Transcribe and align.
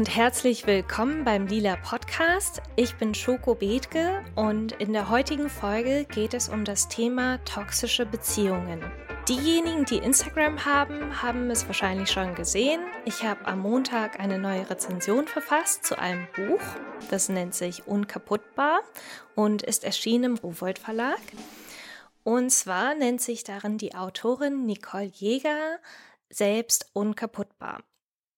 Und 0.00 0.16
herzlich 0.16 0.66
willkommen 0.66 1.24
beim 1.24 1.46
Lila 1.46 1.76
Podcast. 1.76 2.62
Ich 2.74 2.94
bin 2.94 3.14
Schoko 3.14 3.54
Bethke 3.54 4.24
und 4.34 4.72
in 4.72 4.94
der 4.94 5.10
heutigen 5.10 5.50
Folge 5.50 6.06
geht 6.06 6.32
es 6.32 6.48
um 6.48 6.64
das 6.64 6.88
Thema 6.88 7.36
toxische 7.44 8.06
Beziehungen. 8.06 8.80
Diejenigen, 9.28 9.84
die 9.84 9.98
Instagram 9.98 10.64
haben, 10.64 11.20
haben 11.22 11.50
es 11.50 11.66
wahrscheinlich 11.66 12.10
schon 12.10 12.34
gesehen. 12.34 12.80
Ich 13.04 13.24
habe 13.24 13.44
am 13.44 13.58
Montag 13.60 14.18
eine 14.18 14.38
neue 14.38 14.70
Rezension 14.70 15.26
verfasst 15.28 15.84
zu 15.84 15.98
einem 15.98 16.26
Buch. 16.34 16.62
Das 17.10 17.28
nennt 17.28 17.54
sich 17.54 17.86
Unkaputtbar 17.86 18.80
und 19.34 19.60
ist 19.60 19.84
erschienen 19.84 20.24
im 20.24 20.36
Rowold 20.38 20.78
Verlag. 20.78 21.20
Und 22.24 22.48
zwar 22.48 22.94
nennt 22.94 23.20
sich 23.20 23.44
darin 23.44 23.76
die 23.76 23.94
Autorin 23.94 24.64
Nicole 24.64 25.10
Jäger 25.12 25.78
selbst 26.30 26.88
unkaputtbar. 26.94 27.82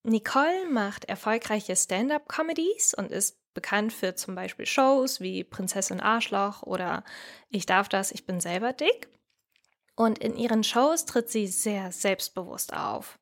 Nicole 0.05 0.66
macht 0.69 1.05
erfolgreiche 1.05 1.77
Stand-up-Comedies 1.77 2.95
und 2.95 3.12
ist 3.12 3.38
bekannt 3.55 3.92
für 3.92 4.15
zum 4.15 4.34
Beispiel 4.34 4.66
Shows 4.66 5.20
wie 5.20 5.45
Prinzessin 5.45 6.01
Arschloch 6.01 6.62
oder 6.62 7.05
Ich 7.51 7.66
darf 7.66 7.88
das, 7.88 8.11
ich 8.11 8.27
bin 8.27 8.41
selber 8.41 8.73
dick. 8.73 9.09
Und 9.95 10.19
in 10.19 10.37
ihren 10.37 10.65
Shows 10.65 11.05
tritt 11.05 11.30
sie 11.30 11.47
sehr 11.47 11.92
selbstbewusst 11.92 12.73
auf. 12.73 13.19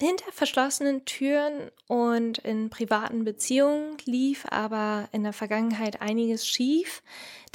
Hinter 0.00 0.32
verschlossenen 0.32 1.04
Türen 1.04 1.70
und 1.86 2.38
in 2.38 2.70
privaten 2.70 3.22
Beziehungen 3.24 3.96
lief 4.04 4.44
aber 4.50 5.08
in 5.12 5.22
der 5.22 5.32
Vergangenheit 5.32 6.00
einiges 6.00 6.44
schief, 6.44 7.04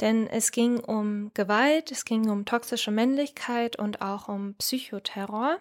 denn 0.00 0.26
es 0.26 0.50
ging 0.50 0.80
um 0.80 1.30
Gewalt, 1.34 1.92
es 1.92 2.06
ging 2.06 2.30
um 2.30 2.46
toxische 2.46 2.90
Männlichkeit 2.90 3.78
und 3.78 4.00
auch 4.00 4.28
um 4.28 4.54
Psychoterror. 4.54 5.58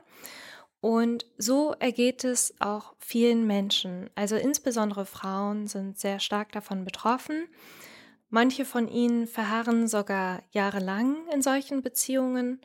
Und 0.88 1.26
so 1.38 1.74
ergeht 1.80 2.24
es 2.24 2.54
auch 2.62 2.94
vielen 2.98 3.46
Menschen. 3.46 4.10
Also 4.16 4.38
insbesondere 4.38 5.06
Frauen 5.06 5.68
sind 5.68 6.00
sehr 6.00 6.22
stark 6.22 6.54
davon 6.54 6.86
betroffen. 6.86 7.50
Manche 8.30 8.64
von 8.64 8.88
ihnen 8.88 9.28
verharren 9.28 9.90
sogar 9.90 10.44
jahrelang 10.52 11.18
in 11.34 11.42
solchen 11.42 11.82
Beziehungen. 11.82 12.62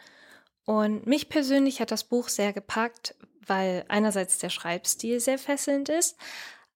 Und 0.65 1.05
mich 1.05 1.31
persönlich 1.31 1.81
hat 1.81 1.91
das 1.91 2.05
Buch 2.05 2.28
sehr 2.28 2.53
gepackt, 2.53 3.17
weil 3.45 3.84
einerseits 3.89 4.39
der 4.39 4.50
Schreibstil 4.50 5.19
sehr 5.19 5.41
fesselnd 5.41 5.89
ist, 5.89 6.17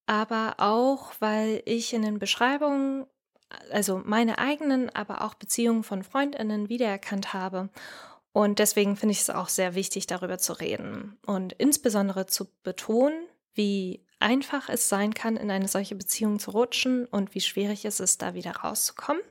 aber 0.05 0.55
auch, 0.57 1.13
weil 1.19 1.61
ich 1.63 1.93
in 1.93 2.01
den 2.01 2.19
Beschreibungen, 2.19 3.05
also 3.71 4.01
meine 4.03 4.37
eigenen, 4.37 4.93
aber 4.93 5.21
auch 5.21 5.35
Beziehungen 5.35 5.85
von 5.85 6.03
Freundinnen 6.03 6.67
wiedererkannt 6.67 7.33
habe 7.33 7.69
und 8.37 8.59
deswegen 8.59 8.95
finde 8.95 9.13
ich 9.13 9.21
es 9.21 9.31
auch 9.31 9.49
sehr 9.49 9.73
wichtig, 9.73 10.05
darüber 10.05 10.37
zu 10.37 10.53
reden 10.53 11.17
und 11.25 11.53
insbesondere 11.53 12.27
zu 12.27 12.45
betonen, 12.61 13.25
wie 13.55 14.05
einfach 14.19 14.69
es 14.69 14.89
sein 14.89 15.15
kann, 15.15 15.37
in 15.37 15.49
eine 15.49 15.67
solche 15.67 15.95
Beziehung 15.95 16.37
zu 16.37 16.51
rutschen 16.51 17.07
und 17.07 17.33
wie 17.33 17.41
schwierig 17.41 17.83
es 17.83 17.99
ist, 17.99 18.21
da 18.21 18.35
wieder 18.35 18.57
rauszukommen. 18.57 19.23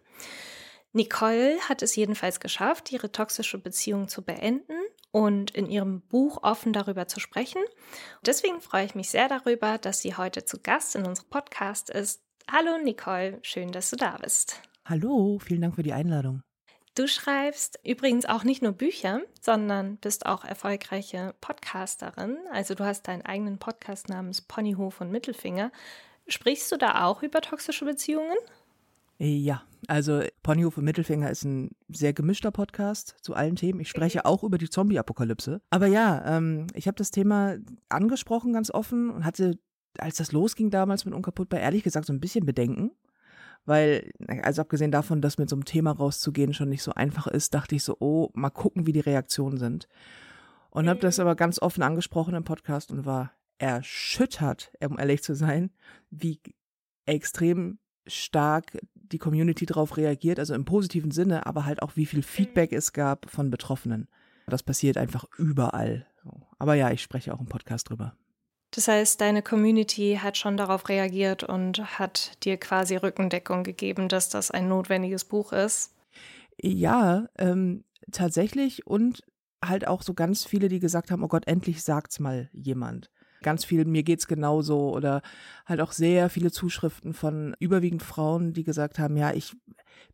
Nicole 0.93 1.57
hat 1.69 1.83
es 1.83 1.95
jedenfalls 1.95 2.41
geschafft, 2.41 2.91
ihre 2.91 3.13
toxische 3.13 3.59
Beziehung 3.59 4.09
zu 4.09 4.23
beenden 4.23 4.75
und 5.13 5.53
in 5.53 5.71
ihrem 5.71 6.01
Buch 6.01 6.43
offen 6.43 6.73
darüber 6.73 7.07
zu 7.07 7.21
sprechen. 7.21 7.63
Deswegen 8.27 8.61
freue 8.61 8.87
ich 8.87 8.97
mich 8.97 9.11
sehr 9.11 9.29
darüber, 9.29 9.79
dass 9.79 10.01
sie 10.01 10.17
heute 10.17 10.45
zu 10.47 10.59
Gast 10.59 10.97
in 10.97 11.07
unserem 11.07 11.29
Podcast 11.29 11.91
ist. 11.91 12.25
Hallo 12.51 12.77
Nicole, 12.83 13.39
schön, 13.43 13.71
dass 13.71 13.89
du 13.89 13.95
da 13.95 14.17
bist. 14.21 14.61
Hallo, 14.85 15.39
vielen 15.39 15.61
Dank 15.61 15.77
für 15.77 15.85
die 15.85 15.93
Einladung. 15.93 16.43
Du 16.97 17.07
schreibst 17.07 17.79
übrigens 17.85 18.25
auch 18.25 18.43
nicht 18.43 18.63
nur 18.63 18.73
Bücher, 18.73 19.21
sondern 19.43 19.99
bist 19.99 20.25
auch 20.25 20.47
erfolgreiche 20.47 21.35
Podcasterin. 21.43 22.39
Also 22.51 22.75
du 22.75 22.87
hast 22.87 23.07
deinen 23.07 23.21
eigenen 23.21 23.59
Podcast 23.59 24.09
namens 24.09 24.41
Ponyhof 24.41 25.03
und 25.03 25.13
Mittelfinger. 25.13 25.71
Sprichst 26.27 26.73
du 26.73 26.79
da 26.79 27.05
auch 27.05 27.23
über 27.23 27.43
toxische 27.43 27.85
Beziehungen? 27.85 28.39
Ja, 29.19 29.63
also 29.89 30.23
Ponyhof 30.43 30.79
und 30.79 30.85
Mittelfinger 30.85 31.31
ist 31.31 31.45
ein 31.45 31.71
sehr 31.89 32.15
gemischter 32.15 32.51
Podcast 32.51 33.17
zu 33.21 33.35
allen 33.35 33.57
Themen. 33.57 33.81
Ich 33.81 33.91
spreche 33.91 34.25
auch 34.25 34.43
über 34.43 34.57
die 34.57 34.71
Zombie-Apokalypse. 34.71 35.61
Aber 35.69 35.89
ja, 35.89 36.25
ähm, 36.25 36.67
ich 36.73 36.87
habe 36.87 36.97
das 36.97 37.11
Thema 37.11 37.57
angesprochen 37.91 38.55
ganz 38.55 38.71
offen 38.71 39.11
und 39.11 39.27
hatte, 39.27 39.59
als 39.99 40.17
das 40.17 40.33
losging 40.33 40.71
damals 40.71 41.05
mit 41.05 41.13
Unkaputtbar, 41.13 41.61
ehrlich 41.61 41.83
gesagt 41.83 42.07
so 42.07 42.15
ein 42.15 42.21
bisschen 42.21 42.47
Bedenken, 42.47 42.93
weil, 43.67 44.13
also 44.43 44.63
abgesehen 44.63 44.93
davon, 44.93 45.21
dass 45.21 45.39
mit 45.39 45.51
so 45.51 45.57
einem 45.57 45.65
Thema 45.65 45.93
rauszugehen 45.93 46.55
schon 46.55 46.69
nicht 46.69 46.83
so 46.83 46.93
einfach 46.93 47.27
ist, 47.27 47.53
dachte 47.53 47.75
ich 47.75 47.85
so, 47.85 47.97
oh, 48.01 48.31
mal 48.35 48.51
gucken, 48.51 48.87
wie 48.87 48.93
die 48.93 49.01
Reaktionen 49.01 49.59
sind. 49.59 49.89
Und 50.71 50.89
habe 50.89 51.01
das 51.01 51.19
mhm. 51.19 51.23
aber 51.23 51.37
ganz 51.37 51.61
offen 51.61 51.83
angesprochen 51.83 52.35
im 52.35 52.45
Podcast 52.45 52.91
und 52.91 53.05
war 53.05 53.33
erschüttert, 53.59 54.73
um 54.81 54.99
ehrlich 54.99 55.23
zu 55.23 55.35
sein, 55.35 55.71
wie 56.11 56.41
extrem 57.07 57.79
stark 58.07 58.79
die 58.95 59.19
Community 59.19 59.67
darauf 59.67 59.97
reagiert, 59.97 60.39
also 60.39 60.55
im 60.55 60.65
positiven 60.65 61.11
Sinne, 61.11 61.47
aber 61.47 61.65
halt 61.65 61.83
auch 61.83 61.97
wie 61.97 62.07
viel 62.07 62.23
Feedback 62.23 62.73
mhm. 62.73 62.79
es 62.79 62.93
gab 62.93 63.31
von 63.31 63.51
Betroffenen. 63.51 64.09
Das 64.47 64.63
passiert 64.63 64.97
einfach 64.97 65.25
überall. 65.39 66.07
Aber 66.59 66.75
ja, 66.75 66.91
ich 66.91 67.03
spreche 67.03 67.35
auch 67.35 67.41
im 67.41 67.47
Podcast 67.47 67.91
drüber. 67.91 68.17
Das 68.71 68.89
heißt, 68.89 69.21
deine 69.21 69.43
Community 69.43 70.19
hat 70.21 70.37
schon 70.37 70.57
darauf 70.57 70.89
reagiert 70.89 71.45
und 71.45 71.99
hat 71.99 72.43
dir 72.45 72.57
quasi 72.57 72.97
Rückendeckung 72.97 73.63
gegeben, 73.63 74.09
dass 74.09 74.29
das 74.29 74.51
ein 74.51 74.69
notwendiges 74.69 75.25
Buch 75.25 75.53
ist. 75.53 75.93
Ja, 76.61 77.27
ähm, 77.39 77.85
tatsächlich 78.11 78.87
und 78.87 79.23
halt 79.65 79.87
auch 79.87 80.03
so 80.03 80.15
ganz 80.15 80.45
viele, 80.45 80.69
die 80.69 80.81
gesagt 80.81 81.11
haben, 81.11 81.23
oh 81.23 81.29
Gott, 81.29 81.47
endlich 81.47 81.83
sagt's 81.83 82.21
mal 82.21 82.49
jemand. 82.53 83.11
Ganz 83.43 83.65
viel, 83.65 83.85
mir 83.85 84.03
geht's 84.03 84.27
genauso 84.27 84.91
oder 84.91 85.23
halt 85.67 85.81
auch 85.81 85.93
sehr 85.93 86.31
viele 86.31 86.51
Zuschriften 86.51 87.13
von 87.13 87.55
überwiegend 87.59 88.03
Frauen, 88.03 88.53
die 88.53 88.65
gesagt 88.65 88.99
haben, 88.99 89.17
ja, 89.17 89.33
ich 89.33 89.57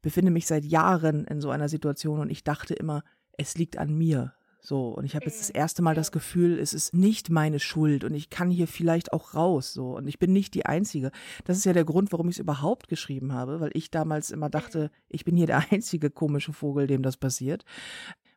befinde 0.02 0.30
mich 0.30 0.46
seit 0.46 0.64
Jahren 0.64 1.24
in 1.24 1.40
so 1.40 1.50
einer 1.50 1.68
Situation 1.68 2.20
und 2.20 2.30
ich 2.30 2.44
dachte 2.44 2.74
immer, 2.74 3.04
es 3.38 3.56
liegt 3.56 3.78
an 3.78 3.94
mir. 3.96 4.34
So, 4.64 4.90
und 4.90 5.04
ich 5.04 5.16
habe 5.16 5.24
jetzt 5.24 5.40
das 5.40 5.48
mhm. 5.48 5.58
erste 5.58 5.82
Mal 5.82 5.96
das 5.96 6.12
Gefühl, 6.12 6.60
es 6.60 6.72
ist 6.72 6.94
nicht 6.94 7.30
meine 7.30 7.58
Schuld 7.58 8.04
und 8.04 8.14
ich 8.14 8.30
kann 8.30 8.48
hier 8.48 8.68
vielleicht 8.68 9.12
auch 9.12 9.34
raus. 9.34 9.72
So, 9.72 9.96
und 9.96 10.06
ich 10.06 10.20
bin 10.20 10.32
nicht 10.32 10.54
die 10.54 10.66
Einzige. 10.66 11.10
Das 11.44 11.56
ist 11.56 11.64
ja 11.64 11.72
der 11.72 11.84
Grund, 11.84 12.12
warum 12.12 12.28
ich 12.28 12.36
es 12.36 12.40
überhaupt 12.40 12.86
geschrieben 12.86 13.32
habe, 13.32 13.58
weil 13.58 13.72
ich 13.74 13.90
damals 13.90 14.30
immer 14.30 14.50
dachte, 14.50 14.92
ich 15.08 15.24
bin 15.24 15.36
hier 15.36 15.48
der 15.48 15.64
einzige 15.72 16.10
komische 16.10 16.52
Vogel, 16.52 16.86
dem 16.86 17.02
das 17.02 17.16
passiert. 17.16 17.64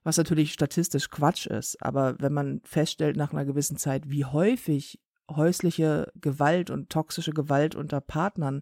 Was 0.03 0.17
natürlich 0.17 0.51
statistisch 0.51 1.11
Quatsch 1.11 1.45
ist. 1.45 1.81
Aber 1.83 2.15
wenn 2.19 2.33
man 2.33 2.61
feststellt 2.63 3.17
nach 3.17 3.31
einer 3.31 3.45
gewissen 3.45 3.77
Zeit, 3.77 4.09
wie 4.09 4.25
häufig 4.25 4.99
häusliche 5.29 6.11
Gewalt 6.19 6.71
und 6.71 6.89
toxische 6.89 7.33
Gewalt 7.33 7.75
unter 7.75 8.01
Partnern 8.01 8.61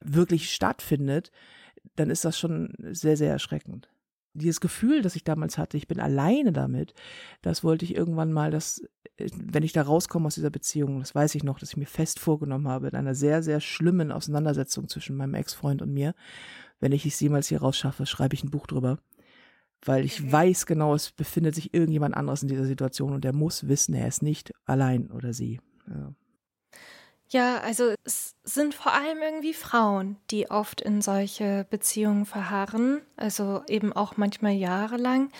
wirklich 0.00 0.52
stattfindet, 0.52 1.30
dann 1.94 2.10
ist 2.10 2.24
das 2.24 2.36
schon 2.36 2.74
sehr, 2.78 3.16
sehr 3.16 3.30
erschreckend 3.30 3.88
dieses 4.36 4.60
Gefühl, 4.60 5.02
das 5.02 5.16
ich 5.16 5.24
damals 5.24 5.58
hatte, 5.58 5.76
ich 5.76 5.88
bin 5.88 6.00
alleine 6.00 6.52
damit, 6.52 6.94
das 7.42 7.64
wollte 7.64 7.84
ich 7.84 7.96
irgendwann 7.96 8.32
mal, 8.32 8.50
dass, 8.50 8.82
wenn 9.18 9.62
ich 9.62 9.72
da 9.72 9.82
rauskomme 9.82 10.26
aus 10.26 10.34
dieser 10.34 10.50
Beziehung, 10.50 11.00
das 11.00 11.14
weiß 11.14 11.34
ich 11.34 11.44
noch, 11.44 11.58
dass 11.58 11.70
ich 11.70 11.76
mir 11.76 11.86
fest 11.86 12.20
vorgenommen 12.20 12.68
habe, 12.68 12.88
in 12.88 12.94
einer 12.94 13.14
sehr, 13.14 13.42
sehr 13.42 13.60
schlimmen 13.60 14.12
Auseinandersetzung 14.12 14.88
zwischen 14.88 15.16
meinem 15.16 15.34
Ex-Freund 15.34 15.82
und 15.82 15.92
mir, 15.92 16.14
wenn 16.80 16.92
ich 16.92 17.06
es 17.06 17.20
jemals 17.20 17.48
hier 17.48 17.60
rausschaffe, 17.60 18.06
schreibe 18.06 18.34
ich 18.34 18.44
ein 18.44 18.50
Buch 18.50 18.66
drüber. 18.66 18.98
Weil 19.84 20.04
ich 20.04 20.20
okay. 20.20 20.32
weiß 20.32 20.66
genau, 20.66 20.94
es 20.94 21.12
befindet 21.12 21.54
sich 21.54 21.74
irgendjemand 21.74 22.16
anderes 22.16 22.42
in 22.42 22.48
dieser 22.48 22.64
Situation 22.64 23.12
und 23.12 23.24
der 23.24 23.32
muss 23.32 23.68
wissen, 23.68 23.94
er 23.94 24.08
ist 24.08 24.22
nicht 24.22 24.52
allein 24.64 25.10
oder 25.10 25.32
sie. 25.32 25.60
Ja. 25.88 26.14
Ja, 27.28 27.58
also 27.58 27.92
es 28.04 28.36
sind 28.44 28.72
vor 28.74 28.92
allem 28.92 29.20
irgendwie 29.20 29.52
Frauen, 29.52 30.16
die 30.30 30.48
oft 30.50 30.80
in 30.80 31.02
solche 31.02 31.66
Beziehungen 31.70 32.24
verharren, 32.24 33.02
also 33.16 33.62
eben 33.68 33.92
auch 33.92 34.16
manchmal 34.16 34.52
jahrelang. 34.52 35.30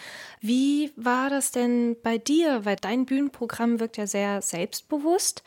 Wie 0.41 0.93
war 0.97 1.31
das 1.31 1.53
denn 1.53 1.97
bei 2.03 2.19
dir? 2.19 2.65
Weil 2.65 2.77
dein 2.77 3.06
Bühnenprogramm 3.06 3.79
wirkt 3.79 3.99
ja 3.99 4.06
sehr 4.09 4.43
selbstbewusst. 4.43 5.44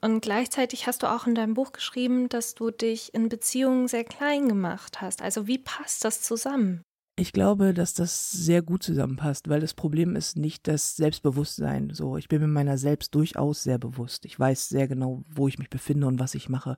Und 0.00 0.20
gleichzeitig 0.22 0.86
hast 0.86 1.02
du 1.04 1.08
auch 1.12 1.26
in 1.26 1.34
deinem 1.36 1.54
Buch 1.54 1.72
geschrieben, 1.72 2.28
dass 2.28 2.54
du 2.54 2.70
dich 2.70 3.14
in 3.14 3.28
Beziehungen 3.28 3.88
sehr 3.88 4.04
klein 4.04 4.48
gemacht 4.48 5.00
hast. 5.00 5.22
Also 5.22 5.46
wie 5.46 5.58
passt 5.58 6.04
das 6.04 6.22
zusammen? 6.22 6.82
Ich 7.18 7.32
glaube, 7.32 7.72
dass 7.72 7.94
das 7.94 8.30
sehr 8.30 8.60
gut 8.60 8.82
zusammenpasst, 8.82 9.48
weil 9.48 9.60
das 9.60 9.72
Problem 9.72 10.16
ist 10.16 10.36
nicht 10.36 10.68
das 10.68 10.96
Selbstbewusstsein. 10.96 11.90
So, 11.94 12.18
ich 12.18 12.28
bin 12.28 12.42
mir 12.42 12.46
meiner 12.46 12.76
selbst 12.76 13.14
durchaus 13.14 13.62
sehr 13.62 13.78
bewusst. 13.78 14.26
Ich 14.26 14.38
weiß 14.38 14.68
sehr 14.68 14.86
genau, 14.86 15.24
wo 15.30 15.48
ich 15.48 15.58
mich 15.58 15.70
befinde 15.70 16.06
und 16.06 16.20
was 16.20 16.34
ich 16.34 16.50
mache. 16.50 16.76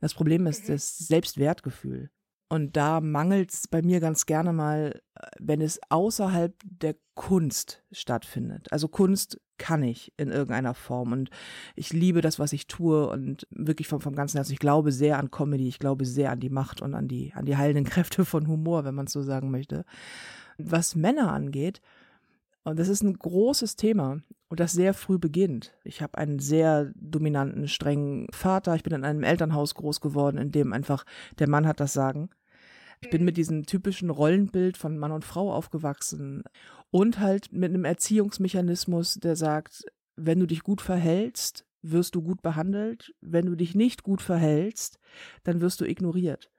Das 0.00 0.12
Problem 0.12 0.46
ist 0.46 0.64
mhm. 0.64 0.72
das 0.72 0.98
Selbstwertgefühl. 0.98 2.10
Und 2.50 2.76
da 2.76 3.00
mangelt 3.00 3.52
es 3.52 3.68
bei 3.68 3.80
mir 3.80 4.00
ganz 4.00 4.26
gerne 4.26 4.52
mal, 4.52 5.00
äh, 5.14 5.26
wenn 5.38 5.62
es 5.62 5.80
außerhalb 5.88 6.54
der 6.64 6.96
Kunst 7.14 7.82
stattfindet. 7.90 8.70
Also 8.72 8.88
Kunst 8.88 9.40
kann 9.60 9.82
ich 9.82 10.12
in 10.16 10.30
irgendeiner 10.30 10.74
Form 10.74 11.12
und 11.12 11.30
ich 11.76 11.92
liebe 11.92 12.22
das, 12.22 12.38
was 12.38 12.52
ich 12.54 12.66
tue 12.66 13.08
und 13.08 13.46
wirklich 13.50 13.86
vom, 13.86 14.00
vom 14.00 14.16
ganzen 14.16 14.38
Herzen. 14.38 14.54
Ich 14.54 14.58
glaube 14.58 14.90
sehr 14.90 15.18
an 15.18 15.30
Comedy, 15.30 15.68
ich 15.68 15.78
glaube 15.78 16.06
sehr 16.06 16.32
an 16.32 16.40
die 16.40 16.48
Macht 16.48 16.80
und 16.80 16.94
an 16.94 17.06
die, 17.06 17.32
an 17.34 17.44
die 17.44 17.56
heilenden 17.56 17.84
Kräfte 17.92 18.24
von 18.24 18.48
Humor, 18.48 18.84
wenn 18.84 18.94
man 18.94 19.06
es 19.06 19.12
so 19.12 19.22
sagen 19.22 19.50
möchte. 19.50 19.84
Was 20.56 20.96
Männer 20.96 21.32
angeht, 21.32 21.80
und 22.62 22.78
das 22.78 22.88
ist 22.88 23.02
ein 23.02 23.14
großes 23.14 23.76
Thema. 23.76 24.20
und 24.48 24.60
das 24.60 24.72
sehr 24.72 24.94
früh 24.94 25.18
beginnt. 25.18 25.74
Ich 25.84 26.02
habe 26.02 26.18
einen 26.18 26.40
sehr 26.40 26.90
dominanten, 26.96 27.68
strengen 27.68 28.26
Vater. 28.32 28.74
Ich 28.74 28.82
bin 28.82 28.92
in 28.92 29.04
einem 29.04 29.22
Elternhaus 29.22 29.74
groß 29.74 30.00
geworden, 30.00 30.38
in 30.38 30.50
dem 30.50 30.72
einfach 30.72 31.04
der 31.38 31.48
Mann 31.48 31.66
hat 31.66 31.78
das 31.80 31.92
Sagen. 31.92 32.30
Ich 33.00 33.10
bin 33.10 33.24
mit 33.24 33.36
diesem 33.36 33.64
typischen 33.64 34.10
Rollenbild 34.10 34.76
von 34.76 34.98
Mann 34.98 35.12
und 35.12 35.24
Frau 35.24 35.52
aufgewachsen 35.52 36.42
und 36.90 37.20
halt 37.20 37.52
mit 37.52 37.70
einem 37.70 37.84
Erziehungsmechanismus, 37.84 39.14
der 39.14 39.36
sagt, 39.36 39.84
wenn 40.16 40.40
du 40.40 40.46
dich 40.46 40.62
gut 40.62 40.80
verhältst, 40.80 41.64
wirst 41.82 42.14
du 42.14 42.22
gut 42.22 42.42
behandelt. 42.42 43.14
Wenn 43.20 43.46
du 43.46 43.54
dich 43.54 43.74
nicht 43.74 44.02
gut 44.02 44.22
verhältst, 44.22 44.98
dann 45.44 45.60
wirst 45.60 45.80
du 45.80 45.84
ignoriert. 45.84 46.50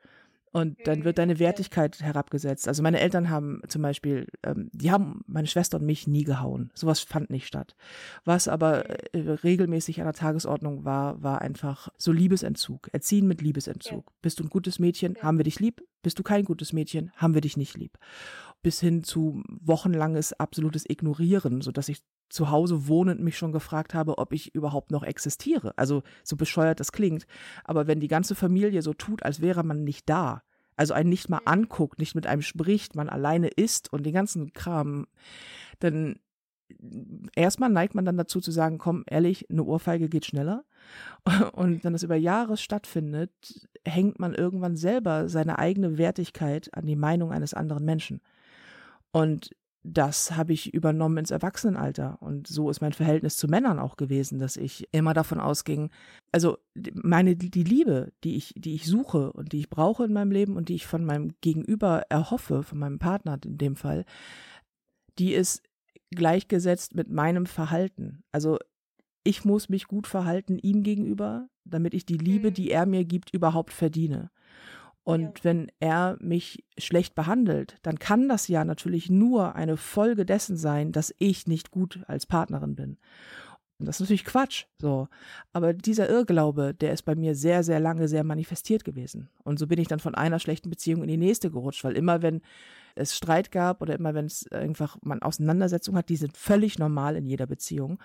Und 0.53 0.85
dann 0.85 1.05
wird 1.05 1.17
deine 1.17 1.39
Wertigkeit 1.39 2.01
herabgesetzt. 2.01 2.67
Also 2.67 2.83
meine 2.83 2.99
Eltern 2.99 3.29
haben 3.29 3.61
zum 3.69 3.81
Beispiel, 3.81 4.27
ähm, 4.43 4.69
die 4.73 4.91
haben 4.91 5.21
meine 5.25 5.47
Schwester 5.47 5.79
und 5.79 5.85
mich 5.85 6.07
nie 6.07 6.25
gehauen. 6.25 6.71
Sowas 6.73 6.99
fand 6.99 7.29
nicht 7.29 7.47
statt. 7.47 7.73
Was 8.25 8.49
aber 8.49 8.89
äh, 9.13 9.31
regelmäßig 9.43 10.01
an 10.01 10.07
der 10.07 10.13
Tagesordnung 10.13 10.83
war, 10.83 11.23
war 11.23 11.41
einfach 11.41 11.87
so 11.97 12.11
Liebesentzug. 12.11 12.89
Erziehen 12.91 13.27
mit 13.27 13.41
Liebesentzug. 13.41 14.03
Ja. 14.05 14.13
Bist 14.21 14.39
du 14.39 14.43
ein 14.43 14.49
gutes 14.49 14.77
Mädchen, 14.77 15.15
ja. 15.15 15.23
haben 15.23 15.39
wir 15.39 15.45
dich 15.45 15.61
lieb. 15.61 15.83
Bist 16.03 16.19
du 16.19 16.23
kein 16.23 16.43
gutes 16.43 16.73
Mädchen, 16.73 17.11
haben 17.15 17.33
wir 17.33 17.41
dich 17.41 17.55
nicht 17.55 17.77
lieb. 17.77 17.97
Bis 18.61 18.79
hin 18.79 19.03
zu 19.03 19.41
wochenlanges 19.47 20.33
absolutes 20.33 20.87
Ignorieren, 20.87 21.61
sodass 21.61 21.89
ich 21.89 22.03
zu 22.29 22.49
Hause 22.49 22.87
wohnend 22.87 23.21
mich 23.21 23.37
schon 23.37 23.51
gefragt 23.51 23.93
habe, 23.93 24.17
ob 24.17 24.33
ich 24.33 24.55
überhaupt 24.55 24.91
noch 24.91 25.03
existiere. 25.03 25.73
Also 25.77 26.03
so 26.23 26.37
bescheuert 26.37 26.79
das 26.79 26.91
klingt. 26.91 27.25
Aber 27.63 27.87
wenn 27.87 27.99
die 27.99 28.07
ganze 28.07 28.35
Familie 28.35 28.81
so 28.81 28.93
tut, 28.93 29.23
als 29.23 29.41
wäre 29.41 29.63
man 29.63 29.83
nicht 29.83 30.07
da, 30.09 30.43
also 30.77 30.93
einen 30.93 31.09
nicht 31.09 31.29
mal 31.29 31.41
anguckt, 31.45 31.99
nicht 31.99 32.15
mit 32.15 32.27
einem 32.27 32.41
spricht, 32.41 32.95
man 32.95 33.09
alleine 33.09 33.49
isst 33.49 33.91
und 33.91 34.05
den 34.05 34.13
ganzen 34.13 34.53
Kram, 34.53 35.07
dann 35.79 36.19
erstmal 37.35 37.69
neigt 37.69 37.95
man 37.95 38.05
dann 38.05 38.17
dazu 38.17 38.39
zu 38.39 38.51
sagen, 38.51 38.77
komm, 38.77 39.03
ehrlich, 39.07 39.49
eine 39.49 39.63
Ohrfeige 39.63 40.09
geht 40.09 40.25
schneller. 40.25 40.63
Und 41.53 41.83
wenn 41.83 41.93
das 41.93 42.03
über 42.03 42.15
Jahre 42.15 42.57
stattfindet, 42.57 43.67
hängt 43.85 44.19
man 44.19 44.33
irgendwann 44.33 44.75
selber 44.75 45.29
seine 45.29 45.59
eigene 45.59 45.97
Wertigkeit 45.97 46.69
an 46.73 46.85
die 46.85 46.95
Meinung 46.95 47.31
eines 47.31 47.53
anderen 47.53 47.85
Menschen. 47.85 48.21
Und 49.11 49.51
das 49.83 50.33
habe 50.33 50.53
ich 50.53 50.73
übernommen 50.73 51.17
ins 51.17 51.31
Erwachsenenalter. 51.31 52.21
Und 52.21 52.47
so 52.47 52.69
ist 52.69 52.81
mein 52.81 52.93
Verhältnis 52.93 53.35
zu 53.35 53.47
Männern 53.47 53.79
auch 53.79 53.97
gewesen, 53.97 54.37
dass 54.37 54.55
ich 54.55 54.87
immer 54.91 55.13
davon 55.13 55.39
ausging, 55.39 55.89
also 56.31 56.57
meine, 56.93 57.35
die 57.35 57.63
Liebe, 57.63 58.13
die 58.23 58.35
ich, 58.35 58.53
die 58.55 58.75
ich 58.75 58.85
suche 58.85 59.31
und 59.33 59.53
die 59.53 59.59
ich 59.59 59.69
brauche 59.69 60.05
in 60.05 60.13
meinem 60.13 60.31
Leben 60.31 60.55
und 60.55 60.69
die 60.69 60.75
ich 60.75 60.85
von 60.85 61.03
meinem 61.03 61.33
Gegenüber 61.41 62.03
erhoffe, 62.09 62.63
von 62.63 62.77
meinem 62.77 62.99
Partner 62.99 63.39
in 63.43 63.57
dem 63.57 63.75
Fall, 63.75 64.05
die 65.17 65.33
ist 65.33 65.63
gleichgesetzt 66.11 66.93
mit 66.93 67.09
meinem 67.09 67.45
Verhalten. 67.45 68.23
Also 68.31 68.59
ich 69.23 69.45
muss 69.45 69.69
mich 69.69 69.87
gut 69.87 70.07
verhalten 70.07 70.59
ihm 70.59 70.83
gegenüber, 70.83 71.47
damit 71.63 71.93
ich 71.93 72.05
die 72.05 72.17
Liebe, 72.17 72.49
mhm. 72.49 72.53
die 72.53 72.71
er 72.71 72.85
mir 72.85 73.05
gibt, 73.05 73.33
überhaupt 73.33 73.73
verdiene. 73.73 74.29
Und 75.03 75.39
ja. 75.39 75.43
wenn 75.43 75.71
er 75.79 76.17
mich 76.19 76.63
schlecht 76.77 77.15
behandelt, 77.15 77.77
dann 77.81 77.97
kann 77.97 78.29
das 78.29 78.47
ja 78.47 78.63
natürlich 78.63 79.09
nur 79.09 79.55
eine 79.55 79.77
Folge 79.77 80.25
dessen 80.25 80.57
sein, 80.57 80.91
dass 80.91 81.13
ich 81.17 81.47
nicht 81.47 81.71
gut 81.71 82.03
als 82.07 82.25
Partnerin 82.25 82.75
bin. 82.75 82.97
Und 83.79 83.87
das 83.87 83.95
ist 83.95 84.01
natürlich 84.01 84.25
Quatsch, 84.25 84.65
so. 84.77 85.07
Aber 85.53 85.73
dieser 85.73 86.07
Irrglaube, 86.07 86.75
der 86.75 86.93
ist 86.93 87.01
bei 87.01 87.15
mir 87.15 87.33
sehr, 87.33 87.63
sehr 87.63 87.79
lange 87.79 88.07
sehr 88.07 88.23
manifestiert 88.23 88.83
gewesen. 88.83 89.29
Und 89.43 89.57
so 89.57 89.65
bin 89.65 89.79
ich 89.79 89.87
dann 89.87 89.99
von 89.99 90.13
einer 90.13 90.37
schlechten 90.37 90.69
Beziehung 90.69 91.01
in 91.01 91.07
die 91.07 91.17
nächste 91.17 91.49
gerutscht, 91.49 91.83
weil 91.83 91.97
immer 91.97 92.21
wenn 92.21 92.41
es 92.93 93.17
Streit 93.17 93.51
gab 93.51 93.81
oder 93.81 93.95
immer 93.95 94.13
wenn 94.13 94.25
es 94.25 94.47
einfach 94.51 94.97
man 95.01 95.23
Auseinandersetzungen 95.23 95.97
hat, 95.97 96.09
die 96.09 96.15
sind 96.15 96.37
völlig 96.37 96.77
normal 96.77 97.15
in 97.15 97.25
jeder 97.25 97.47
Beziehung, 97.47 97.97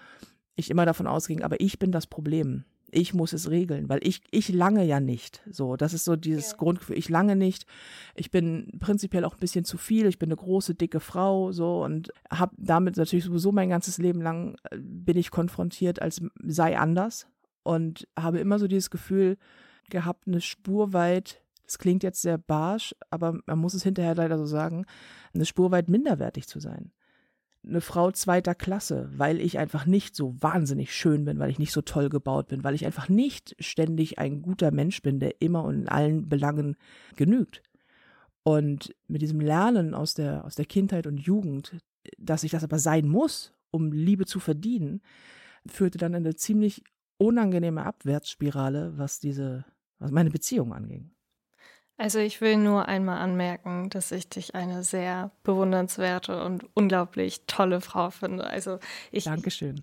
ich 0.54 0.70
immer 0.70 0.86
davon 0.86 1.06
ausging, 1.06 1.42
aber 1.42 1.60
ich 1.60 1.78
bin 1.78 1.92
das 1.92 2.06
Problem 2.06 2.64
ich 2.90 3.14
muss 3.14 3.32
es 3.32 3.50
regeln, 3.50 3.88
weil 3.88 4.00
ich, 4.02 4.22
ich 4.30 4.48
lange 4.48 4.84
ja 4.84 5.00
nicht. 5.00 5.42
So, 5.50 5.76
das 5.76 5.92
ist 5.92 6.04
so 6.04 6.16
dieses 6.16 6.52
ja. 6.52 6.56
Grundgefühl, 6.56 6.98
ich 6.98 7.08
lange 7.08 7.36
nicht. 7.36 7.66
Ich 8.14 8.30
bin 8.30 8.72
prinzipiell 8.78 9.24
auch 9.24 9.34
ein 9.34 9.40
bisschen 9.40 9.64
zu 9.64 9.76
viel. 9.76 10.06
Ich 10.06 10.18
bin 10.18 10.28
eine 10.28 10.36
große, 10.36 10.74
dicke 10.74 11.00
Frau, 11.00 11.52
so, 11.52 11.82
und 11.82 12.12
habe 12.30 12.54
damit 12.58 12.96
natürlich 12.96 13.24
sowieso 13.24 13.52
mein 13.52 13.68
ganzes 13.68 13.98
Leben 13.98 14.20
lang 14.20 14.56
äh, 14.70 14.78
bin 14.78 15.16
ich 15.16 15.30
konfrontiert, 15.30 16.00
als 16.00 16.20
sei 16.42 16.78
anders 16.78 17.26
und 17.62 18.06
habe 18.18 18.38
immer 18.38 18.58
so 18.58 18.68
dieses 18.68 18.90
Gefühl 18.90 19.36
gehabt, 19.90 20.26
eine 20.26 20.40
Spur 20.40 20.92
weit, 20.92 21.42
das 21.64 21.78
klingt 21.78 22.02
jetzt 22.02 22.22
sehr 22.22 22.38
barsch, 22.38 22.94
aber 23.10 23.40
man 23.46 23.58
muss 23.58 23.74
es 23.74 23.82
hinterher 23.82 24.14
leider 24.14 24.38
so 24.38 24.46
sagen, 24.46 24.86
eine 25.34 25.44
Spur 25.44 25.70
weit 25.72 25.88
minderwertig 25.88 26.46
zu 26.46 26.60
sein 26.60 26.92
eine 27.66 27.80
Frau 27.80 28.12
zweiter 28.12 28.54
Klasse, 28.54 29.10
weil 29.16 29.40
ich 29.40 29.58
einfach 29.58 29.86
nicht 29.86 30.14
so 30.14 30.34
wahnsinnig 30.40 30.94
schön 30.94 31.24
bin, 31.24 31.38
weil 31.38 31.50
ich 31.50 31.58
nicht 31.58 31.72
so 31.72 31.82
toll 31.82 32.08
gebaut 32.08 32.48
bin, 32.48 32.62
weil 32.62 32.74
ich 32.74 32.86
einfach 32.86 33.08
nicht 33.08 33.56
ständig 33.58 34.18
ein 34.18 34.42
guter 34.42 34.70
Mensch 34.70 35.02
bin, 35.02 35.18
der 35.18 35.40
immer 35.40 35.64
und 35.64 35.74
in 35.74 35.88
allen 35.88 36.28
Belangen 36.28 36.76
genügt. 37.16 37.62
Und 38.44 38.94
mit 39.08 39.22
diesem 39.22 39.40
Lernen 39.40 39.94
aus 39.94 40.14
der, 40.14 40.44
aus 40.44 40.54
der 40.54 40.66
Kindheit 40.66 41.06
und 41.08 41.18
Jugend, 41.18 41.76
dass 42.18 42.44
ich 42.44 42.52
das 42.52 42.62
aber 42.62 42.78
sein 42.78 43.08
muss, 43.08 43.52
um 43.72 43.90
Liebe 43.90 44.26
zu 44.26 44.38
verdienen, 44.38 45.02
führte 45.66 45.98
dann 45.98 46.14
eine 46.14 46.36
ziemlich 46.36 46.84
unangenehme 47.18 47.84
Abwärtsspirale, 47.84 48.96
was 48.96 49.18
diese, 49.18 49.64
was 49.98 50.12
meine 50.12 50.30
Beziehung 50.30 50.72
anging. 50.72 51.10
Also 51.98 52.18
ich 52.18 52.42
will 52.42 52.58
nur 52.58 52.88
einmal 52.88 53.18
anmerken, 53.18 53.88
dass 53.88 54.12
ich 54.12 54.28
dich 54.28 54.54
eine 54.54 54.82
sehr 54.82 55.30
bewundernswerte 55.44 56.44
und 56.44 56.66
unglaublich 56.74 57.42
tolle 57.46 57.80
Frau 57.80 58.10
finde. 58.10 58.46
Also 58.46 58.78
ich 59.10 59.24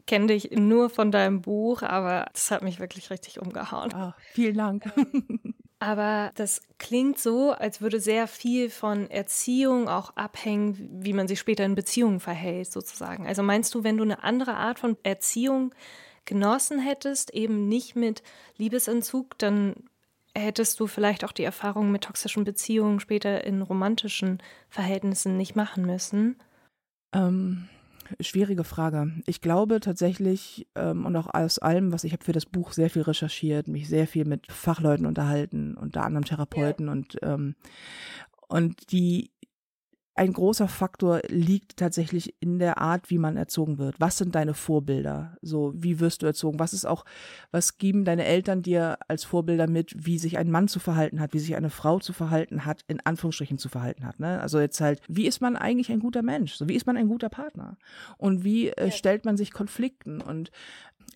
kenne 0.06 0.27
dich 0.27 0.51
nur 0.51 0.92
von 0.92 1.12
deinem 1.12 1.42
Buch, 1.42 1.81
aber 1.81 2.27
das 2.33 2.51
hat 2.51 2.62
mich 2.62 2.80
wirklich 2.80 3.10
richtig 3.10 3.42
umgehauen. 3.42 3.92
Oh, 3.95 4.12
vielen 4.33 4.57
Dank. 4.57 4.86
Aber 5.83 6.31
das 6.36 6.62
klingt 6.77 7.19
so, 7.19 7.51
als 7.51 7.81
würde 7.81 8.00
sehr 8.00 8.30
viel 8.30 8.69
von 8.69 9.12
Erziehung 9.12 9.89
auch 9.89 10.15
abhängen, 10.15 10.77
wie 11.04 11.12
man 11.12 11.27
sich 11.27 11.39
später 11.39 11.65
in 11.65 11.75
Beziehungen 11.75 12.21
verhält, 12.21 12.71
sozusagen. 12.71 13.27
Also 13.27 13.44
meinst 13.44 13.75
du, 13.75 13.83
wenn 13.83 13.98
du 13.98 14.04
eine 14.04 14.24
andere 14.24 14.54
Art 14.54 14.80
von 14.80 14.95
Erziehung 15.04 15.75
genossen 16.24 16.79
hättest, 16.79 17.34
eben 17.34 17.67
nicht 17.67 17.98
mit 17.98 18.24
Liebesentzug, 18.55 19.38
dann 19.39 19.75
hättest 20.36 20.80
du 20.80 20.88
vielleicht 20.88 21.24
auch 21.24 21.32
die 21.32 21.44
Erfahrung 21.44 21.92
mit 21.92 22.04
toxischen 22.04 22.44
Beziehungen 22.44 23.00
später 23.00 23.44
in 23.44 23.62
romantischen 23.62 24.42
Verhältnissen 24.70 25.38
nicht 25.38 25.56
machen 25.56 25.86
müssen? 25.86 26.38
Ähm, 27.13 27.70
schwierige 28.20 28.63
Frage. 28.63 29.12
Ich 29.25 29.42
glaube 29.42 29.80
tatsächlich, 29.80 30.68
ähm, 30.75 31.06
und 31.06 31.16
auch 31.16 31.34
aus 31.34 31.60
allem, 31.60 31.92
was 31.92 32.04
ich 32.04 32.13
habe 32.13 32.24
für 32.24 32.32
das 32.32 32.46
Buch 32.46 32.72
sehr 32.72 32.90
viel 32.90 33.04
recherchiert, 33.04 33.68
mich 33.68 33.88
sehr 33.88 34.08
viel 34.08 34.25
mit 34.25 34.52
Fachleuten 34.52 35.06
unterhalten, 35.06 35.75
unter 35.75 36.04
anderem 36.04 36.25
Therapeuten 36.25 36.88
ja. 36.88 36.92
und 36.92 37.18
ähm, 37.22 37.56
und 38.48 38.92
die 38.92 39.32
ein 40.15 40.32
großer 40.32 40.67
Faktor 40.67 41.22
liegt 41.27 41.77
tatsächlich 41.77 42.36
in 42.39 42.60
der 42.60 42.77
Art, 42.77 43.10
wie 43.10 43.17
man 43.17 43.36
erzogen 43.36 43.79
wird. 43.79 43.96
Was 44.00 44.17
sind 44.17 44.36
deine 44.36 44.53
Vorbilder? 44.53 45.38
So, 45.41 45.74
wie 45.75 46.00
wirst 46.00 46.22
du 46.22 46.27
erzogen? 46.27 46.60
Was 46.60 46.74
ist 46.74 46.86
auch, 46.86 47.03
was 47.51 47.79
geben 47.79 48.05
deine 48.05 48.25
Eltern 48.25 48.62
dir 48.62 49.00
als 49.08 49.24
Vorbilder 49.24 49.67
mit, 49.67 50.05
wie 50.05 50.20
sich 50.20 50.38
ein 50.38 50.51
Mann 50.51 50.67
zu 50.67 50.79
verhalten 50.79 51.20
hat, 51.20 51.34
wie 51.34 51.39
sich 51.39 51.55
eine 51.55 51.72
Frau 51.72 52.00
zu 52.00 52.13
verhalten 52.13 52.65
hat, 52.65 52.84
in 52.88 53.00
Anführungsstrichen 53.00 53.58
zu 53.58 53.70
verhalten 53.70 54.05
hat, 54.05 54.20
ne? 54.20 54.39
Also 54.39 54.60
jetzt 54.60 54.79
halt, 54.82 55.01
wie 55.08 55.25
ist 55.25 55.41
man 55.41 55.55
eigentlich 55.55 55.91
ein 55.91 56.00
guter 56.00 56.22
Mensch? 56.22 56.53
So, 56.55 56.70
wie 56.70 56.75
ist 56.75 56.86
man 56.86 56.98
ein 56.98 57.08
guter 57.08 57.29
Partner? 57.29 57.77
Und 58.17 58.43
wie 58.43 58.70
äh, 58.70 58.91
stellt 58.91 59.25
man 59.25 59.36
sich 59.36 59.51
Konflikten? 59.51 60.22
Und 60.22 60.51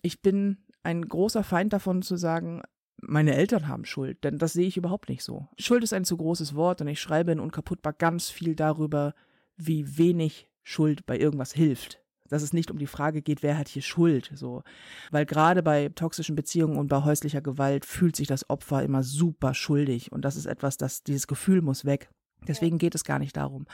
ich 0.02 0.22
bin 0.22 0.58
ein 0.82 1.02
großer 1.02 1.44
Feind 1.44 1.72
davon 1.72 2.02
zu 2.02 2.16
sagen, 2.16 2.62
meine 3.00 3.34
Eltern 3.34 3.68
haben 3.68 3.84
Schuld, 3.84 4.24
denn 4.24 4.38
das 4.38 4.52
sehe 4.52 4.66
ich 4.66 4.76
überhaupt 4.76 5.08
nicht 5.08 5.22
so. 5.22 5.48
Schuld 5.58 5.84
ist 5.84 5.92
ein 5.92 6.04
zu 6.04 6.16
großes 6.16 6.54
Wort 6.54 6.80
und 6.80 6.88
ich 6.88 7.00
schreibe 7.00 7.32
in 7.32 7.40
Unkaputtbar 7.40 7.92
ganz 7.92 8.30
viel 8.30 8.54
darüber, 8.54 9.14
wie 9.56 9.98
wenig 9.98 10.48
Schuld 10.62 11.06
bei 11.06 11.18
irgendwas 11.18 11.52
hilft. 11.52 12.00
Dass 12.28 12.42
es 12.42 12.52
nicht 12.52 12.70
um 12.70 12.78
die 12.78 12.86
Frage 12.86 13.22
geht, 13.22 13.42
wer 13.42 13.56
hat 13.56 13.68
hier 13.68 13.80
Schuld, 13.80 14.30
so. 14.34 14.62
Weil 15.10 15.24
gerade 15.24 15.62
bei 15.62 15.88
toxischen 15.88 16.36
Beziehungen 16.36 16.76
und 16.76 16.88
bei 16.88 17.02
häuslicher 17.02 17.40
Gewalt 17.40 17.86
fühlt 17.86 18.16
sich 18.16 18.28
das 18.28 18.50
Opfer 18.50 18.82
immer 18.82 19.02
super 19.02 19.54
schuldig 19.54 20.12
und 20.12 20.24
das 20.24 20.36
ist 20.36 20.46
etwas, 20.46 20.76
das, 20.76 21.02
dieses 21.02 21.26
Gefühl 21.26 21.62
muss 21.62 21.84
weg. 21.84 22.10
Deswegen 22.46 22.78
geht 22.78 22.94
es 22.94 23.04
gar 23.04 23.18
nicht 23.18 23.36
darum. 23.36 23.66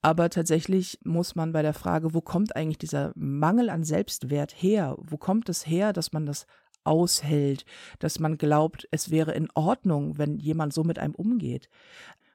Aber 0.00 0.30
tatsächlich 0.30 0.98
muss 1.04 1.34
man 1.34 1.52
bei 1.52 1.62
der 1.62 1.74
Frage, 1.74 2.14
wo 2.14 2.20
kommt 2.20 2.56
eigentlich 2.56 2.78
dieser 2.78 3.12
Mangel 3.14 3.68
an 3.68 3.84
Selbstwert 3.84 4.54
her? 4.56 4.96
Wo 4.98 5.18
kommt 5.18 5.48
es 5.48 5.66
her, 5.66 5.92
dass 5.92 6.12
man 6.12 6.24
das 6.24 6.46
aushält, 6.86 7.64
dass 7.98 8.18
man 8.18 8.38
glaubt, 8.38 8.86
es 8.90 9.10
wäre 9.10 9.32
in 9.32 9.48
Ordnung, 9.54 10.18
wenn 10.18 10.38
jemand 10.38 10.72
so 10.72 10.84
mit 10.84 10.98
einem 10.98 11.14
umgeht. 11.14 11.68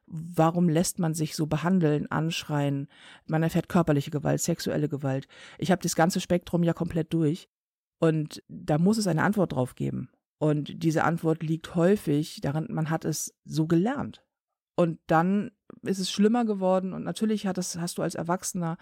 Warum 0.06 0.68
lässt 0.68 1.00
man 1.00 1.14
sich 1.14 1.36
so 1.36 1.48
behandeln, 1.48 2.12
anschreien? 2.12 2.88
Man 3.28 3.44
erfährt 3.44 3.70
körperliche 3.70 4.12
Gewalt, 4.12 4.42
sexuelle 4.42 4.90
Gewalt. 4.90 5.28
Ich 5.58 5.72
habe 5.72 5.82
das 5.82 5.96
ganze 5.96 6.20
Spektrum 6.20 6.64
ja 6.64 6.74
komplett 6.74 7.14
durch. 7.14 7.48
Und 8.00 8.44
da 8.48 8.78
muss 8.78 8.98
es 8.98 9.08
eine 9.08 9.24
Antwort 9.24 9.54
drauf 9.54 9.76
geben. 9.76 10.10
Und 10.38 10.84
diese 10.84 11.04
Antwort 11.04 11.44
liegt 11.44 11.76
häufig 11.76 12.42
daran, 12.42 12.66
man 12.70 12.90
hat 12.90 13.06
es 13.06 13.34
so 13.46 13.68
gelernt. 13.68 14.24
Und 14.76 15.00
dann 15.06 15.52
ist 15.84 16.00
es 16.00 16.12
schlimmer 16.12 16.44
geworden. 16.44 16.94
Und 16.94 17.04
natürlich 17.04 17.46
hat 17.46 17.60
es, 17.60 17.78
hast 17.78 18.00
du 18.00 18.02
als 18.02 18.16
Erwachsener 18.16 18.78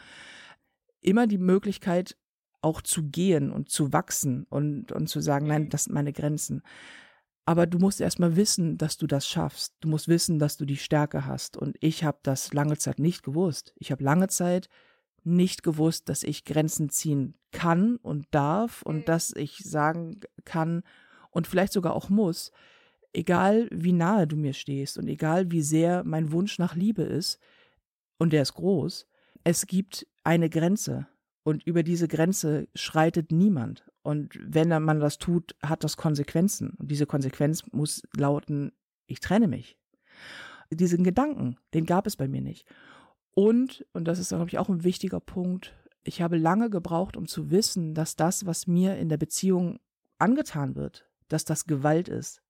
immer 1.01 1.27
die 1.27 1.37
Möglichkeit, 1.37 2.17
auch 2.61 2.81
zu 2.81 3.03
gehen 3.03 3.51
und 3.51 3.69
zu 3.69 3.93
wachsen 3.93 4.45
und, 4.49 4.91
und 4.91 5.07
zu 5.07 5.21
sagen, 5.21 5.47
nein, 5.47 5.69
das 5.69 5.85
sind 5.85 5.93
meine 5.93 6.13
Grenzen. 6.13 6.61
Aber 7.45 7.65
du 7.65 7.79
musst 7.79 7.99
erstmal 7.99 8.35
wissen, 8.35 8.77
dass 8.77 8.97
du 8.97 9.07
das 9.07 9.27
schaffst. 9.27 9.73
Du 9.79 9.87
musst 9.87 10.07
wissen, 10.07 10.37
dass 10.37 10.57
du 10.57 10.65
die 10.65 10.77
Stärke 10.77 11.25
hast. 11.25 11.57
Und 11.57 11.77
ich 11.79 12.03
habe 12.03 12.19
das 12.21 12.53
lange 12.53 12.77
Zeit 12.77 12.99
nicht 12.99 13.23
gewusst. 13.23 13.73
Ich 13.77 13.91
habe 13.91 14.03
lange 14.03 14.27
Zeit 14.27 14.69
nicht 15.23 15.63
gewusst, 15.63 16.09
dass 16.09 16.23
ich 16.23 16.45
Grenzen 16.45 16.89
ziehen 16.89 17.35
kann 17.51 17.95
und 17.97 18.27
darf 18.31 18.81
und 18.83 18.97
mhm. 18.97 19.05
dass 19.05 19.35
ich 19.35 19.57
sagen 19.57 20.19
kann 20.45 20.83
und 21.31 21.47
vielleicht 21.47 21.73
sogar 21.73 21.95
auch 21.95 22.09
muss, 22.09 22.51
egal 23.13 23.67
wie 23.71 23.93
nahe 23.93 24.27
du 24.27 24.35
mir 24.35 24.53
stehst 24.53 24.97
und 24.97 25.07
egal 25.07 25.51
wie 25.51 25.61
sehr 25.61 26.03
mein 26.03 26.31
Wunsch 26.31 26.59
nach 26.59 26.75
Liebe 26.75 27.03
ist, 27.03 27.39
und 28.17 28.33
der 28.33 28.41
ist 28.41 28.53
groß, 28.53 29.07
es 29.43 29.65
gibt 29.65 30.05
eine 30.23 30.49
Grenze 30.49 31.07
und 31.49 31.63
über 31.63 31.81
diese 31.81 32.07
Grenze 32.07 32.67
schreitet 32.75 33.31
niemand. 33.31 33.83
Und 34.03 34.39
wenn 34.39 34.69
man 34.69 34.99
das 34.99 35.17
tut, 35.17 35.55
hat 35.63 35.83
das 35.83 35.97
Konsequenzen. 35.97 36.75
Und 36.77 36.91
diese 36.91 37.07
Konsequenz 37.07 37.63
muss 37.71 38.03
lauten, 38.15 38.71
ich 39.07 39.19
trenne 39.19 39.47
mich. 39.47 39.75
Diesen 40.69 41.03
Gedanken, 41.03 41.57
den 41.73 41.87
gab 41.87 42.05
es 42.05 42.15
bei 42.15 42.27
mir 42.27 42.41
nicht. 42.41 42.67
Und, 43.33 43.83
und 43.93 44.07
das 44.07 44.19
ist, 44.19 44.29
glaube 44.29 44.47
ich, 44.47 44.59
auch 44.59 44.69
ein 44.69 44.83
wichtiger 44.83 45.19
Punkt, 45.19 45.75
ich 46.03 46.21
habe 46.21 46.37
lange 46.37 46.69
gebraucht, 46.69 47.17
um 47.17 47.27
zu 47.27 47.49
wissen, 47.49 47.95
dass 47.95 48.15
das, 48.15 48.45
was 48.45 48.67
mir 48.67 48.97
in 48.97 49.09
der 49.09 49.17
Beziehung 49.17 49.79
angetan 50.19 50.75
wird, 50.75 51.07
dass 51.29 51.45
das 51.45 51.65
Gewalt 51.65 52.09
ist. 52.09 52.43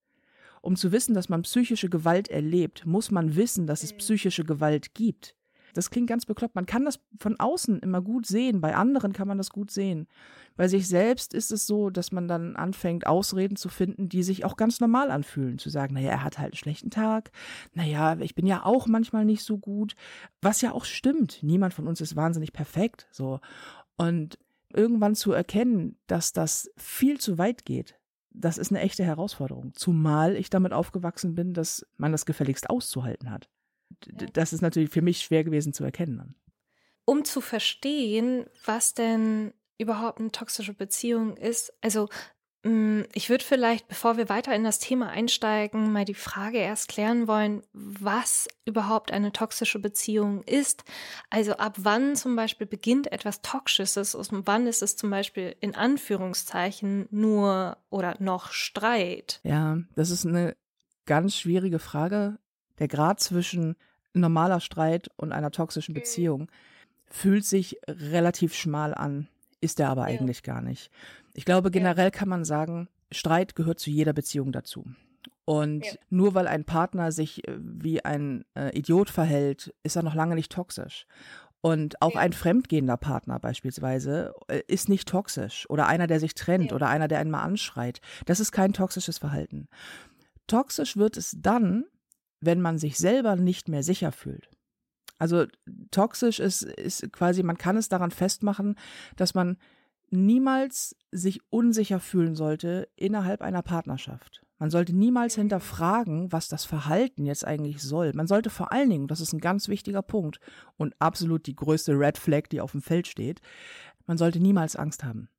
Um 0.61 0.75
zu 0.75 0.91
wissen, 0.91 1.13
dass 1.15 1.29
man 1.29 1.43
psychische 1.43 1.89
Gewalt 1.89 2.27
erlebt, 2.27 2.85
muss 2.85 3.11
man 3.11 3.37
wissen, 3.37 3.65
dass 3.65 3.83
es 3.83 3.93
mhm. 3.93 3.97
psychische 3.99 4.43
Gewalt 4.43 4.93
gibt. 4.93 5.37
Das 5.73 5.89
klingt 5.89 6.07
ganz 6.07 6.25
bekloppt. 6.25 6.55
Man 6.55 6.65
kann 6.65 6.85
das 6.85 6.99
von 7.19 7.39
außen 7.39 7.79
immer 7.79 8.01
gut 8.01 8.25
sehen. 8.25 8.61
Bei 8.61 8.75
anderen 8.75 9.13
kann 9.13 9.27
man 9.27 9.37
das 9.37 9.49
gut 9.49 9.71
sehen. 9.71 10.07
Bei 10.55 10.67
sich 10.67 10.87
selbst 10.87 11.33
ist 11.33 11.51
es 11.51 11.67
so, 11.67 11.89
dass 11.89 12.11
man 12.11 12.27
dann 12.27 12.55
anfängt, 12.55 13.07
Ausreden 13.07 13.55
zu 13.55 13.69
finden, 13.69 14.09
die 14.09 14.23
sich 14.23 14.45
auch 14.45 14.57
ganz 14.57 14.79
normal 14.79 15.11
anfühlen. 15.11 15.57
Zu 15.57 15.69
sagen, 15.69 15.93
naja, 15.93 16.11
er 16.11 16.23
hat 16.23 16.37
halt 16.37 16.53
einen 16.53 16.57
schlechten 16.57 16.89
Tag. 16.89 17.31
Naja, 17.73 18.17
ich 18.19 18.35
bin 18.35 18.45
ja 18.45 18.65
auch 18.65 18.87
manchmal 18.87 19.25
nicht 19.25 19.43
so 19.43 19.57
gut. 19.57 19.95
Was 20.41 20.61
ja 20.61 20.71
auch 20.71 20.85
stimmt. 20.85 21.39
Niemand 21.43 21.73
von 21.73 21.87
uns 21.87 22.01
ist 22.01 22.15
wahnsinnig 22.15 22.53
perfekt. 22.53 23.07
So. 23.11 23.39
Und 23.97 24.37
irgendwann 24.73 25.15
zu 25.15 25.31
erkennen, 25.31 25.97
dass 26.07 26.33
das 26.33 26.69
viel 26.77 27.19
zu 27.19 27.37
weit 27.37 27.65
geht, 27.65 27.95
das 28.31 28.57
ist 28.57 28.71
eine 28.71 28.81
echte 28.81 29.03
Herausforderung. 29.03 29.73
Zumal 29.73 30.35
ich 30.35 30.49
damit 30.49 30.71
aufgewachsen 30.71 31.35
bin, 31.35 31.53
dass 31.53 31.85
man 31.97 32.11
das 32.11 32.25
gefälligst 32.25 32.69
auszuhalten 32.69 33.31
hat 33.31 33.49
das 34.33 34.53
ist 34.53 34.61
natürlich 34.61 34.89
für 34.89 35.01
mich 35.01 35.21
schwer 35.21 35.43
gewesen 35.43 35.73
zu 35.73 35.83
erkennen. 35.83 36.35
Um 37.05 37.25
zu 37.25 37.41
verstehen, 37.41 38.45
was 38.65 38.93
denn 38.93 39.53
überhaupt 39.77 40.19
eine 40.19 40.31
toxische 40.31 40.73
Beziehung 40.73 41.37
ist, 41.37 41.73
also 41.81 42.07
mm, 42.63 43.01
ich 43.13 43.29
würde 43.29 43.43
vielleicht, 43.43 43.87
bevor 43.87 44.17
wir 44.17 44.29
weiter 44.29 44.53
in 44.53 44.63
das 44.63 44.79
Thema 44.79 45.09
einsteigen, 45.09 45.91
mal 45.91 46.05
die 46.05 46.13
Frage 46.13 46.59
erst 46.59 46.89
klären 46.89 47.27
wollen, 47.27 47.63
was 47.73 48.47
überhaupt 48.65 49.11
eine 49.11 49.31
toxische 49.31 49.79
Beziehung 49.79 50.43
ist. 50.43 50.83
Also 51.29 51.53
ab 51.53 51.77
wann 51.79 52.15
zum 52.15 52.35
Beispiel 52.35 52.67
beginnt 52.67 53.11
etwas 53.11 53.41
Toxisches 53.41 54.13
und 54.13 54.45
wann 54.45 54.67
ist 54.67 54.83
es 54.83 54.95
zum 54.95 55.09
Beispiel 55.09 55.55
in 55.61 55.73
Anführungszeichen 55.75 57.07
nur 57.09 57.77
oder 57.89 58.17
noch 58.19 58.51
Streit? 58.51 59.39
Ja, 59.43 59.79
das 59.95 60.11
ist 60.11 60.27
eine 60.27 60.55
ganz 61.05 61.35
schwierige 61.35 61.79
Frage 61.79 62.37
der 62.79 62.87
Grad 62.87 63.19
zwischen 63.19 63.75
normaler 64.13 64.59
Streit 64.59 65.09
und 65.17 65.31
einer 65.31 65.51
toxischen 65.51 65.93
mhm. 65.93 65.99
Beziehung 65.99 66.51
fühlt 67.05 67.45
sich 67.45 67.79
relativ 67.87 68.53
schmal 68.53 68.93
an, 68.93 69.27
ist 69.61 69.79
er 69.79 69.89
aber 69.89 70.09
ja. 70.09 70.19
eigentlich 70.19 70.43
gar 70.43 70.61
nicht. 70.61 70.91
Ich 71.33 71.45
glaube, 71.45 71.71
generell 71.71 72.11
kann 72.11 72.29
man 72.29 72.45
sagen, 72.45 72.87
Streit 73.11 73.55
gehört 73.55 73.79
zu 73.79 73.89
jeder 73.89 74.13
Beziehung 74.13 74.51
dazu. 74.51 74.85
Und 75.45 75.83
ja. 75.83 75.93
nur 76.11 76.35
weil 76.35 76.47
ein 76.47 76.63
Partner 76.63 77.11
sich 77.11 77.47
äh, 77.47 77.57
wie 77.59 78.05
ein 78.05 78.45
äh, 78.55 78.77
Idiot 78.77 79.09
verhält, 79.09 79.73
ist 79.81 79.95
er 79.95 80.03
noch 80.03 80.13
lange 80.13 80.35
nicht 80.35 80.51
toxisch. 80.51 81.07
Und 81.61 82.01
auch 82.01 82.13
ja. 82.13 82.21
ein 82.21 82.33
fremdgehender 82.33 82.97
Partner 82.97 83.39
beispielsweise 83.39 84.33
äh, 84.47 84.61
ist 84.67 84.89
nicht 84.89 85.07
toxisch. 85.07 85.67
Oder 85.69 85.87
einer, 85.87 86.05
der 86.05 86.19
sich 86.19 86.35
trennt 86.35 86.69
ja. 86.69 86.75
oder 86.75 86.87
einer, 86.87 87.07
der 87.07 87.17
einen 87.17 87.31
mal 87.31 87.41
anschreit. 87.41 87.99
Das 88.25 88.39
ist 88.39 88.51
kein 88.51 88.73
toxisches 88.73 89.17
Verhalten. 89.17 89.67
Toxisch 90.45 90.97
wird 90.97 91.17
es 91.17 91.35
dann, 91.39 91.85
wenn 92.41 92.61
man 92.61 92.77
sich 92.77 92.97
selber 92.97 93.35
nicht 93.35 93.67
mehr 93.69 93.83
sicher 93.83 94.11
fühlt. 94.11 94.49
Also 95.17 95.45
toxisch 95.91 96.39
ist, 96.39 96.63
ist 96.63 97.11
quasi, 97.11 97.43
man 97.43 97.57
kann 97.57 97.75
es 97.75 97.89
daran 97.89 98.11
festmachen, 98.11 98.75
dass 99.17 99.33
man 99.33 99.57
niemals 100.09 100.95
sich 101.11 101.41
unsicher 101.49 101.99
fühlen 101.99 102.35
sollte 102.35 102.87
innerhalb 102.95 103.41
einer 103.41 103.61
Partnerschaft. 103.61 104.41
Man 104.57 104.69
sollte 104.69 104.93
niemals 104.93 105.35
hinterfragen, 105.35 106.31
was 106.31 106.49
das 106.49 106.65
Verhalten 106.65 107.25
jetzt 107.25 107.45
eigentlich 107.45 107.81
soll. 107.81 108.11
Man 108.13 108.27
sollte 108.27 108.49
vor 108.49 108.71
allen 108.73 108.89
Dingen, 108.89 109.07
das 109.07 109.21
ist 109.21 109.33
ein 109.33 109.39
ganz 109.39 109.69
wichtiger 109.69 110.01
Punkt 110.01 110.39
und 110.75 110.93
absolut 110.99 111.47
die 111.47 111.55
größte 111.55 111.93
Red 111.93 112.17
Flag, 112.17 112.47
die 112.51 112.59
auf 112.59 112.71
dem 112.71 112.81
Feld 112.81 113.07
steht, 113.07 113.41
man 114.05 114.17
sollte 114.17 114.39
niemals 114.39 114.75
Angst 114.75 115.03
haben. 115.03 115.29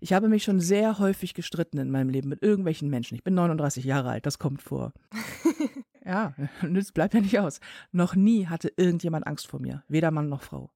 Ich 0.00 0.12
habe 0.12 0.28
mich 0.28 0.44
schon 0.44 0.60
sehr 0.60 0.98
häufig 0.98 1.34
gestritten 1.34 1.78
in 1.78 1.90
meinem 1.90 2.08
Leben 2.08 2.28
mit 2.28 2.42
irgendwelchen 2.42 2.88
Menschen. 2.88 3.16
Ich 3.16 3.24
bin 3.24 3.34
39 3.34 3.84
Jahre 3.84 4.10
alt, 4.10 4.26
das 4.26 4.38
kommt 4.38 4.62
vor. 4.62 4.92
Ja, 6.08 6.34
das 6.62 6.90
bleibt 6.92 7.14
ja 7.14 7.20
nicht 7.20 7.38
aus. 7.38 7.60
Noch 7.92 8.16
nie 8.16 8.46
hatte 8.46 8.72
irgendjemand 8.76 9.26
Angst 9.26 9.46
vor 9.46 9.60
mir, 9.60 9.84
weder 9.88 10.10
Mann 10.10 10.28
noch 10.28 10.42
Frau. 10.42 10.70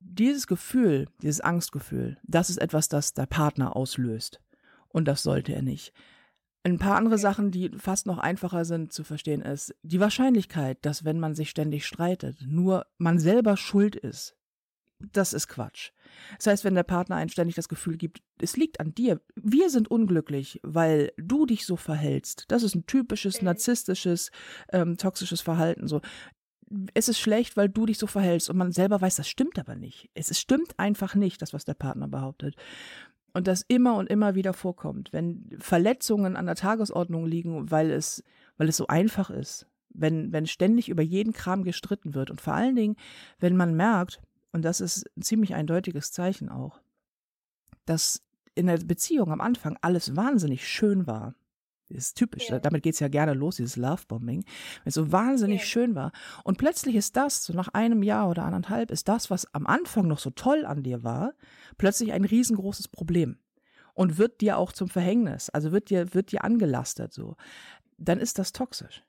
Dieses 0.00 0.46
Gefühl, 0.46 1.06
dieses 1.22 1.40
Angstgefühl, 1.40 2.18
das 2.24 2.50
ist 2.50 2.58
etwas, 2.58 2.88
das 2.88 3.14
der 3.14 3.26
Partner 3.26 3.76
auslöst. 3.76 4.40
Und 4.88 5.06
das 5.06 5.22
sollte 5.22 5.54
er 5.54 5.62
nicht. 5.62 5.92
Ein 6.64 6.78
paar 6.78 6.96
andere 6.96 7.16
Sachen, 7.16 7.52
die 7.52 7.70
fast 7.78 8.06
noch 8.06 8.18
einfacher 8.18 8.64
sind 8.64 8.92
zu 8.92 9.04
verstehen, 9.04 9.40
ist 9.40 9.74
die 9.82 10.00
Wahrscheinlichkeit, 10.00 10.84
dass 10.84 11.04
wenn 11.04 11.20
man 11.20 11.36
sich 11.36 11.48
ständig 11.48 11.86
streitet, 11.86 12.38
nur 12.44 12.86
man 12.98 13.20
selber 13.20 13.56
schuld 13.56 13.94
ist 13.94 14.35
das 14.98 15.32
ist 15.32 15.48
Quatsch. 15.48 15.90
Das 16.38 16.46
heißt, 16.46 16.64
wenn 16.64 16.74
der 16.74 16.82
Partner 16.82 17.16
einen 17.16 17.30
ständig 17.30 17.54
das 17.54 17.68
Gefühl 17.68 17.96
gibt, 17.96 18.22
es 18.40 18.56
liegt 18.56 18.80
an 18.80 18.94
dir, 18.94 19.20
wir 19.34 19.70
sind 19.70 19.90
unglücklich, 19.90 20.60
weil 20.62 21.12
du 21.16 21.46
dich 21.46 21.66
so 21.66 21.76
verhältst. 21.76 22.44
Das 22.48 22.62
ist 22.62 22.74
ein 22.74 22.86
typisches 22.86 23.42
narzisstisches, 23.42 24.30
ähm, 24.72 24.96
toxisches 24.96 25.40
Verhalten. 25.40 25.86
So, 25.88 26.00
es 26.94 27.08
ist 27.08 27.20
schlecht, 27.20 27.56
weil 27.56 27.68
du 27.68 27.86
dich 27.86 27.98
so 27.98 28.06
verhältst 28.06 28.50
und 28.50 28.56
man 28.56 28.72
selber 28.72 29.00
weiß, 29.00 29.16
das 29.16 29.28
stimmt 29.28 29.58
aber 29.58 29.76
nicht. 29.76 30.10
Es, 30.14 30.30
es 30.30 30.40
stimmt 30.40 30.78
einfach 30.78 31.14
nicht, 31.14 31.42
das 31.42 31.52
was 31.52 31.64
der 31.64 31.74
Partner 31.74 32.08
behauptet. 32.08 32.56
Und 33.34 33.46
das 33.46 33.64
immer 33.68 33.96
und 33.96 34.08
immer 34.08 34.34
wieder 34.34 34.54
vorkommt, 34.54 35.12
wenn 35.12 35.50
Verletzungen 35.58 36.36
an 36.36 36.46
der 36.46 36.54
Tagesordnung 36.54 37.26
liegen, 37.26 37.70
weil 37.70 37.90
es, 37.90 38.24
weil 38.56 38.68
es 38.68 38.78
so 38.78 38.86
einfach 38.86 39.28
ist, 39.28 39.66
wenn, 39.90 40.32
wenn 40.32 40.46
ständig 40.46 40.88
über 40.88 41.02
jeden 41.02 41.34
Kram 41.34 41.62
gestritten 41.62 42.14
wird 42.14 42.30
und 42.30 42.40
vor 42.40 42.54
allen 42.54 42.76
Dingen, 42.76 42.96
wenn 43.38 43.56
man 43.56 43.76
merkt, 43.76 44.20
und 44.56 44.62
das 44.62 44.80
ist 44.80 45.04
ein 45.18 45.20
ziemlich 45.20 45.54
eindeutiges 45.54 46.12
Zeichen 46.12 46.48
auch, 46.48 46.80
dass 47.84 48.22
in 48.54 48.68
der 48.68 48.78
Beziehung 48.78 49.30
am 49.30 49.42
Anfang 49.42 49.76
alles 49.82 50.16
wahnsinnig 50.16 50.66
schön 50.66 51.06
war. 51.06 51.34
Das 51.90 51.98
ist 51.98 52.14
typisch, 52.16 52.48
yeah. 52.48 52.58
damit 52.58 52.86
es 52.86 53.00
ja 53.00 53.08
gerne 53.08 53.34
los, 53.34 53.56
dieses 53.56 53.76
Lovebombing, 53.76 54.44
wenn 54.44 54.88
es 54.88 54.94
so 54.94 55.12
wahnsinnig 55.12 55.58
yeah. 55.58 55.66
schön 55.66 55.94
war. 55.94 56.10
Und 56.42 56.56
plötzlich 56.56 56.96
ist 56.96 57.16
das, 57.16 57.44
so 57.44 57.52
nach 57.52 57.68
einem 57.68 58.02
Jahr 58.02 58.30
oder 58.30 58.44
anderthalb, 58.44 58.90
ist 58.90 59.08
das, 59.08 59.28
was 59.28 59.44
am 59.52 59.66
Anfang 59.66 60.08
noch 60.08 60.20
so 60.20 60.30
toll 60.30 60.64
an 60.64 60.82
dir 60.82 61.04
war, 61.04 61.34
plötzlich 61.76 62.12
ein 62.12 62.24
riesengroßes 62.24 62.88
Problem. 62.88 63.36
Und 63.92 64.16
wird 64.16 64.40
dir 64.40 64.56
auch 64.56 64.72
zum 64.72 64.88
Verhängnis, 64.88 65.50
also 65.50 65.70
wird 65.70 65.90
dir, 65.90 66.14
wird 66.14 66.32
dir 66.32 66.44
angelastet 66.44 67.12
so. 67.12 67.36
Dann 67.98 68.20
ist 68.20 68.38
das 68.38 68.54
toxisch. 68.54 69.04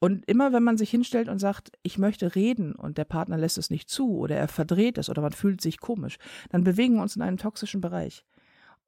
Und 0.00 0.24
immer 0.26 0.52
wenn 0.52 0.62
man 0.62 0.78
sich 0.78 0.90
hinstellt 0.90 1.28
und 1.28 1.38
sagt, 1.38 1.72
ich 1.82 1.98
möchte 1.98 2.34
reden 2.34 2.74
und 2.74 2.96
der 2.96 3.04
Partner 3.04 3.36
lässt 3.36 3.58
es 3.58 3.68
nicht 3.68 3.90
zu 3.90 4.16
oder 4.16 4.34
er 4.34 4.48
verdreht 4.48 4.96
es 4.96 5.10
oder 5.10 5.20
man 5.20 5.32
fühlt 5.32 5.60
sich 5.60 5.78
komisch, 5.78 6.16
dann 6.48 6.64
bewegen 6.64 6.94
wir 6.94 7.02
uns 7.02 7.16
in 7.16 7.22
einem 7.22 7.36
toxischen 7.36 7.82
Bereich. 7.82 8.24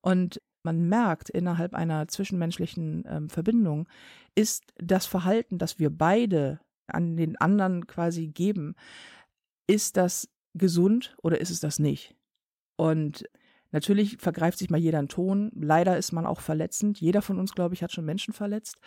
Und 0.00 0.40
man 0.62 0.88
merkt 0.88 1.28
innerhalb 1.28 1.74
einer 1.74 2.08
zwischenmenschlichen 2.08 3.04
ähm, 3.06 3.28
Verbindung, 3.28 3.88
ist 4.34 4.64
das 4.76 5.04
Verhalten, 5.04 5.58
das 5.58 5.78
wir 5.78 5.90
beide 5.90 6.60
an 6.86 7.16
den 7.16 7.36
anderen 7.36 7.86
quasi 7.86 8.28
geben, 8.28 8.74
ist 9.66 9.98
das 9.98 10.30
gesund 10.54 11.14
oder 11.22 11.40
ist 11.40 11.50
es 11.50 11.60
das 11.60 11.78
nicht? 11.78 12.16
Und 12.76 13.24
natürlich 13.70 14.16
vergreift 14.16 14.58
sich 14.58 14.70
mal 14.70 14.80
jeder 14.80 14.98
einen 14.98 15.08
Ton. 15.08 15.50
Leider 15.54 15.98
ist 15.98 16.12
man 16.12 16.26
auch 16.26 16.40
verletzend. 16.40 17.00
Jeder 17.00 17.22
von 17.22 17.38
uns, 17.38 17.54
glaube 17.54 17.74
ich, 17.74 17.82
hat 17.82 17.92
schon 17.92 18.04
Menschen 18.04 18.32
verletzt. 18.32 18.78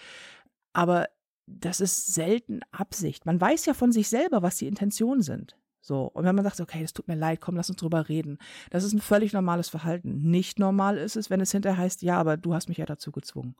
Aber 0.73 1.07
das 1.47 1.79
ist 1.79 2.13
selten 2.13 2.61
Absicht. 2.71 3.25
Man 3.25 3.39
weiß 3.39 3.65
ja 3.65 3.73
von 3.73 3.91
sich 3.91 4.09
selber, 4.09 4.41
was 4.41 4.57
die 4.57 4.67
Intentionen 4.67 5.21
sind. 5.21 5.57
So. 5.81 6.05
Und 6.05 6.25
wenn 6.25 6.35
man 6.35 6.43
sagt, 6.43 6.59
okay, 6.61 6.83
es 6.83 6.93
tut 6.93 7.07
mir 7.07 7.15
leid, 7.15 7.41
komm, 7.41 7.55
lass 7.55 7.69
uns 7.69 7.77
drüber 7.77 8.09
reden. 8.09 8.39
Das 8.71 8.83
ist 8.83 8.93
ein 8.93 9.01
völlig 9.01 9.33
normales 9.33 9.69
Verhalten. 9.69 10.29
Nicht 10.31 10.57
normal 10.57 10.97
ist 10.97 11.15
es, 11.15 11.29
wenn 11.29 11.41
es 11.41 11.51
hinterher 11.51 11.77
heißt, 11.77 12.01
ja, 12.01 12.17
aber 12.17 12.37
du 12.37 12.53
hast 12.53 12.69
mich 12.69 12.79
ja 12.79 12.85
dazu 12.85 13.11
gezwungen. 13.11 13.55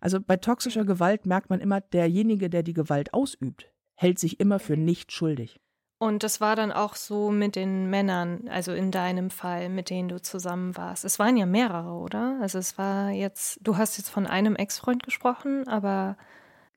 Also 0.00 0.20
bei 0.20 0.36
toxischer 0.36 0.84
Gewalt 0.84 1.26
merkt 1.26 1.50
man 1.50 1.60
immer, 1.60 1.80
derjenige, 1.80 2.50
der 2.50 2.62
die 2.62 2.72
Gewalt 2.72 3.14
ausübt, 3.14 3.70
hält 3.94 4.18
sich 4.18 4.40
immer 4.40 4.58
für 4.58 4.76
nicht 4.76 5.12
schuldig. 5.12 5.60
Und 5.98 6.22
das 6.22 6.40
war 6.40 6.56
dann 6.56 6.72
auch 6.72 6.94
so 6.94 7.30
mit 7.30 7.56
den 7.56 7.90
Männern, 7.90 8.48
also 8.48 8.72
in 8.72 8.90
deinem 8.90 9.28
Fall, 9.28 9.68
mit 9.68 9.90
denen 9.90 10.08
du 10.08 10.20
zusammen 10.20 10.74
warst. 10.76 11.04
Es 11.04 11.18
waren 11.18 11.36
ja 11.36 11.44
mehrere, 11.44 11.92
oder? 11.92 12.38
Also 12.40 12.58
es 12.58 12.78
war 12.78 13.10
jetzt, 13.10 13.58
du 13.62 13.76
hast 13.76 13.98
jetzt 13.98 14.08
von 14.08 14.26
einem 14.26 14.56
Ex-Freund 14.56 15.02
gesprochen, 15.02 15.66
aber. 15.68 16.16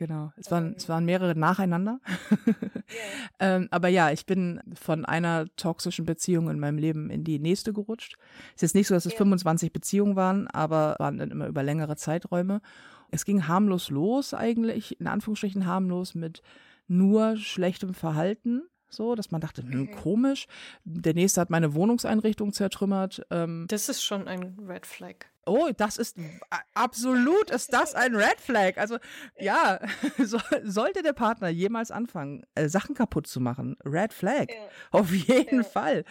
Genau, 0.06 0.34
es 0.36 0.52
waren, 0.52 0.74
es 0.76 0.90
waren 0.90 1.06
mehrere 1.06 1.34
nacheinander. 1.34 2.02
ähm, 3.40 3.70
aber 3.72 3.88
ja, 3.88 4.12
ich 4.12 4.26
bin 4.26 4.60
von 4.74 5.06
einer 5.06 5.46
toxischen 5.56 6.04
Beziehung 6.04 6.50
in 6.50 6.60
meinem 6.60 6.78
Leben 6.78 7.10
in 7.10 7.24
die 7.24 7.40
nächste 7.40 7.72
gerutscht. 7.72 8.18
Es 8.50 8.56
ist 8.56 8.62
jetzt 8.64 8.76
nicht 8.76 8.88
so, 8.88 8.96
dass 8.96 9.06
es 9.06 9.14
yeah. 9.14 9.20
25 9.20 9.72
Beziehungen 9.72 10.18
waren, 10.18 10.48
aber 10.48 10.98
waren 11.00 11.20
dann 11.20 11.32
immer 11.32 11.48
über 11.48 11.64
längere 11.64 11.96
Zeiträume. 11.96 12.60
Es 13.12 13.24
ging 13.24 13.48
harmlos 13.48 13.90
los 13.90 14.34
eigentlich, 14.34 15.00
in 15.00 15.08
Anführungsstrichen 15.08 15.66
harmlos 15.66 16.16
mit 16.16 16.42
nur 16.90 17.38
schlechtem 17.38 17.94
Verhalten 17.94 18.64
so, 18.90 19.16
dass 19.16 19.32
man 19.32 19.40
dachte, 19.40 19.64
hm, 19.64 19.90
komisch. 19.92 20.48
Der 20.84 21.14
nächste 21.14 21.40
hat 21.40 21.50
meine 21.50 21.74
Wohnungseinrichtung 21.74 22.52
zertrümmert. 22.52 23.26
Ähm, 23.32 23.68
das 23.70 23.88
ist 23.88 24.04
schon 24.04 24.28
ein 24.28 24.60
Red 24.68 24.86
Flag. 24.86 25.28
Oh, 25.46 25.70
das 25.76 25.98
ist 25.98 26.18
absolut 26.74 27.50
ist 27.50 27.74
das 27.74 27.96
ein 27.96 28.16
Red 28.16 28.40
Flag. 28.40 28.78
Also 28.78 28.98
ja, 29.40 29.80
so, 30.24 30.40
sollte 30.64 31.02
der 31.02 31.14
Partner 31.14 31.50
jemals 31.50 31.92
anfangen, 31.92 32.46
äh, 32.56 32.70
Sachen 32.70 32.96
kaputt 32.96 33.28
zu 33.28 33.40
machen, 33.40 33.76
Red 33.86 34.14
Flag. 34.14 34.48
Ja. 34.50 34.56
Auf 34.92 35.12
jeden 35.14 35.58
ja. 35.58 35.64
Fall. 35.64 36.06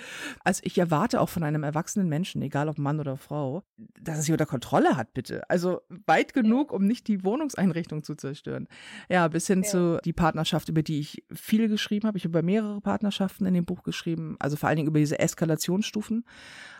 Also 0.45 0.61
ich 0.65 0.79
erwarte 0.79 1.21
auch 1.21 1.29
von 1.29 1.43
einem 1.43 1.63
erwachsenen 1.63 2.09
Menschen, 2.09 2.43
egal 2.43 2.69
ob 2.69 2.79
Mann 2.79 3.01
oder 3.01 3.17
Frau, 3.17 3.63
dass 4.01 4.17
er 4.17 4.23
sich 4.23 4.33
unter 4.33 4.47
Kontrolle 4.47 4.97
hat, 4.97 5.15
bitte. 5.15 5.49
Also 5.49 5.81
weit 6.07 6.35
genug, 6.35 6.73
um 6.73 6.87
nicht 6.87 7.09
die 7.09 7.25
Wohnungseinrichtung 7.25 8.03
zu 8.03 8.15
zerstören. 8.15 8.69
Ja, 9.09 9.29
bis 9.29 9.47
hin 9.47 9.63
ja. 9.63 9.69
zu 9.69 9.99
die 10.05 10.13
Partnerschaft, 10.13 10.69
über 10.69 10.83
die 10.83 11.01
ich 11.01 11.25
viel 11.33 11.69
geschrieben 11.69 12.07
habe. 12.07 12.19
Ich 12.19 12.25
habe 12.25 12.39
über 12.39 12.43
mehrere 12.43 12.81
Partnerschaften 12.81 13.47
in 13.47 13.55
dem 13.55 13.65
Buch 13.65 13.83
geschrieben, 13.83 14.37
also 14.39 14.57
vor 14.57 14.69
allen 14.69 14.77
Dingen 14.77 14.89
über 14.89 14.99
diese 14.99 15.19
Eskalationsstufen 15.19 16.25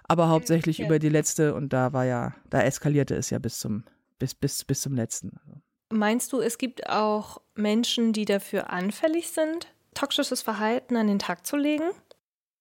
aber 0.09 0.29
hauptsächlich 0.29 0.81
über 0.81 0.99
die 0.99 1.09
letzte 1.09 1.55
und 1.55 1.73
da 1.73 1.93
war 1.93 2.05
ja, 2.05 2.35
da 2.51 2.63
eskalierte 2.63 3.15
es 3.15 3.31
ja 3.31 3.39
bis 3.39 3.59
zum, 3.59 3.85
bis, 4.19 4.35
bis, 4.35 4.65
bis 4.65 4.81
zum 4.81 4.95
letzten. 4.95 5.39
Meinst 5.91 6.33
du, 6.33 6.41
es 6.41 6.59
gibt 6.59 6.89
auch 6.89 7.41
Menschen, 7.55 8.13
die 8.13 8.25
dafür 8.25 8.71
anfällig 8.71 9.31
sind, 9.31 9.69
toxisches 9.95 10.41
Verhalten 10.43 10.97
an 10.97 11.07
den 11.07 11.19
Tag 11.19 11.47
zu 11.47 11.57
legen? 11.57 11.91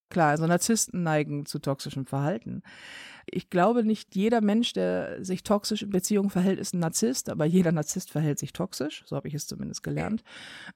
Klar, 0.10 0.32
also 0.32 0.46
Narzissten 0.46 1.04
neigen 1.04 1.46
zu 1.46 1.60
toxischem 1.60 2.06
Verhalten. 2.06 2.64
Ich 3.26 3.50
glaube, 3.50 3.86
nicht 3.86 4.14
jeder 4.16 4.42
Mensch, 4.42 4.74
der 4.74 5.24
sich 5.24 5.44
toxisch 5.44 5.84
in 5.84 5.90
Beziehungen 5.90 6.30
verhält, 6.30 6.60
ist 6.60 6.74
ein 6.74 6.80
Narzisst, 6.80 7.30
aber 7.30 7.46
jeder 7.46 7.72
Narzisst 7.72 8.12
verhält 8.12 8.38
sich 8.38 8.52
toxisch. 8.52 9.04
So 9.06 9.16
habe 9.16 9.30
ich 9.30 9.34
es 9.34 9.48
zumindest 9.48 9.84
gelernt. 9.84 10.24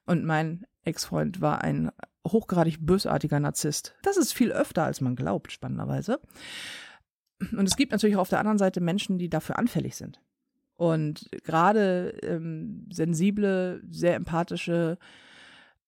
Und 0.06 0.24
mein 0.24 0.66
Ex-Freund 0.84 1.42
war 1.42 1.62
ein 1.62 1.90
hochgradig 2.32 2.78
bösartiger 2.80 3.40
Narzisst. 3.40 3.94
Das 4.02 4.16
ist 4.16 4.32
viel 4.32 4.52
öfter, 4.52 4.84
als 4.84 5.00
man 5.00 5.16
glaubt, 5.16 5.52
spannenderweise. 5.52 6.20
Und 7.52 7.66
es 7.66 7.76
gibt 7.76 7.92
natürlich 7.92 8.16
auch 8.16 8.22
auf 8.22 8.28
der 8.28 8.40
anderen 8.40 8.58
Seite 8.58 8.80
Menschen, 8.80 9.18
die 9.18 9.28
dafür 9.28 9.58
anfällig 9.58 9.96
sind. 9.96 10.20
Und 10.76 11.28
gerade 11.44 12.10
ähm, 12.22 12.86
sensible, 12.92 13.82
sehr 13.90 14.14
empathische, 14.14 14.98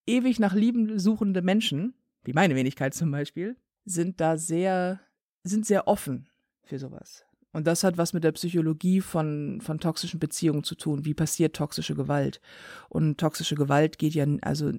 ewig 0.07 0.39
nach 0.39 0.55
Lieben 0.55 0.99
suchende 0.99 1.43
Menschen, 1.43 1.95
wie 2.25 2.33
meine 2.33 2.55
Wenigkeit 2.55 2.95
zum 2.95 3.11
Beispiel, 3.11 3.57
sind 3.85 4.21
da 4.21 4.37
sehr, 4.37 5.01
sind 5.43 5.67
sehr 5.67 5.89
offen 5.89 6.29
für 6.65 6.79
sowas. 6.79 7.28
Und 7.53 7.67
das 7.67 7.83
hat 7.83 7.97
was 7.97 8.13
mit 8.13 8.25
der 8.25 8.33
Psychologie 8.33 9.01
von, 9.01 9.61
von 9.63 9.81
toxischen 9.81 10.21
Beziehungen 10.21 10.65
zu 10.65 10.75
tun. 10.75 11.07
Wie 11.07 11.15
passiert 11.15 11.57
toxische 11.57 11.95
Gewalt? 11.95 12.43
Und 12.91 13.19
toxische 13.19 13.55
Gewalt 13.55 13.99
geht 13.99 14.15
ja, 14.15 14.27
also, 14.43 14.71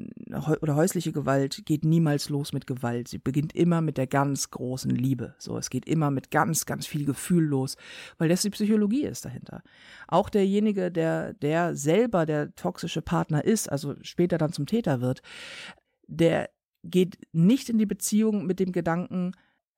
oder 0.62 0.76
häusliche 0.76 1.12
Gewalt 1.12 1.64
geht 1.66 1.84
niemals 1.84 2.30
los 2.30 2.54
mit 2.54 2.68
Gewalt. 2.68 3.08
Sie 3.08 3.18
beginnt 3.18 3.56
immer 3.56 3.82
mit 3.82 3.98
der 3.98 4.06
ganz 4.06 4.52
großen 4.52 4.92
Liebe. 4.92 5.34
So, 5.40 5.58
es 5.58 5.72
geht 5.72 5.88
immer 5.88 6.12
mit 6.12 6.30
ganz, 6.30 6.68
ganz 6.68 6.86
viel 6.86 7.06
Gefühl 7.06 7.44
los, 7.44 7.76
weil 8.20 8.30
das 8.30 8.44
die 8.44 8.52
Psychologie 8.52 9.04
ist 9.04 9.26
dahinter. 9.26 9.64
Auch 10.08 10.30
derjenige, 10.30 10.92
der, 10.92 11.34
der 11.34 11.76
selber 11.76 12.28
der 12.28 12.54
toxische 12.54 13.02
Partner 13.02 13.44
ist, 13.44 13.72
also 13.72 13.96
später 14.04 14.38
dann 14.38 14.54
zum 14.54 14.68
Täter 14.68 15.02
wird, 15.02 15.22
der 16.08 16.52
geht 16.84 17.18
nicht 17.32 17.70
in 17.70 17.80
die 17.80 17.88
Beziehung 17.88 18.46
mit 18.46 18.60
dem 18.60 18.72
Gedanken, 18.72 19.32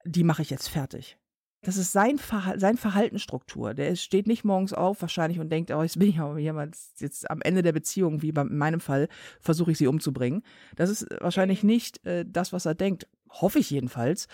die 0.04 0.26
mache 0.26 0.42
ich 0.42 0.50
jetzt 0.50 0.68
fertig 0.68 1.18
das 1.64 1.78
ist 1.78 1.92
sein, 1.92 2.18
Verha 2.18 2.58
sein 2.58 2.78
Verhaltensstruktur. 2.78 3.74
Der 3.76 3.96
steht 3.96 4.26
nicht 4.26 4.44
morgens 4.44 4.74
auf 4.74 5.02
wahrscheinlich 5.02 5.40
und 5.40 5.50
denkt, 5.50 5.70
oh, 5.72 5.84
jetzt 5.84 6.00
bin 6.00 6.10
ich 6.10 6.20
aber 6.20 6.40
jemand, 6.40 6.76
jetzt 6.98 7.30
am 7.30 7.42
Ende 7.42 7.62
der 7.62 7.72
Beziehung, 7.72 8.22
wie 8.24 8.32
bei, 8.32 8.42
in 8.42 8.58
meinem 8.58 8.80
Fall, 8.80 9.08
versuche 9.40 9.72
ich 9.72 9.78
sie 9.78 9.88
umzubringen. 9.88 10.42
Das 10.76 10.90
ist 10.90 11.06
wahrscheinlich 11.20 11.64
nicht 11.64 12.04
äh, 12.06 12.26
das, 12.28 12.52
was 12.52 12.66
er 12.66 12.74
denkt. 12.74 13.08
Hoffe 13.30 13.60
ich 13.60 13.70
jedenfalls. 13.70 14.28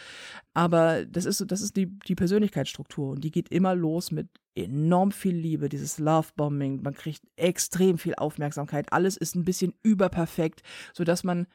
Aber 0.53 1.05
das 1.05 1.25
ist 1.25 1.43
das 1.47 1.61
ist 1.61 1.75
die, 1.75 1.99
die 2.07 2.15
Persönlichkeitsstruktur 2.15 3.11
und 3.11 3.23
die 3.23 3.31
geht 3.31 3.49
immer 3.49 3.75
los 3.75 4.11
mit 4.11 4.29
enorm 4.55 5.11
viel 5.11 5.35
Liebe, 5.35 5.69
dieses 5.69 5.99
Lovebombing. 5.99 6.81
Man 6.81 6.95
kriegt 6.95 7.21
extrem 7.35 7.97
viel 7.97 8.15
Aufmerksamkeit. 8.15 8.91
Alles 8.91 9.17
ist 9.17 9.35
ein 9.35 9.43
bisschen 9.43 9.73
überperfekt, 9.83 10.61
sodass 10.93 11.23
man 11.23 11.45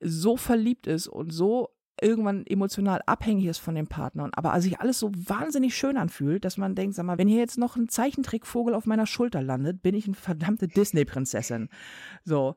so 0.00 0.36
verliebt 0.36 0.86
ist 0.88 1.06
und 1.06 1.30
so 1.32 1.70
irgendwann 2.02 2.46
emotional 2.46 3.02
abhängig 3.06 3.46
ist 3.46 3.58
von 3.58 3.74
dem 3.74 3.86
Partner, 3.86 4.30
aber 4.32 4.60
sich 4.60 4.80
alles 4.80 4.98
so 4.98 5.10
wahnsinnig 5.14 5.76
schön 5.76 5.96
anfühlt, 5.96 6.44
dass 6.44 6.56
man 6.56 6.74
denkt, 6.74 6.94
sag 6.94 7.04
mal, 7.04 7.18
wenn 7.18 7.28
hier 7.28 7.38
jetzt 7.38 7.58
noch 7.58 7.76
ein 7.76 7.88
Zeichentrickvogel 7.88 8.74
auf 8.74 8.86
meiner 8.86 9.06
Schulter 9.06 9.42
landet, 9.42 9.82
bin 9.82 9.94
ich 9.94 10.06
eine 10.06 10.14
verdammte 10.14 10.68
Disney-Prinzessin. 10.68 11.68
So. 12.24 12.56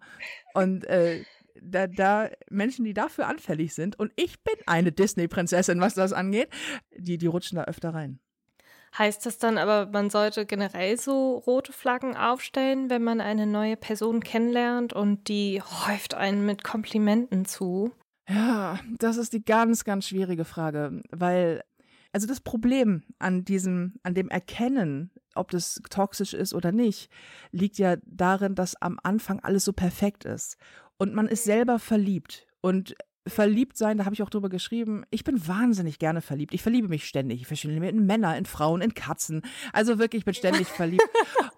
Und 0.53 0.85
äh, 0.85 1.23
da, 1.61 1.87
da 1.87 2.29
Menschen, 2.49 2.85
die 2.85 2.93
dafür 2.93 3.27
anfällig 3.27 3.73
sind, 3.73 3.97
und 3.99 4.11
ich 4.15 4.43
bin 4.43 4.55
eine 4.65 4.91
Disney-Prinzessin, 4.91 5.79
was 5.79 5.93
das 5.93 6.13
angeht, 6.13 6.49
die, 6.97 7.17
die 7.17 7.27
rutschen 7.27 7.57
da 7.57 7.65
öfter 7.65 7.93
rein. 7.93 8.19
Heißt 8.97 9.25
das 9.25 9.37
dann 9.37 9.57
aber, 9.57 9.87
man 9.91 10.09
sollte 10.09 10.45
generell 10.45 10.97
so 10.97 11.37
rote 11.39 11.73
Flaggen 11.73 12.15
aufstellen, 12.15 12.89
wenn 12.89 13.03
man 13.03 13.19
eine 13.19 13.45
neue 13.45 13.75
Person 13.75 14.21
kennenlernt 14.21 14.93
und 14.93 15.27
die 15.27 15.61
häuft 15.61 16.13
einen 16.13 16.45
mit 16.45 16.63
Komplimenten 16.63 17.43
zu? 17.43 17.91
Ja, 18.27 18.79
das 18.97 19.17
ist 19.17 19.33
die 19.33 19.43
ganz, 19.43 19.83
ganz 19.83 20.07
schwierige 20.07 20.45
Frage, 20.45 21.01
weil 21.11 21.63
also 22.11 22.27
das 22.27 22.39
Problem 22.39 23.03
an 23.19 23.43
diesem, 23.43 23.95
an 24.03 24.13
dem 24.13 24.29
Erkennen, 24.29 25.11
ob 25.35 25.51
das 25.51 25.81
toxisch 25.89 26.33
ist 26.33 26.53
oder 26.53 26.71
nicht, 26.71 27.09
liegt 27.51 27.77
ja 27.77 27.97
darin, 28.05 28.55
dass 28.55 28.81
am 28.81 28.99
Anfang 29.03 29.41
alles 29.41 29.65
so 29.65 29.73
perfekt 29.73 30.23
ist 30.23 30.57
und 30.97 31.13
man 31.13 31.27
ist 31.27 31.43
selber 31.43 31.77
verliebt 31.77 32.47
und 32.61 32.95
verliebt 33.27 33.75
sein, 33.75 33.97
da 33.97 34.05
habe 34.05 34.13
ich 34.13 34.23
auch 34.23 34.29
drüber 34.29 34.49
geschrieben. 34.49 35.03
Ich 35.09 35.23
bin 35.23 35.47
wahnsinnig 35.47 35.99
gerne 35.99 36.21
verliebt. 36.21 36.53
Ich 36.53 36.61
verliebe 36.61 36.87
mich 36.87 37.05
ständig. 37.05 37.41
Ich 37.41 37.47
verliebe 37.47 37.81
mich 37.81 37.89
in 37.89 38.05
Männer, 38.05 38.37
in 38.37 38.45
Frauen, 38.45 38.81
in 38.81 38.93
Katzen. 38.93 39.41
Also 39.73 39.97
wirklich, 39.99 40.21
ich 40.21 40.25
bin 40.25 40.35
ständig 40.35 40.67
verliebt. 40.67 41.03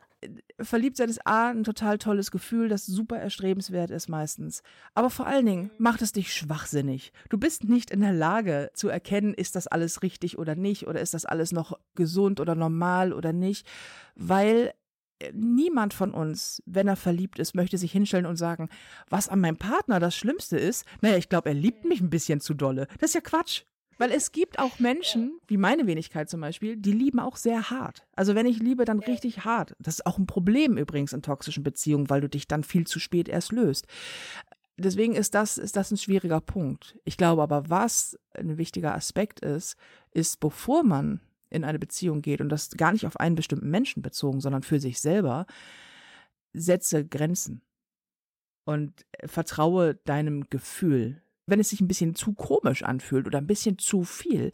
verliebt 0.60 0.98
sein 0.98 1.10
ist 1.10 1.26
A, 1.28 1.50
ein 1.50 1.64
total 1.64 1.98
tolles 1.98 2.32
Gefühl, 2.32 2.70
das 2.70 2.86
super 2.86 3.18
erstrebenswert 3.18 3.92
ist 3.92 4.10
meistens. 4.10 4.64
Aber 4.96 5.10
vor 5.10 5.28
allen 5.28 5.46
Dingen 5.46 5.72
macht 5.78 6.02
es 6.02 6.12
dich 6.12 6.34
schwachsinnig. 6.34 7.12
Du 7.30 7.38
bist 7.38 7.66
nicht 7.66 7.92
in 7.92 8.02
der 8.02 8.14
Lage 8.14 8.72
zu 8.74 8.90
erkennen, 8.90 9.34
ist 9.34 9.56
das 9.56 9.68
alles 9.68 10.02
richtig 10.02 10.38
oder 10.38 10.56
nicht, 10.56 10.88
oder 10.88 11.02
ist 11.02 11.14
das 11.14 11.26
alles 11.26 11.52
noch 11.52 11.80
gesund 11.96 12.40
oder 12.40 12.56
normal 12.56 13.14
oder 13.14 13.34
nicht, 13.34 13.68
weil 14.16 14.74
äh, 15.20 15.32
niemand 15.34 15.94
von 15.94 16.12
uns, 16.12 16.64
wenn 16.66 16.88
er 16.88 16.96
verliebt 16.96 17.38
ist, 17.40 17.56
möchte 17.56 17.78
sich 17.78 17.92
hinstellen 17.92 18.26
und 18.26 18.38
sagen, 18.38 18.70
was 19.10 19.30
an 19.30 19.40
meinem 19.40 19.58
Partner 19.58 20.00
das 20.00 20.16
Schlimmste 20.16 20.58
ist, 20.58 20.86
naja, 21.02 21.18
ich 21.18 21.30
glaube, 21.30 21.50
er 21.50 21.56
liebt 21.56 21.86
mich 21.86 22.02
ein 22.02 22.10
bisschen 22.10 22.40
zu 22.40 22.54
dolle. 22.56 22.88
Das 23.00 23.12
ist 23.12 23.16
ja 23.16 23.22
Quatsch. 23.22 23.64
Weil 23.98 24.12
es 24.12 24.32
gibt 24.32 24.60
auch 24.60 24.80
Menschen, 24.80 25.40
wie 25.48 25.58
meine 25.58 25.88
Wenigkeit 25.88 26.30
zum 26.30 26.42
Beispiel, 26.42 26.78
die 26.78 26.92
lieben 26.92 27.20
auch 27.20 27.36
sehr 27.36 27.70
hart. 27.70 28.06
Also 28.16 28.36
wenn 28.36 28.46
ich 28.46 28.60
liebe, 28.60 28.86
dann 28.86 29.00
richtig 29.00 29.44
hart. 29.44 29.76
Das 29.80 29.96
ist 29.96 30.06
auch 30.06 30.18
ein 30.18 30.28
Problem 30.28 30.78
übrigens 30.78 31.14
in 31.14 31.22
toxischen 31.22 31.64
Beziehungen, 31.64 32.10
weil 32.10 32.22
du 32.22 32.30
dich 32.30 32.48
dann 32.48 32.64
viel 32.64 32.86
zu 32.86 33.00
spät 33.00 33.28
erst 33.28 33.52
löst. 33.52 33.88
Deswegen 34.78 35.16
ist 35.16 35.34
das, 35.34 35.58
ist 35.58 35.76
das 35.76 35.92
ein 35.92 35.98
schwieriger 35.98 36.40
Punkt. 36.40 37.00
Ich 37.04 37.18
glaube 37.18 37.42
aber, 37.42 37.70
was 37.70 38.18
ein 38.36 38.60
wichtiger 38.60 38.94
Aspekt 38.94 39.40
ist, 39.40 39.76
ist, 40.12 40.40
bevor 40.40 40.84
man 40.84 41.20
in 41.50 41.64
eine 41.64 41.80
Beziehung 41.80 42.22
geht 42.22 42.42
und 42.42 42.50
das 42.50 42.70
gar 42.72 42.92
nicht 42.92 43.08
auf 43.08 43.20
einen 43.20 43.36
bestimmten 43.36 43.72
Menschen 43.72 44.04
bezogen, 44.04 44.40
sondern 44.40 44.62
für 44.62 44.80
sich 44.80 45.00
selber, 45.00 45.48
setze 46.54 47.06
Grenzen 47.06 47.62
und 48.66 49.06
vertraue 49.26 49.96
deinem 49.96 50.50
Gefühl 50.50 51.24
wenn 51.48 51.60
es 51.60 51.70
sich 51.70 51.82
ein 51.82 51.88
bisschen 51.88 52.14
zu 52.14 52.34
komisch 52.34 52.84
anfühlt 52.84 53.26
oder 53.26 53.40
ein 53.40 53.48
bisschen 53.48 53.80
zu 53.80 54.04
viel. 54.04 54.52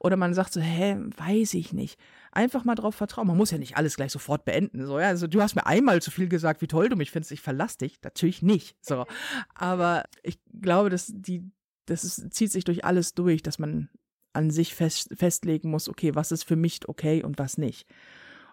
Oder 0.00 0.16
man 0.16 0.34
sagt 0.34 0.52
so, 0.52 0.60
hä, 0.60 0.96
weiß 1.16 1.54
ich 1.54 1.72
nicht. 1.72 2.00
Einfach 2.32 2.64
mal 2.64 2.74
drauf 2.74 2.94
vertrauen. 2.94 3.28
Man 3.28 3.36
muss 3.36 3.50
ja 3.50 3.58
nicht 3.58 3.76
alles 3.76 3.96
gleich 3.96 4.10
sofort 4.10 4.44
beenden. 4.44 4.86
So, 4.86 4.98
ja, 4.98 5.08
also 5.08 5.26
du 5.26 5.42
hast 5.42 5.54
mir 5.54 5.66
einmal 5.66 6.00
zu 6.00 6.10
viel 6.10 6.28
gesagt, 6.28 6.62
wie 6.62 6.66
toll 6.66 6.88
du 6.88 6.96
mich 6.96 7.10
findest, 7.10 7.32
ich 7.32 7.42
verlass 7.42 7.76
dich. 7.76 8.00
Natürlich 8.02 8.42
nicht. 8.42 8.76
So. 8.80 9.04
Aber 9.54 10.04
ich 10.22 10.40
glaube, 10.60 10.88
dass 10.90 11.12
die, 11.14 11.50
das 11.86 12.04
ist, 12.04 12.32
zieht 12.32 12.50
sich 12.50 12.64
durch 12.64 12.84
alles 12.84 13.14
durch, 13.14 13.42
dass 13.42 13.58
man 13.58 13.90
an 14.32 14.50
sich 14.50 14.74
fest, 14.74 15.10
festlegen 15.14 15.70
muss, 15.70 15.88
okay, 15.88 16.14
was 16.14 16.32
ist 16.32 16.44
für 16.44 16.56
mich 16.56 16.88
okay 16.88 17.22
und 17.22 17.38
was 17.38 17.58
nicht. 17.58 17.86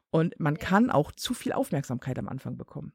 Und 0.09 0.39
man 0.39 0.57
kann 0.57 0.89
auch 0.89 1.11
zu 1.11 1.33
viel 1.33 1.53
Aufmerksamkeit 1.53 2.17
am 2.17 2.27
Anfang 2.27 2.57
bekommen. 2.57 2.93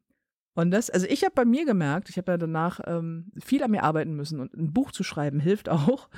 Und 0.55 0.71
das, 0.71 0.91
also 0.91 1.07
ich 1.07 1.25
habe 1.25 1.35
bei 1.35 1.45
mir 1.45 1.65
gemerkt, 1.65 2.11
ich 2.11 2.19
habe 2.19 2.33
ja 2.33 2.39
danach 2.39 2.81
ähm, 2.87 3.33
viel 3.43 3.63
an 3.63 3.71
mir 3.71 3.83
arbeiten 3.83 4.15
müssen 4.15 4.41
und 4.41 4.55
ein 4.55 4.73
Buch 4.73 4.93
zu 4.93 5.03
schreiben 5.03 5.41
hilft 5.41 5.69
auch. 5.69 6.09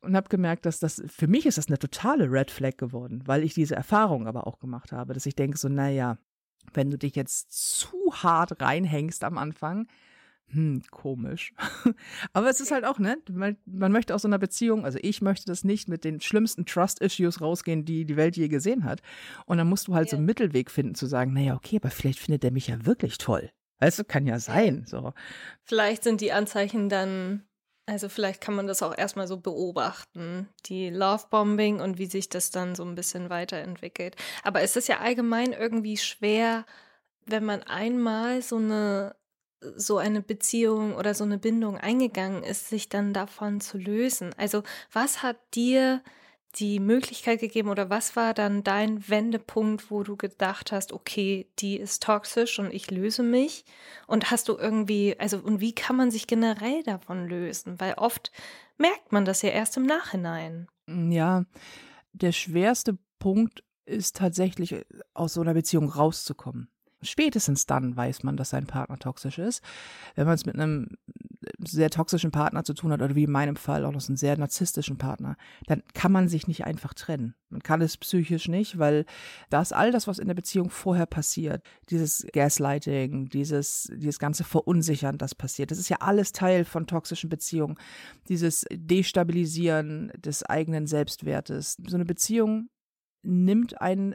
Und 0.00 0.16
habe 0.16 0.28
gemerkt, 0.28 0.66
dass 0.66 0.80
das, 0.80 1.02
für 1.06 1.28
mich 1.28 1.46
ist 1.46 1.58
das 1.58 1.68
eine 1.68 1.78
totale 1.78 2.30
Red 2.30 2.50
Flag 2.50 2.76
geworden, 2.76 3.22
weil 3.26 3.42
ich 3.42 3.54
diese 3.54 3.76
Erfahrung 3.76 4.26
aber 4.26 4.46
auch 4.46 4.58
gemacht 4.58 4.92
habe, 4.92 5.14
dass 5.14 5.26
ich 5.26 5.36
denke 5.36 5.56
so, 5.56 5.68
naja, 5.68 6.18
wenn 6.72 6.90
du 6.90 6.98
dich 6.98 7.14
jetzt 7.14 7.52
zu 7.52 8.12
hart 8.12 8.60
reinhängst 8.60 9.22
am 9.22 9.38
Anfang, 9.38 9.86
hm, 10.48 10.82
komisch. 10.92 11.52
Aber 12.32 12.48
es 12.48 12.60
ist 12.60 12.70
halt 12.70 12.84
auch, 12.84 13.00
ne? 13.00 13.18
Man, 13.30 13.56
man, 13.66 13.90
möchte 13.90 14.14
aus 14.14 14.22
so 14.22 14.28
einer 14.28 14.38
Beziehung, 14.38 14.84
also 14.84 14.98
ich 15.02 15.20
möchte 15.20 15.46
das 15.46 15.64
nicht 15.64 15.88
mit 15.88 16.04
den 16.04 16.20
schlimmsten 16.20 16.66
Trust-Issues 16.66 17.40
rausgehen, 17.40 17.84
die 17.84 18.04
die 18.04 18.16
Welt 18.16 18.36
je 18.36 18.46
gesehen 18.46 18.84
hat. 18.84 19.02
Und 19.46 19.58
dann 19.58 19.68
musst 19.68 19.88
du 19.88 19.94
halt 19.94 20.06
ja. 20.06 20.10
so 20.12 20.16
einen 20.18 20.26
Mittelweg 20.26 20.70
finden, 20.70 20.94
zu 20.94 21.06
sagen, 21.06 21.32
naja, 21.32 21.56
okay, 21.56 21.76
aber 21.82 21.90
vielleicht 21.90 22.20
findet 22.20 22.44
er 22.44 22.52
mich 22.52 22.68
ja 22.68 22.86
wirklich 22.86 23.18
toll. 23.18 23.50
Weißt 23.80 23.98
du, 23.98 24.04
kann 24.04 24.26
ja 24.26 24.38
sein, 24.38 24.84
so. 24.86 25.12
Vielleicht 25.62 26.02
sind 26.02 26.20
die 26.20 26.32
Anzeichen 26.32 26.88
dann, 26.88 27.46
also 27.86 28.08
vielleicht 28.08 28.40
kann 28.40 28.54
man 28.54 28.66
das 28.66 28.82
auch 28.82 28.96
erstmal 28.96 29.26
so 29.26 29.38
beobachten, 29.38 30.48
die 30.66 30.90
Lovebombing 30.90 31.80
und 31.80 31.98
wie 31.98 32.06
sich 32.06 32.28
das 32.28 32.50
dann 32.50 32.74
so 32.74 32.84
ein 32.84 32.94
bisschen 32.94 33.28
weiterentwickelt. 33.30 34.16
Aber 34.42 34.62
es 34.62 34.76
ist 34.76 34.88
ja 34.88 35.00
allgemein 35.00 35.52
irgendwie 35.52 35.96
schwer, 35.96 36.64
wenn 37.26 37.44
man 37.44 37.62
einmal 37.62 38.42
so 38.42 38.56
eine 38.56 39.16
so 39.74 39.98
eine 39.98 40.20
Beziehung 40.20 40.94
oder 40.94 41.14
so 41.14 41.24
eine 41.24 41.38
Bindung 41.38 41.78
eingegangen 41.78 42.42
ist, 42.42 42.68
sich 42.68 42.88
dann 42.88 43.12
davon 43.12 43.60
zu 43.60 43.78
lösen. 43.78 44.34
Also 44.36 44.62
was 44.92 45.22
hat 45.22 45.38
dir 45.54 46.02
die 46.58 46.80
Möglichkeit 46.80 47.40
gegeben 47.40 47.68
oder 47.68 47.90
was 47.90 48.16
war 48.16 48.34
dann 48.34 48.64
dein 48.64 49.08
Wendepunkt, 49.08 49.90
wo 49.90 50.02
du 50.02 50.16
gedacht 50.16 50.72
hast, 50.72 50.92
okay, 50.92 51.46
die 51.58 51.76
ist 51.76 52.02
toxisch 52.02 52.58
und 52.58 52.72
ich 52.72 52.90
löse 52.90 53.22
mich? 53.22 53.64
Und 54.06 54.30
hast 54.30 54.48
du 54.48 54.56
irgendwie, 54.56 55.18
also 55.18 55.38
und 55.38 55.60
wie 55.60 55.74
kann 55.74 55.96
man 55.96 56.10
sich 56.10 56.26
generell 56.26 56.82
davon 56.82 57.28
lösen? 57.28 57.78
Weil 57.78 57.94
oft 57.94 58.32
merkt 58.78 59.12
man 59.12 59.24
das 59.24 59.42
ja 59.42 59.50
erst 59.50 59.76
im 59.76 59.84
Nachhinein. 59.84 60.66
Ja, 60.88 61.44
der 62.12 62.32
schwerste 62.32 62.98
Punkt 63.18 63.62
ist 63.84 64.16
tatsächlich 64.16 64.84
aus 65.14 65.34
so 65.34 65.42
einer 65.42 65.54
Beziehung 65.54 65.88
rauszukommen. 65.88 66.68
Spätestens 67.02 67.66
dann 67.66 67.96
weiß 67.96 68.22
man, 68.22 68.36
dass 68.36 68.50
sein 68.50 68.66
Partner 68.66 68.98
toxisch 68.98 69.38
ist. 69.38 69.62
Wenn 70.14 70.26
man 70.26 70.34
es 70.34 70.46
mit 70.46 70.54
einem 70.56 70.96
sehr 71.58 71.90
toxischen 71.90 72.30
Partner 72.30 72.64
zu 72.64 72.74
tun 72.74 72.92
hat, 72.92 73.02
oder 73.02 73.14
wie 73.14 73.24
in 73.24 73.30
meinem 73.30 73.56
Fall 73.56 73.84
auch 73.84 73.92
noch 73.92 74.06
einen 74.08 74.16
sehr 74.16 74.36
narzisstischen 74.36 74.98
Partner, 74.98 75.36
dann 75.66 75.82
kann 75.94 76.12
man 76.12 76.28
sich 76.28 76.46
nicht 76.48 76.64
einfach 76.64 76.94
trennen. 76.94 77.34
Man 77.48 77.62
kann 77.62 77.80
es 77.80 77.96
psychisch 77.96 78.48
nicht, 78.48 78.78
weil 78.78 79.04
das 79.50 79.72
all 79.72 79.92
das, 79.92 80.06
was 80.06 80.18
in 80.18 80.26
der 80.26 80.34
Beziehung 80.34 80.70
vorher 80.70 81.06
passiert, 81.06 81.62
dieses 81.90 82.26
Gaslighting, 82.32 83.28
dieses, 83.28 83.90
dieses 83.94 84.18
ganze 84.18 84.44
Verunsichern, 84.44 85.18
das 85.18 85.34
passiert, 85.34 85.70
das 85.70 85.78
ist 85.78 85.88
ja 85.88 85.98
alles 86.00 86.32
Teil 86.32 86.64
von 86.64 86.86
toxischen 86.86 87.30
Beziehungen. 87.30 87.76
Dieses 88.28 88.64
Destabilisieren 88.72 90.12
des 90.16 90.42
eigenen 90.44 90.86
Selbstwertes. 90.86 91.76
So 91.86 91.96
eine 91.96 92.04
Beziehung 92.04 92.68
nimmt 93.22 93.80
einen 93.80 94.14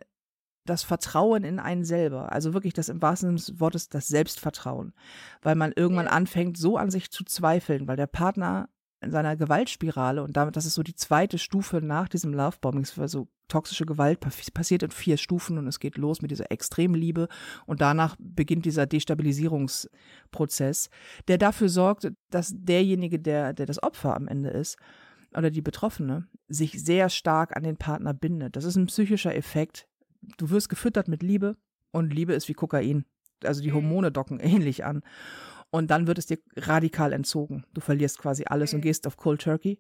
das 0.66 0.84
Vertrauen 0.84 1.44
in 1.44 1.60
einen 1.60 1.84
selber, 1.84 2.32
also 2.32 2.54
wirklich 2.54 2.74
das 2.74 2.90
im 2.90 3.02
wahrsten 3.02 3.30
Sinne 3.30 3.38
des 3.38 3.60
Wortes 3.60 3.90
das 3.90 4.08
Selbstvertrauen, 4.08 4.94
weil 5.42 5.56
man 5.56 5.74
irgendwann 5.76 6.06
ja. 6.06 6.12
anfängt, 6.12 6.58
so 6.58 6.78
an 6.78 6.92
sich 6.92 7.12
zu 7.12 7.24
zweifeln, 7.24 7.88
weil 7.88 7.98
der 7.98 8.08
Partner 8.08 8.70
in 9.02 9.10
seiner 9.10 9.36
Gewaltspirale 9.36 10.22
und 10.22 10.38
damit, 10.38 10.56
das 10.56 10.66
ist 10.66 10.76
so 10.76 10.84
die 10.84 10.94
zweite 10.94 11.40
Stufe 11.40 11.82
nach 11.82 12.08
diesem 12.08 12.34
Lovebombing, 12.34 12.86
also 12.98 13.28
toxische 13.48 13.88
Gewalt 13.88 14.20
passiert 14.20 14.84
in 14.84 14.92
vier 14.92 15.18
Stufen 15.18 15.58
und 15.58 15.68
es 15.68 15.80
geht 15.80 15.98
los 15.98 16.22
mit 16.22 16.30
dieser 16.30 16.52
Extremliebe 16.52 17.28
und 17.66 17.82
danach 17.82 18.16
beginnt 18.20 18.66
dieser 18.66 18.86
Destabilisierungsprozess, 18.86 20.90
der 21.28 21.40
dafür 21.40 21.70
sorgt, 21.70 22.12
dass 22.30 22.54
derjenige, 22.56 23.20
der, 23.20 23.54
der 23.54 23.66
das 23.66 23.82
Opfer 23.82 24.16
am 24.16 24.28
Ende 24.28 24.52
ist, 24.52 24.78
oder 25.36 25.50
die 25.50 25.62
Betroffene, 25.62 26.28
sich 26.48 26.84
sehr 26.84 27.10
stark 27.10 27.56
an 27.56 27.64
den 27.64 27.78
Partner 27.78 28.14
bindet. 28.14 28.56
Das 28.56 28.66
ist 28.66 28.76
ein 28.76 28.88
psychischer 28.88 29.36
Effekt, 29.36 29.88
du 30.38 30.50
wirst 30.50 30.70
gefüttert 30.70 31.08
mit 31.08 31.24
Liebe 31.24 31.58
und 31.92 32.14
Liebe 32.14 32.34
ist 32.34 32.48
wie 32.48 32.54
Kokain. 32.54 33.06
Also 33.44 33.62
die 33.62 33.70
mhm. 33.72 33.76
Hormone 33.76 34.12
docken 34.12 34.40
ähnlich 34.42 34.86
an. 34.86 35.04
Und 35.70 35.90
dann 35.90 36.06
wird 36.06 36.18
es 36.18 36.26
dir 36.26 36.38
radikal 36.58 37.14
entzogen. 37.14 37.66
Du 37.74 37.82
verlierst 37.82 38.20
quasi 38.20 38.44
alles 38.46 38.74
und 38.74 38.80
mhm. 38.80 38.84
gehst 38.84 39.08
auf 39.08 39.18
Cold 39.18 39.42
Turkey. 39.42 39.80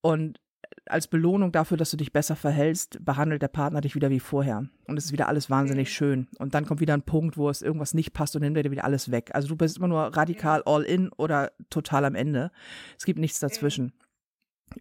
Und 0.00 0.40
als 0.86 1.08
Belohnung 1.08 1.50
dafür, 1.50 1.76
dass 1.76 1.90
du 1.90 1.96
dich 1.96 2.12
besser 2.12 2.36
verhältst, 2.36 3.04
behandelt 3.04 3.42
der 3.42 3.48
Partner 3.48 3.80
dich 3.80 3.96
wieder 3.96 4.08
wie 4.10 4.20
vorher. 4.20 4.68
Und 4.86 4.96
es 4.96 5.06
ist 5.06 5.12
wieder 5.12 5.26
alles 5.28 5.50
wahnsinnig 5.50 5.88
mhm. 5.88 5.92
schön. 5.92 6.28
Und 6.38 6.54
dann 6.54 6.64
kommt 6.64 6.80
wieder 6.80 6.94
ein 6.94 7.02
Punkt, 7.02 7.36
wo 7.36 7.50
es 7.50 7.60
irgendwas 7.60 7.92
nicht 7.92 8.12
passt 8.12 8.36
und 8.36 8.42
dann 8.42 8.52
nimmt 8.52 8.64
dir 8.64 8.70
wieder 8.70 8.84
alles 8.84 9.10
weg. 9.10 9.30
Also 9.34 9.48
du 9.48 9.56
bist 9.56 9.78
immer 9.78 9.88
nur 9.88 10.16
radikal 10.16 10.62
all 10.64 10.82
in 10.82 11.10
oder 11.10 11.52
total 11.70 12.04
am 12.04 12.14
Ende. 12.14 12.52
Es 12.96 13.04
gibt 13.04 13.18
nichts 13.18 13.40
dazwischen. 13.40 13.92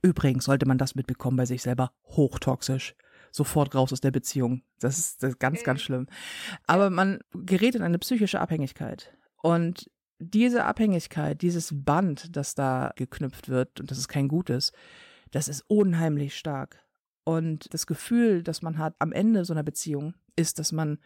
Übrigens 0.04 0.46
sollte 0.46 0.68
man 0.68 0.78
das 0.78 0.94
mitbekommen 0.94 1.38
bei 1.38 1.46
sich 1.46 1.64
selber 1.64 1.92
hochtoxisch 2.06 2.96
sofort 3.32 3.76
raus 3.76 3.94
aus 3.94 4.02
der 4.02 4.12
Beziehung. 4.12 4.64
Das 4.80 4.98
ist, 4.98 5.24
das 5.24 5.32
ist 5.32 5.40
ganz, 5.40 5.64
ganz 5.64 5.82
schlimm. 5.82 6.08
Aber 6.68 6.90
man 6.90 7.20
gerät 7.34 7.76
in 7.76 7.82
eine 7.82 8.00
psychische 8.00 8.40
Abhängigkeit. 8.40 9.16
Und 9.42 9.90
diese 10.20 10.66
Abhängigkeit, 10.66 11.42
dieses 11.42 11.72
Band, 11.74 12.36
das 12.36 12.56
da 12.56 12.92
geknüpft 12.96 13.50
wird, 13.50 13.80
und 13.80 13.90
das 13.90 13.98
ist 13.98 14.08
kein 14.10 14.28
gutes, 14.28 14.72
das 15.32 15.48
ist 15.48 15.64
unheimlich 15.68 16.38
stark. 16.38 16.84
Und 17.24 17.74
das 17.74 17.88
Gefühl, 17.88 18.44
das 18.44 18.62
man 18.62 18.78
hat 18.78 18.96
am 19.00 19.12
Ende 19.12 19.46
so 19.46 19.54
einer 19.54 19.64
Beziehung, 19.64 20.16
ist, 20.36 20.60
dass 20.60 20.72
man 20.72 21.00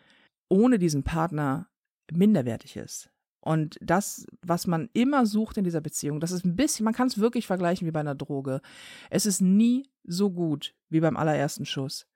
ohne 0.49 0.79
diesen 0.79 1.03
Partner 1.03 1.67
minderwertig 2.11 2.77
ist. 2.77 3.09
Und 3.41 3.77
das, 3.81 4.25
was 4.41 4.67
man 4.67 4.89
immer 4.93 5.25
sucht 5.25 5.57
in 5.57 5.65
dieser 5.65 5.81
Beziehung, 5.81 6.21
das 6.21 6.31
ist 6.31 6.45
ein 6.45 6.55
bisschen, 6.55 6.85
man 6.85 6.93
kann 6.93 7.07
es 7.07 7.17
wirklich 7.17 7.45
vergleichen 7.45 7.85
wie 7.85 7.91
bei 7.91 7.99
einer 7.99 8.15
Droge. 8.15 8.61
Es 9.09 9.25
ist 9.25 9.41
nie 9.41 9.85
so 10.05 10.31
gut 10.31 10.73
wie 10.89 11.01
beim 11.01 11.17
allerersten 11.17 11.65
Schuss. 11.65 12.07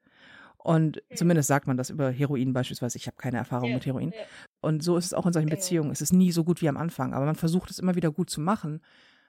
Und 0.67 0.97
mhm. 0.97 1.15
zumindest 1.15 1.47
sagt 1.47 1.65
man 1.65 1.77
das 1.77 1.89
über 1.89 2.11
Heroin 2.11 2.51
beispielsweise. 2.51 2.97
Ich 2.97 3.07
habe 3.07 3.15
keine 3.15 3.37
Erfahrung 3.37 3.69
ja, 3.69 3.75
mit 3.75 3.85
Heroin. 3.85 4.11
Ja. 4.11 4.17
Und 4.59 4.83
so 4.83 4.97
ist 4.97 5.05
es 5.05 5.13
auch 5.13 5.25
in 5.25 5.31
solchen 5.31 5.47
genau. 5.47 5.61
Beziehungen. 5.61 5.91
Es 5.91 6.01
ist 6.01 6.11
nie 6.11 6.33
so 6.33 6.43
gut 6.43 6.61
wie 6.61 6.67
am 6.67 6.75
Anfang, 6.75 7.13
aber 7.13 7.25
man 7.25 7.35
versucht 7.35 7.71
es 7.71 7.79
immer 7.79 7.95
wieder 7.95 8.11
gut 8.11 8.29
zu 8.29 8.41
machen, 8.41 8.81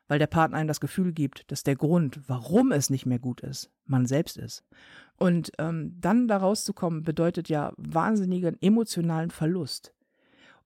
weil 0.08 0.18
der 0.18 0.26
Partner 0.26 0.58
einem 0.58 0.66
das 0.66 0.80
Gefühl 0.80 1.12
gibt, 1.12 1.48
dass 1.52 1.62
der 1.62 1.76
Grund, 1.76 2.18
warum 2.26 2.72
es 2.72 2.90
nicht 2.90 3.06
mehr 3.06 3.20
gut 3.20 3.40
ist, 3.42 3.70
man 3.86 4.04
selbst 4.06 4.36
ist. 4.36 4.64
Und 5.16 5.52
ähm, 5.58 5.94
dann 6.00 6.26
da 6.26 6.38
rauszukommen, 6.38 7.04
bedeutet 7.04 7.48
ja 7.48 7.72
wahnsinnigen 7.76 8.60
emotionalen 8.60 9.30
Verlust. 9.30 9.94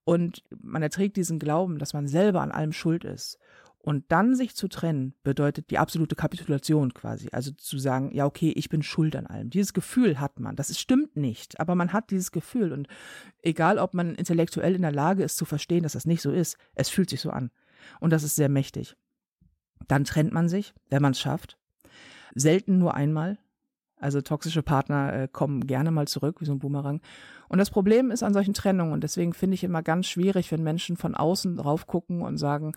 Und 0.05 0.43
man 0.59 0.83
erträgt 0.83 1.19
diesen 1.19 1.39
Glauben, 1.39 1.79
dass 1.79 1.93
man 1.93 2.09
selber 2.09 2.41
an 2.41 2.51
allem 2.51 2.73
schuld 2.73 3.05
ist. 3.05 3.39
Und 3.85 4.05
dann 4.13 4.37
sich 4.37 4.55
zu 4.55 4.69
trennen, 4.69 5.15
bedeutet 5.25 5.71
die 5.71 5.79
absolute 5.79 6.15
Kapitulation 6.15 6.95
quasi. 6.95 7.29
Also 7.33 7.51
zu 7.51 7.79
sagen, 7.79 8.13
ja, 8.15 8.27
okay, 8.27 8.53
ich 8.55 8.69
bin 8.69 8.85
schuld 8.85 9.17
an 9.17 9.27
allem. 9.27 9.51
Dieses 9.51 9.73
Gefühl 9.73 10.21
hat 10.21 10.39
man. 10.39 10.55
Das 10.55 10.79
stimmt 10.79 11.17
nicht, 11.17 11.59
aber 11.59 11.75
man 11.75 11.93
hat 11.93 12.11
dieses 12.13 12.31
Gefühl. 12.31 12.73
Und 12.73 12.87
egal, 13.43 13.79
ob 13.79 13.93
man 13.93 14.15
intellektuell 14.15 14.77
in 14.77 14.83
der 14.83 14.93
Lage 14.93 15.25
ist 15.25 15.37
zu 15.37 15.45
verstehen, 15.45 15.83
dass 15.83 15.93
das 15.93 16.07
nicht 16.07 16.23
so 16.23 16.31
ist, 16.31 16.57
es 16.75 16.89
fühlt 16.89 17.11
sich 17.11 17.21
so 17.21 17.31
an. 17.31 17.51
Und 17.99 18.13
das 18.13 18.23
ist 18.23 18.37
sehr 18.37 18.49
mächtig. 18.49 18.97
Dann 19.89 20.05
trennt 20.05 20.33
man 20.33 20.49
sich, 20.49 20.75
wenn 20.89 21.03
man 21.03 21.13
es 21.13 21.21
schafft. 21.21 21.59
Selten 22.37 22.79
nur 22.79 22.95
einmal. 22.95 23.39
Also 23.97 24.21
toxische 24.21 24.63
Partner 24.63 25.13
äh, 25.13 25.29
kommen 25.31 25.67
gerne 25.67 25.91
mal 25.91 26.09
zurück, 26.09 26.41
wie 26.41 26.45
so 26.45 26.53
ein 26.53 26.59
Boomerang. 26.59 27.01
Und 27.49 27.59
das 27.59 27.71
Problem 27.71 28.11
ist 28.11 28.23
an 28.23 28.33
solchen 28.33 28.55
Trennungen, 28.55 28.93
und 28.93 29.05
deswegen 29.05 29.33
finde 29.33 29.55
ich 29.55 29.63
immer 29.63 29.83
ganz 29.83 30.07
schwierig, 30.09 30.51
wenn 30.51 30.63
Menschen 30.63 30.97
von 30.97 31.15
außen 31.15 31.57
drauf 31.57 31.87
gucken 31.87 32.21
und 32.23 32.37
sagen, 32.37 32.73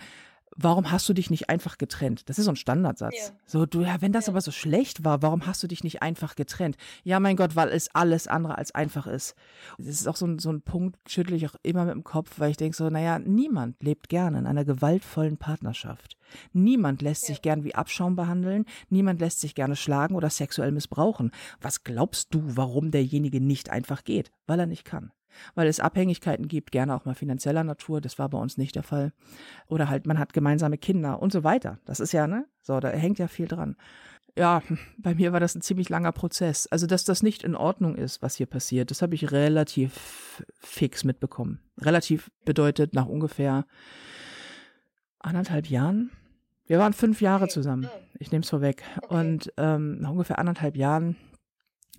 warum 0.55 0.91
hast 0.91 1.07
du 1.09 1.13
dich 1.13 1.29
nicht 1.29 1.49
einfach 1.49 1.77
getrennt? 1.77 2.29
Das 2.29 2.39
ist 2.39 2.45
so 2.45 2.51
ein 2.51 2.55
Standardsatz. 2.55 3.15
Ja. 3.15 3.35
So, 3.45 3.65
du, 3.65 3.81
ja, 3.81 4.01
wenn 4.01 4.11
das 4.11 4.27
ja. 4.27 4.33
aber 4.33 4.41
so 4.41 4.51
schlecht 4.51 5.03
war, 5.03 5.21
warum 5.21 5.45
hast 5.45 5.61
du 5.63 5.67
dich 5.67 5.83
nicht 5.83 6.01
einfach 6.01 6.35
getrennt? 6.35 6.77
Ja, 7.03 7.19
mein 7.19 7.35
Gott, 7.35 7.55
weil 7.55 7.69
es 7.69 7.93
alles 7.93 8.27
andere 8.27 8.57
als 8.57 8.73
einfach 8.73 9.07
ist. 9.07 9.35
Das 9.77 9.87
ist 9.87 10.07
auch 10.07 10.15
so 10.15 10.25
ein, 10.25 10.39
so 10.39 10.51
ein 10.51 10.61
Punkt, 10.61 10.97
schüttle 11.07 11.35
ich 11.35 11.47
auch 11.47 11.55
immer 11.63 11.85
mit 11.85 11.93
dem 11.93 12.03
Kopf, 12.03 12.39
weil 12.39 12.51
ich 12.51 12.57
denke 12.57 12.75
so, 12.75 12.89
naja, 12.89 13.19
niemand 13.19 13.81
lebt 13.83 14.09
gerne 14.09 14.39
in 14.39 14.47
einer 14.47 14.65
gewaltvollen 14.65 15.37
Partnerschaft. 15.37 16.17
Niemand 16.53 17.01
lässt 17.01 17.25
sich 17.25 17.41
gern 17.41 17.63
wie 17.63 17.75
Abschaum 17.75 18.15
behandeln, 18.15 18.65
niemand 18.89 19.19
lässt 19.19 19.41
sich 19.41 19.55
gerne 19.55 19.75
schlagen 19.75 20.15
oder 20.15 20.29
sexuell 20.29 20.71
missbrauchen. 20.71 21.31
Was 21.61 21.83
glaubst 21.83 22.33
du, 22.33 22.41
warum 22.43 22.91
derjenige 22.91 23.41
nicht 23.41 23.69
einfach 23.69 24.03
geht? 24.03 24.31
Weil 24.47 24.59
er 24.59 24.65
nicht 24.65 24.85
kann 24.85 25.11
weil 25.53 25.67
es 25.67 25.79
Abhängigkeiten 25.79 26.47
gibt, 26.47 26.71
gerne 26.71 26.95
auch 26.95 27.05
mal 27.05 27.15
finanzieller 27.15 27.63
Natur, 27.63 28.01
das 28.01 28.19
war 28.19 28.29
bei 28.29 28.37
uns 28.37 28.57
nicht 28.57 28.75
der 28.75 28.83
Fall. 28.83 29.13
Oder 29.67 29.89
halt, 29.89 30.07
man 30.07 30.19
hat 30.19 30.33
gemeinsame 30.33 30.77
Kinder 30.77 31.21
und 31.21 31.31
so 31.31 31.43
weiter. 31.43 31.79
Das 31.85 31.99
ist 31.99 32.11
ja, 32.11 32.27
ne? 32.27 32.45
So, 32.61 32.79
da 32.79 32.89
hängt 32.89 33.19
ja 33.19 33.27
viel 33.27 33.47
dran. 33.47 33.75
Ja, 34.37 34.61
bei 34.97 35.15
mir 35.15 35.33
war 35.33 35.39
das 35.39 35.55
ein 35.55 35.61
ziemlich 35.61 35.89
langer 35.89 36.11
Prozess. 36.11 36.67
Also, 36.67 36.87
dass 36.87 37.05
das 37.05 37.23
nicht 37.23 37.43
in 37.43 37.55
Ordnung 37.55 37.95
ist, 37.95 38.21
was 38.21 38.35
hier 38.35 38.47
passiert, 38.47 38.91
das 38.91 39.01
habe 39.01 39.15
ich 39.15 39.31
relativ 39.31 40.43
fix 40.59 41.03
mitbekommen. 41.03 41.59
Relativ 41.79 42.31
bedeutet 42.43 42.93
nach 42.93 43.07
ungefähr 43.07 43.65
anderthalb 45.19 45.67
Jahren. 45.67 46.11
Wir 46.67 46.79
waren 46.79 46.93
fünf 46.93 47.21
Jahre 47.21 47.47
zusammen. 47.47 47.89
Ich 48.17 48.31
nehme 48.31 48.43
es 48.43 48.49
vorweg. 48.49 48.83
Und 49.07 49.53
ähm, 49.57 49.99
nach 49.99 50.09
ungefähr 50.09 50.39
anderthalb 50.39 50.75
Jahren 50.75 51.15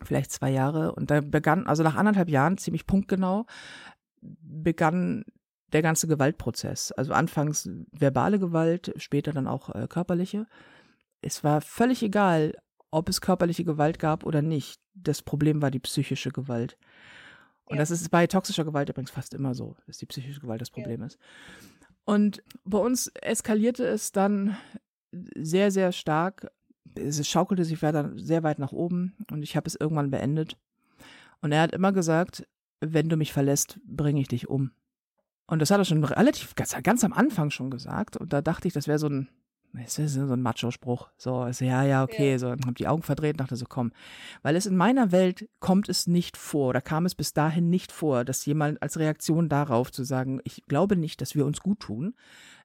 vielleicht 0.04 0.32
zwei 0.32 0.50
Jahre. 0.50 0.94
Und 0.94 1.10
da 1.10 1.20
begann, 1.20 1.66
also 1.66 1.82
nach 1.82 1.96
anderthalb 1.96 2.28
Jahren, 2.28 2.58
ziemlich 2.58 2.86
punktgenau, 2.86 3.46
begann 4.20 5.24
der 5.72 5.82
ganze 5.82 6.06
Gewaltprozess. 6.06 6.92
Also 6.92 7.12
anfangs 7.12 7.68
verbale 7.90 8.38
Gewalt, 8.38 8.92
später 8.96 9.32
dann 9.32 9.46
auch 9.46 9.74
äh, 9.74 9.86
körperliche. 9.88 10.46
Es 11.20 11.42
war 11.44 11.60
völlig 11.60 12.02
egal, 12.02 12.54
ob 12.90 13.08
es 13.08 13.20
körperliche 13.20 13.64
Gewalt 13.64 13.98
gab 13.98 14.24
oder 14.24 14.42
nicht. 14.42 14.80
Das 14.94 15.22
Problem 15.22 15.62
war 15.62 15.70
die 15.70 15.80
psychische 15.80 16.30
Gewalt. 16.30 16.78
Und 17.64 17.76
ja. 17.76 17.82
das 17.82 17.90
ist 17.90 18.10
bei 18.10 18.26
toxischer 18.26 18.64
Gewalt 18.64 18.88
übrigens 18.88 19.10
fast 19.10 19.34
immer 19.34 19.54
so, 19.54 19.76
dass 19.86 19.98
die 19.98 20.06
psychische 20.06 20.40
Gewalt 20.40 20.60
das 20.60 20.70
Problem 20.70 21.00
ja. 21.00 21.06
ist. 21.06 21.18
Und 22.04 22.42
bei 22.64 22.78
uns 22.78 23.08
eskalierte 23.20 23.84
es 23.84 24.12
dann 24.12 24.56
sehr, 25.10 25.72
sehr 25.72 25.90
stark. 25.90 26.50
Es 26.94 27.26
schaukelte 27.28 27.64
sich 27.64 27.82
weiter 27.82 28.12
sehr 28.16 28.42
weit 28.42 28.58
nach 28.58 28.72
oben 28.72 29.14
und 29.30 29.42
ich 29.42 29.56
habe 29.56 29.66
es 29.66 29.74
irgendwann 29.74 30.10
beendet. 30.10 30.56
Und 31.40 31.52
er 31.52 31.62
hat 31.62 31.72
immer 31.72 31.92
gesagt, 31.92 32.46
wenn 32.80 33.08
du 33.08 33.16
mich 33.16 33.32
verlässt, 33.32 33.78
bringe 33.86 34.20
ich 34.20 34.28
dich 34.28 34.48
um. 34.48 34.72
Und 35.46 35.60
das 35.60 35.70
hat 35.70 35.78
er 35.78 35.84
schon 35.84 36.02
relativ, 36.04 36.54
ganz, 36.54 36.76
ganz 36.82 37.04
am 37.04 37.12
Anfang 37.12 37.50
schon 37.50 37.70
gesagt. 37.70 38.16
Und 38.16 38.32
da 38.32 38.42
dachte 38.42 38.66
ich, 38.68 38.74
das 38.74 38.88
wäre 38.88 38.98
so 38.98 39.08
ein, 39.08 39.28
das 39.72 39.98
ist 39.98 40.14
so 40.14 40.32
ein 40.32 40.42
Macho-Spruch. 40.42 41.10
So, 41.16 41.36
also, 41.36 41.64
ja, 41.64 41.84
ja, 41.84 42.02
okay. 42.02 42.32
Ja. 42.32 42.38
So, 42.38 42.48
dann 42.48 42.66
hab 42.66 42.74
die 42.76 42.88
Augen 42.88 43.02
verdreht 43.02 43.34
und 43.34 43.40
dachte 43.40 43.56
so, 43.56 43.66
komm. 43.68 43.92
Weil 44.42 44.56
es 44.56 44.66
in 44.66 44.76
meiner 44.76 45.12
Welt 45.12 45.48
kommt 45.60 45.88
es 45.88 46.06
nicht 46.06 46.36
vor, 46.36 46.70
oder 46.70 46.80
kam 46.80 47.06
es 47.06 47.14
bis 47.14 47.32
dahin 47.32 47.70
nicht 47.70 47.92
vor, 47.92 48.24
dass 48.24 48.44
jemand 48.46 48.82
als 48.82 48.98
Reaktion 48.98 49.48
darauf 49.48 49.92
zu 49.92 50.02
sagen, 50.02 50.40
ich 50.44 50.64
glaube 50.66 50.96
nicht, 50.96 51.20
dass 51.20 51.34
wir 51.34 51.46
uns 51.46 51.60
gut 51.60 51.80
tun, 51.80 52.14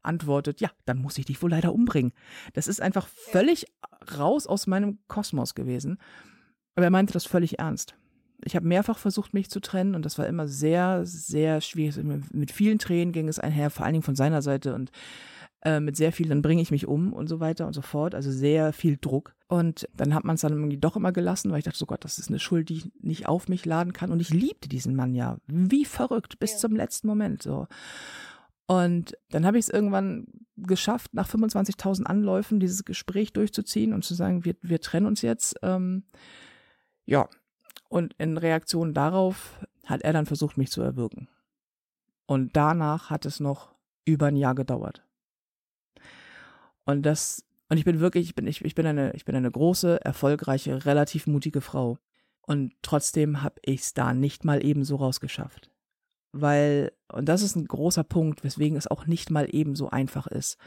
antwortet, 0.02 0.62
ja, 0.62 0.72
dann 0.86 0.98
muss 0.98 1.18
ich 1.18 1.26
dich 1.26 1.42
wohl 1.42 1.52
leider 1.52 1.74
umbringen. 1.74 2.14
Das 2.54 2.68
ist 2.68 2.82
einfach 2.82 3.08
völlig 3.08 3.68
raus 4.18 4.48
aus 4.48 4.68
meinem 4.68 5.00
Kosmos 5.08 5.56
gewesen. 5.56 5.98
Aber 6.76 6.86
er 6.86 6.92
meinte 6.92 7.14
das 7.14 7.26
völlig 7.26 7.60
ernst. 7.60 7.96
Ich 8.44 8.56
habe 8.56 8.68
mehrfach 8.68 8.98
versucht, 8.98 9.34
mich 9.34 9.50
zu 9.50 9.60
trennen 9.60 9.94
und 9.94 10.04
das 10.04 10.18
war 10.18 10.26
immer 10.28 10.48
sehr, 10.48 11.06
sehr 11.06 11.62
schwierig. 11.62 12.04
Mit 12.32 12.52
vielen 12.52 12.80
Tränen 12.80 13.14
ging 13.14 13.28
es 13.28 13.40
einher, 13.40 13.70
vor 13.70 13.86
allen 13.86 13.94
Dingen 13.94 14.04
von 14.04 14.16
seiner 14.16 14.42
Seite 14.42 14.74
und 14.74 14.92
äh, 15.64 15.80
mit 15.80 15.96
sehr 15.96 16.12
viel, 16.12 16.28
dann 16.28 16.42
bringe 16.42 16.62
ich 16.62 16.72
mich 16.72 16.88
um 16.88 17.14
und 17.14 17.28
so 17.28 17.40
weiter 17.40 17.68
und 17.68 17.74
so 17.74 17.82
fort. 17.82 18.16
Also 18.16 18.32
sehr 18.32 18.74
viel 18.74 18.98
Druck. 19.00 19.36
Und 19.48 19.88
dann 19.96 20.16
hat 20.16 20.24
man 20.24 20.36
es 20.36 20.42
dann 20.42 20.54
irgendwie 20.54 20.78
doch 20.78 20.96
immer 20.96 21.12
gelassen, 21.12 21.52
weil 21.52 21.60
ich 21.60 21.66
dachte, 21.66 21.78
so 21.78 21.86
Gott, 21.86 22.04
das 22.04 22.18
ist 22.18 22.30
eine 22.30 22.40
Schuld, 22.40 22.70
die 22.70 22.78
ich 22.78 22.92
nicht 23.00 23.28
auf 23.28 23.48
mich 23.48 23.66
laden 23.66 23.94
kann. 23.94 24.12
Und 24.12 24.22
ich 24.22 24.32
liebte 24.32 24.70
diesen 24.70 24.96
Mann 24.96 25.14
ja, 25.14 25.38
wie 25.46 25.86
verrückt, 25.86 26.40
bis 26.40 26.54
ja. 26.54 26.58
zum 26.58 26.76
letzten 26.76 27.08
Moment 27.08 27.44
so. 27.44 27.68
Und 28.68 29.18
dann 29.30 29.46
habe 29.46 29.58
ich 29.58 29.66
es 29.66 29.70
irgendwann 29.70 30.28
geschafft, 30.56 31.14
nach 31.14 31.28
25.000 31.28 32.04
Anläufen 32.04 32.60
dieses 32.60 32.86
Gespräch 32.86 33.34
durchzuziehen 33.34 33.94
und 33.94 34.06
zu 34.06 34.14
sagen, 34.14 34.46
wir, 34.46 34.56
wir 34.62 34.80
trennen 34.80 35.08
uns 35.08 35.22
jetzt. 35.22 35.56
Ähm, 35.62 36.04
ja, 37.06 37.28
und 37.90 38.14
in 38.18 38.38
Reaktion 38.38 38.94
darauf 38.94 39.60
hat 39.86 40.04
er 40.04 40.14
dann 40.14 40.26
versucht, 40.26 40.58
mich 40.58 40.72
zu 40.72 40.82
erwürgen. 40.82 41.28
Und 42.26 42.56
danach 42.56 43.10
hat 43.10 43.26
es 43.26 43.40
noch 43.40 43.76
über 44.06 44.28
ein 44.28 44.38
Jahr 44.38 44.56
gedauert. 44.56 45.04
Und 46.86 47.04
das, 47.04 47.44
und 47.70 47.78
ich 47.78 47.86
bin 47.86 48.00
wirklich, 48.00 48.28
ich 48.28 48.36
bin, 48.36 48.48
ich, 48.48 48.64
ich 48.64 48.76
bin 48.76 48.86
eine, 48.86 49.14
ich 49.14 49.26
bin 49.26 49.36
eine 49.36 49.52
große, 49.52 50.04
erfolgreiche, 50.04 50.86
relativ 50.86 51.28
mutige 51.28 51.62
Frau. 51.62 51.98
Und 52.42 52.74
trotzdem 52.82 53.44
habe 53.44 53.60
ich 53.64 53.82
es 53.82 53.94
da 53.94 54.14
nicht 54.14 54.46
mal 54.46 54.64
ebenso 54.64 54.96
rausgeschafft. 54.96 55.71
Weil, 56.32 56.92
und 57.12 57.28
das 57.28 57.42
ist 57.42 57.56
ein 57.56 57.68
großer 57.68 58.04
Punkt, 58.04 58.44
weswegen 58.44 58.78
es 58.78 58.88
auch 58.88 59.06
nicht 59.06 59.32
mal 59.32 59.48
ebenso 59.52 59.90
einfach 59.90 60.28
ist. 60.28 60.58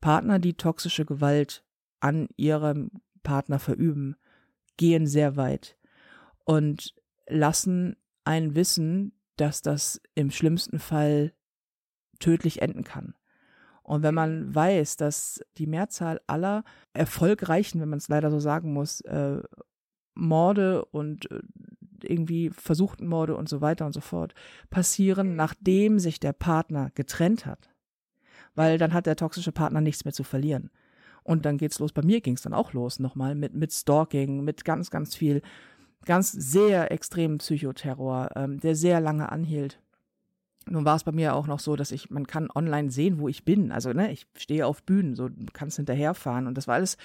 Partner, 0.00 0.38
die 0.38 0.54
toxische 0.54 1.04
Gewalt 1.04 1.64
an 2.00 2.28
ihrem 2.36 2.90
Partner 3.22 3.58
verüben, 3.58 4.16
gehen 4.76 5.06
sehr 5.06 5.36
weit 5.36 5.78
und 6.44 6.94
lassen 7.26 7.96
einen 8.24 8.54
wissen, 8.54 9.12
dass 9.36 9.62
das 9.62 10.00
im 10.14 10.30
schlimmsten 10.30 10.78
Fall 10.78 11.32
tödlich 12.18 12.62
enden 12.62 12.84
kann. 12.84 13.14
Und 13.82 14.02
wenn 14.02 14.14
man 14.14 14.54
weiß, 14.54 14.96
dass 14.96 15.44
die 15.58 15.66
Mehrzahl 15.66 16.20
aller 16.26 16.64
erfolgreichen, 16.94 17.80
wenn 17.80 17.90
man 17.90 17.98
es 17.98 18.08
leider 18.08 18.30
so 18.30 18.40
sagen 18.40 18.72
muss, 18.72 19.02
äh, 19.02 19.42
Morde 20.14 20.84
und 20.86 21.30
äh, 21.30 21.40
irgendwie 22.08 22.50
versuchten 22.50 23.06
Morde 23.06 23.36
und 23.36 23.48
so 23.48 23.60
weiter 23.60 23.86
und 23.86 23.92
so 23.92 24.00
fort 24.00 24.34
passieren, 24.70 25.36
nachdem 25.36 25.98
sich 25.98 26.20
der 26.20 26.32
Partner 26.32 26.90
getrennt 26.94 27.46
hat. 27.46 27.70
Weil 28.54 28.78
dann 28.78 28.92
hat 28.92 29.06
der 29.06 29.16
toxische 29.16 29.52
Partner 29.52 29.80
nichts 29.80 30.04
mehr 30.04 30.14
zu 30.14 30.24
verlieren. 30.24 30.70
Und 31.22 31.46
dann 31.46 31.58
geht's 31.58 31.78
los. 31.78 31.92
Bei 31.92 32.02
mir 32.02 32.20
ging's 32.20 32.42
dann 32.42 32.54
auch 32.54 32.72
los 32.72 33.00
nochmal 33.00 33.34
mit, 33.34 33.54
mit 33.54 33.72
Stalking, 33.72 34.44
mit 34.44 34.64
ganz, 34.64 34.90
ganz 34.90 35.16
viel 35.16 35.42
ganz 36.04 36.32
sehr 36.32 36.92
extremen 36.92 37.38
Psychoterror, 37.38 38.30
ähm, 38.36 38.60
der 38.60 38.76
sehr 38.76 39.00
lange 39.00 39.32
anhielt. 39.32 39.80
Nun 40.68 40.84
war 40.84 40.96
es 40.96 41.04
bei 41.04 41.12
mir 41.12 41.34
auch 41.34 41.46
noch 41.46 41.60
so, 41.60 41.76
dass 41.76 41.92
ich, 41.92 42.10
man 42.10 42.26
kann 42.26 42.48
online 42.54 42.90
sehen, 42.90 43.18
wo 43.18 43.28
ich 43.28 43.44
bin. 43.44 43.72
Also, 43.72 43.92
ne, 43.92 44.12
ich 44.12 44.26
stehe 44.36 44.66
auf 44.66 44.82
Bühnen, 44.82 45.14
so 45.14 45.28
du 45.28 45.46
kannst 45.52 45.76
hinterherfahren. 45.76 46.46
Und 46.46 46.56
das 46.56 46.66
war 46.66 46.74
alles 46.76 46.96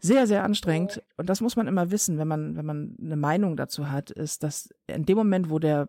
sehr, 0.00 0.26
sehr 0.26 0.44
anstrengend. 0.44 1.02
Und 1.16 1.28
das 1.28 1.40
muss 1.40 1.56
man 1.56 1.66
immer 1.66 1.90
wissen, 1.90 2.18
wenn 2.18 2.28
man, 2.28 2.56
wenn 2.56 2.66
man 2.66 2.96
eine 3.00 3.16
Meinung 3.16 3.56
dazu 3.56 3.90
hat, 3.90 4.10
ist, 4.10 4.42
dass 4.42 4.68
in 4.86 5.06
dem 5.06 5.16
Moment, 5.16 5.50
wo 5.50 5.58
der, 5.58 5.88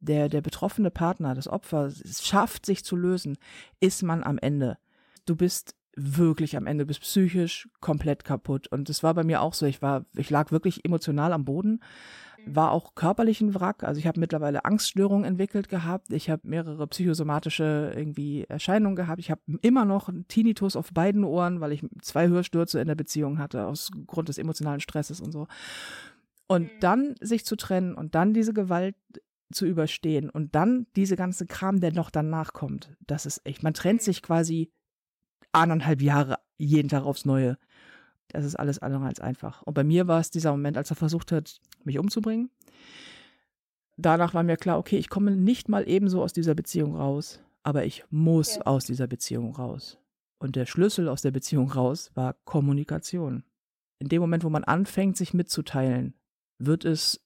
der, 0.00 0.28
der 0.28 0.40
betroffene 0.40 0.90
Partner, 0.90 1.34
das 1.34 1.48
Opfer, 1.48 1.86
es 1.86 2.26
schafft, 2.26 2.64
sich 2.64 2.84
zu 2.84 2.96
lösen, 2.96 3.36
ist 3.78 4.02
man 4.02 4.24
am 4.24 4.38
Ende. 4.38 4.78
Du 5.26 5.36
bist 5.36 5.74
wirklich 5.94 6.56
am 6.56 6.66
Ende, 6.66 6.86
bist 6.86 7.02
psychisch 7.02 7.68
komplett 7.80 8.24
kaputt. 8.24 8.68
Und 8.68 8.88
das 8.88 9.02
war 9.02 9.14
bei 9.14 9.24
mir 9.24 9.42
auch 9.42 9.54
so. 9.54 9.66
Ich 9.66 9.82
war, 9.82 10.06
ich 10.16 10.30
lag 10.30 10.50
wirklich 10.52 10.84
emotional 10.84 11.32
am 11.32 11.44
Boden. 11.44 11.80
War 12.46 12.72
auch 12.72 12.94
körperlich 12.94 13.40
ein 13.40 13.54
Wrack. 13.54 13.84
Also 13.84 13.98
ich 13.98 14.06
habe 14.06 14.20
mittlerweile 14.20 14.64
Angststörungen 14.64 15.24
entwickelt 15.24 15.68
gehabt. 15.68 16.12
Ich 16.12 16.30
habe 16.30 16.46
mehrere 16.46 16.86
psychosomatische 16.86 17.92
irgendwie 17.94 18.44
Erscheinungen 18.44 18.96
gehabt. 18.96 19.20
Ich 19.20 19.30
habe 19.30 19.40
immer 19.62 19.84
noch 19.84 20.08
einen 20.08 20.26
Tinnitus 20.28 20.76
auf 20.76 20.92
beiden 20.92 21.24
Ohren, 21.24 21.60
weil 21.60 21.72
ich 21.72 21.84
zwei 22.02 22.28
Hörstürze 22.28 22.80
in 22.80 22.88
der 22.88 22.94
Beziehung 22.94 23.38
hatte, 23.38 23.66
aus 23.66 23.90
Grund 24.06 24.28
des 24.28 24.38
emotionalen 24.38 24.80
Stresses 24.80 25.20
und 25.20 25.32
so. 25.32 25.46
Und 26.46 26.64
mhm. 26.64 26.80
dann 26.80 27.14
sich 27.20 27.44
zu 27.44 27.56
trennen 27.56 27.94
und 27.94 28.14
dann 28.14 28.34
diese 28.34 28.52
Gewalt 28.52 28.96
zu 29.52 29.66
überstehen 29.66 30.30
und 30.30 30.54
dann 30.54 30.86
diese 30.96 31.16
ganze 31.16 31.46
Kram, 31.46 31.80
der 31.80 31.92
noch 31.92 32.10
danach 32.10 32.52
kommt, 32.52 32.96
das 33.00 33.26
ist 33.26 33.40
echt, 33.44 33.62
man 33.62 33.74
trennt 33.74 34.00
mhm. 34.00 34.04
sich 34.04 34.22
quasi 34.22 34.72
anderthalb 35.52 36.02
Jahre 36.02 36.38
jeden 36.58 36.88
Tag 36.88 37.04
aufs 37.04 37.24
Neue. 37.24 37.58
Das 38.32 38.44
ist 38.44 38.56
alles 38.56 38.78
andere 38.78 39.04
als 39.04 39.20
einfach. 39.20 39.62
Und 39.62 39.74
bei 39.74 39.84
mir 39.84 40.06
war 40.06 40.20
es 40.20 40.30
dieser 40.30 40.52
Moment, 40.52 40.76
als 40.76 40.90
er 40.90 40.96
versucht 40.96 41.32
hat, 41.32 41.60
mich 41.84 41.98
umzubringen. 41.98 42.50
Danach 43.96 44.34
war 44.34 44.42
mir 44.42 44.56
klar, 44.56 44.78
okay, 44.78 44.96
ich 44.96 45.08
komme 45.08 45.32
nicht 45.32 45.68
mal 45.68 45.88
ebenso 45.88 46.22
aus 46.22 46.32
dieser 46.32 46.54
Beziehung 46.54 46.96
raus, 46.96 47.40
aber 47.62 47.84
ich 47.84 48.04
muss 48.10 48.56
ja. 48.56 48.62
aus 48.62 48.84
dieser 48.84 49.06
Beziehung 49.06 49.54
raus. 49.54 49.98
Und 50.38 50.56
der 50.56 50.64
Schlüssel 50.64 51.08
aus 51.08 51.20
der 51.20 51.32
Beziehung 51.32 51.70
raus 51.70 52.10
war 52.14 52.34
Kommunikation. 52.44 53.44
In 53.98 54.08
dem 54.08 54.22
Moment, 54.22 54.42
wo 54.42 54.48
man 54.48 54.64
anfängt, 54.64 55.18
sich 55.18 55.34
mitzuteilen, 55.34 56.14
wird 56.58 56.86
es 56.86 57.22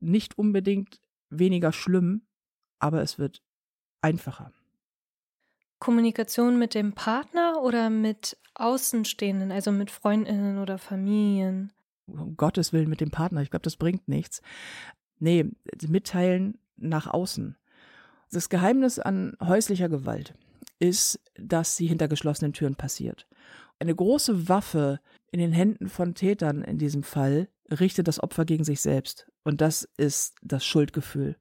nicht 0.00 0.36
unbedingt 0.36 1.00
weniger 1.30 1.72
schlimm, 1.72 2.22
aber 2.78 3.02
es 3.02 3.18
wird 3.18 3.42
einfacher. 4.02 4.52
Kommunikation 5.78 6.58
mit 6.58 6.74
dem 6.74 6.92
Partner 6.92 7.62
oder 7.62 7.90
mit 7.90 8.36
Außenstehenden, 8.54 9.52
also 9.52 9.70
mit 9.70 9.90
Freundinnen 9.90 10.58
oder 10.58 10.78
Familien? 10.78 11.72
Um 12.06 12.36
Gottes 12.36 12.72
Willen 12.72 12.88
mit 12.88 13.00
dem 13.00 13.10
Partner. 13.10 13.42
Ich 13.42 13.50
glaube, 13.50 13.64
das 13.64 13.76
bringt 13.76 14.08
nichts. 14.08 14.42
Nee, 15.18 15.50
mitteilen 15.86 16.58
nach 16.76 17.06
außen. 17.06 17.56
Das 18.30 18.48
Geheimnis 18.48 18.98
an 18.98 19.36
häuslicher 19.42 19.88
Gewalt 19.88 20.34
ist, 20.78 21.20
dass 21.34 21.76
sie 21.76 21.86
hinter 21.86 22.08
geschlossenen 22.08 22.52
Türen 22.52 22.76
passiert. 22.76 23.26
Eine 23.78 23.94
große 23.94 24.48
Waffe 24.48 25.00
in 25.30 25.40
den 25.40 25.52
Händen 25.52 25.88
von 25.88 26.14
Tätern 26.14 26.62
in 26.62 26.78
diesem 26.78 27.02
Fall 27.02 27.48
richtet 27.70 28.08
das 28.08 28.22
Opfer 28.22 28.44
gegen 28.44 28.64
sich 28.64 28.80
selbst. 28.80 29.30
Und 29.44 29.60
das 29.60 29.88
ist 29.96 30.34
das 30.42 30.64
Schuldgefühl 30.64 31.36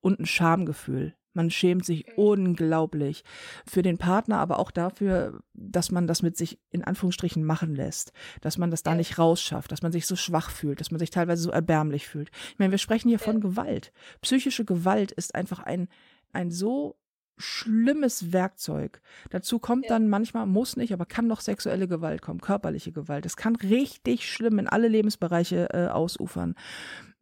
und 0.00 0.20
ein 0.20 0.26
Schamgefühl. 0.26 1.14
Man 1.34 1.50
schämt 1.50 1.84
sich 1.84 2.06
mhm. 2.06 2.12
unglaublich 2.16 3.24
für 3.66 3.82
den 3.82 3.98
Partner, 3.98 4.38
aber 4.38 4.58
auch 4.58 4.70
dafür, 4.70 5.40
dass 5.54 5.90
man 5.90 6.06
das 6.06 6.22
mit 6.22 6.36
sich 6.36 6.58
in 6.70 6.84
Anführungsstrichen 6.84 7.44
machen 7.44 7.74
lässt, 7.74 8.12
dass 8.40 8.58
man 8.58 8.70
das 8.70 8.82
da 8.82 8.94
nicht 8.94 9.18
rausschafft, 9.18 9.72
dass 9.72 9.82
man 9.82 9.92
sich 9.92 10.06
so 10.06 10.16
schwach 10.16 10.50
fühlt, 10.50 10.80
dass 10.80 10.90
man 10.90 10.98
sich 10.98 11.10
teilweise 11.10 11.42
so 11.42 11.50
erbärmlich 11.50 12.06
fühlt. 12.06 12.30
Ich 12.52 12.58
meine, 12.58 12.70
wir 12.70 12.78
sprechen 12.78 13.08
hier 13.08 13.18
von 13.18 13.40
Gewalt. 13.40 13.92
Psychische 14.20 14.64
Gewalt 14.64 15.12
ist 15.12 15.34
einfach 15.34 15.60
ein, 15.60 15.88
ein 16.32 16.50
so 16.50 16.96
schlimmes 17.38 18.32
Werkzeug. 18.32 19.00
Dazu 19.30 19.58
kommt 19.58 19.90
dann 19.90 20.08
manchmal, 20.08 20.46
muss 20.46 20.76
nicht, 20.76 20.92
aber 20.92 21.06
kann 21.06 21.26
noch 21.26 21.40
sexuelle 21.40 21.88
Gewalt 21.88 22.22
kommen, 22.22 22.40
körperliche 22.40 22.92
Gewalt. 22.92 23.26
Es 23.26 23.36
kann 23.36 23.56
richtig 23.56 24.30
schlimm 24.30 24.58
in 24.58 24.68
alle 24.68 24.88
Lebensbereiche 24.88 25.68
äh, 25.72 25.88
ausufern. 25.88 26.54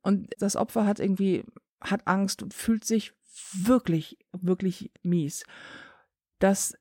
Und 0.03 0.31
das 0.39 0.57
Opfer 0.57 0.87
hat 0.87 1.01
irgendwie, 1.01 1.45
hat 1.81 2.07
Angst 2.07 2.43
und 2.43 2.55
fühlt 2.55 2.85
sich 2.85 3.13
wirklich, 3.53 4.19
wirklich 4.33 4.93
mies. 5.03 5.45
Das 6.39 6.75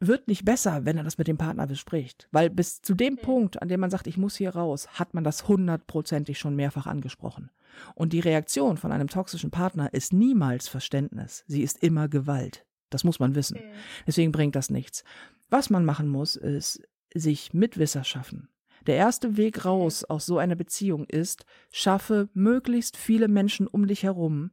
wird 0.00 0.28
nicht 0.28 0.44
besser, 0.44 0.84
wenn 0.84 0.96
er 0.96 1.04
das 1.04 1.18
mit 1.18 1.26
dem 1.26 1.38
Partner 1.38 1.66
bespricht. 1.66 2.28
Weil 2.30 2.50
bis 2.50 2.82
zu 2.82 2.94
dem 2.94 3.16
Punkt, 3.16 3.60
an 3.60 3.68
dem 3.68 3.80
man 3.80 3.90
sagt, 3.90 4.06
ich 4.06 4.16
muss 4.16 4.36
hier 4.36 4.50
raus, 4.50 4.88
hat 4.92 5.14
man 5.14 5.24
das 5.24 5.48
hundertprozentig 5.48 6.38
schon 6.38 6.54
mehrfach 6.54 6.86
angesprochen. 6.86 7.50
Und 7.94 8.12
die 8.12 8.20
Reaktion 8.20 8.76
von 8.76 8.92
einem 8.92 9.08
toxischen 9.08 9.50
Partner 9.50 9.92
ist 9.92 10.12
niemals 10.12 10.68
Verständnis. 10.68 11.44
Sie 11.46 11.62
ist 11.62 11.82
immer 11.82 12.08
Gewalt. 12.08 12.64
Das 12.90 13.04
muss 13.04 13.18
man 13.18 13.34
wissen. 13.34 13.58
Deswegen 14.06 14.32
bringt 14.32 14.54
das 14.54 14.70
nichts. 14.70 15.04
Was 15.50 15.68
man 15.68 15.84
machen 15.84 16.08
muss, 16.08 16.36
ist 16.36 16.80
sich 17.12 17.52
Mitwisser 17.52 18.04
schaffen. 18.04 18.48
Der 18.86 18.96
erste 18.96 19.36
Weg 19.36 19.64
raus 19.64 20.04
aus 20.04 20.24
so 20.26 20.38
einer 20.38 20.54
Beziehung 20.54 21.04
ist, 21.04 21.44
schaffe 21.70 22.28
möglichst 22.32 22.96
viele 22.96 23.28
Menschen 23.28 23.66
um 23.66 23.86
dich 23.86 24.04
herum, 24.04 24.52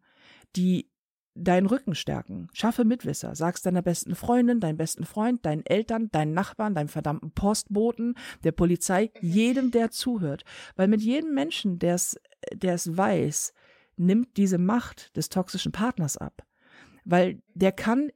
die 0.56 0.90
deinen 1.36 1.68
Rücken 1.68 1.96
stärken. 1.96 2.48
Schaffe 2.54 2.86
Mitwisser. 2.86 3.36
Sag's 3.36 3.62
deiner 3.62 3.82
besten 3.82 4.16
Freundin, 4.16 4.60
deinem 4.60 4.78
besten 4.78 5.06
Freund, 5.06 5.46
deinen 5.46 5.66
Eltern, 5.66 6.10
deinen 6.12 6.34
Nachbarn, 6.34 6.74
deinem 6.74 6.88
verdammten 6.88 7.32
Postboten, 7.32 8.16
der 8.44 8.54
Polizei, 8.54 9.12
jedem, 9.22 9.72
der 9.72 9.92
zuhört. 9.92 10.46
Weil 10.76 10.88
mit 10.88 11.02
jedem 11.02 11.34
Menschen, 11.34 11.78
der 11.78 11.96
es 11.96 12.98
weiß, 12.98 13.54
nimmt 13.98 14.38
diese 14.38 14.58
Macht 14.58 15.16
des 15.18 15.30
toxischen 15.30 15.72
Partners 15.72 16.18
ab. 16.18 16.46
Weil 17.04 17.42
der 17.54 17.72
kann 17.72 18.10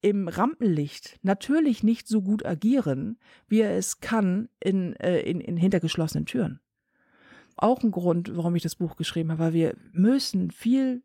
im 0.00 0.26
Rampenlicht 0.26 1.20
natürlich 1.22 1.84
nicht 1.84 2.08
so 2.08 2.22
gut 2.22 2.44
agieren, 2.44 3.18
wie 3.46 3.60
er 3.60 3.76
es 3.76 4.00
kann 4.00 4.48
in, 4.60 4.94
äh, 4.96 5.20
in, 5.20 5.40
in 5.40 5.56
hintergeschlossenen 5.56 6.26
Türen. 6.26 6.60
Auch 7.56 7.82
ein 7.84 7.92
Grund, 7.92 8.36
warum 8.36 8.56
ich 8.56 8.62
das 8.62 8.76
Buch 8.76 8.96
geschrieben 8.96 9.30
habe, 9.30 9.44
weil 9.44 9.52
wir 9.52 9.76
müssen 9.92 10.50
viel, 10.50 11.04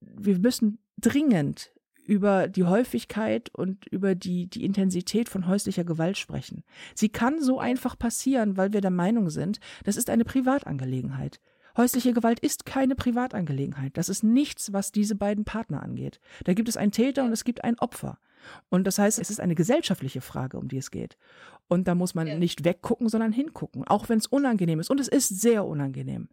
wir 0.00 0.38
müssen 0.38 0.78
dringend 0.98 1.72
über 2.04 2.48
die 2.48 2.64
Häufigkeit 2.64 3.50
und 3.52 3.86
über 3.86 4.14
die, 4.14 4.48
die 4.48 4.64
Intensität 4.64 5.28
von 5.28 5.46
häuslicher 5.46 5.84
Gewalt 5.84 6.16
sprechen. 6.16 6.62
Sie 6.94 7.08
kann 7.08 7.42
so 7.42 7.58
einfach 7.58 7.98
passieren, 7.98 8.56
weil 8.56 8.72
wir 8.72 8.80
der 8.80 8.90
Meinung 8.90 9.28
sind, 9.30 9.58
das 9.84 9.96
ist 9.96 10.08
eine 10.08 10.24
Privatangelegenheit. 10.24 11.40
Häusliche 11.76 12.14
Gewalt 12.14 12.40
ist 12.40 12.64
keine 12.64 12.94
Privatangelegenheit. 12.94 13.96
Das 13.98 14.08
ist 14.08 14.22
nichts, 14.24 14.72
was 14.72 14.92
diese 14.92 15.14
beiden 15.14 15.44
Partner 15.44 15.82
angeht. 15.82 16.20
Da 16.44 16.54
gibt 16.54 16.68
es 16.68 16.76
einen 16.76 16.92
Täter 16.92 17.24
und 17.24 17.32
es 17.32 17.44
gibt 17.44 17.64
ein 17.64 17.78
Opfer. 17.78 18.18
Und 18.70 18.86
das 18.86 18.98
heißt, 18.98 19.18
es 19.18 19.28
ist 19.28 19.40
eine 19.40 19.54
gesellschaftliche 19.54 20.20
Frage, 20.20 20.56
um 20.56 20.68
die 20.68 20.78
es 20.78 20.90
geht. 20.90 21.18
Und 21.68 21.88
da 21.88 21.94
muss 21.94 22.14
man 22.14 22.28
ja. 22.28 22.38
nicht 22.38 22.64
weggucken, 22.64 23.08
sondern 23.08 23.32
hingucken, 23.32 23.84
auch 23.86 24.08
wenn 24.08 24.18
es 24.18 24.26
unangenehm 24.26 24.80
ist. 24.80 24.90
Und 24.90 25.00
es 25.00 25.08
ist 25.08 25.40
sehr 25.40 25.66
unangenehm. 25.66 26.28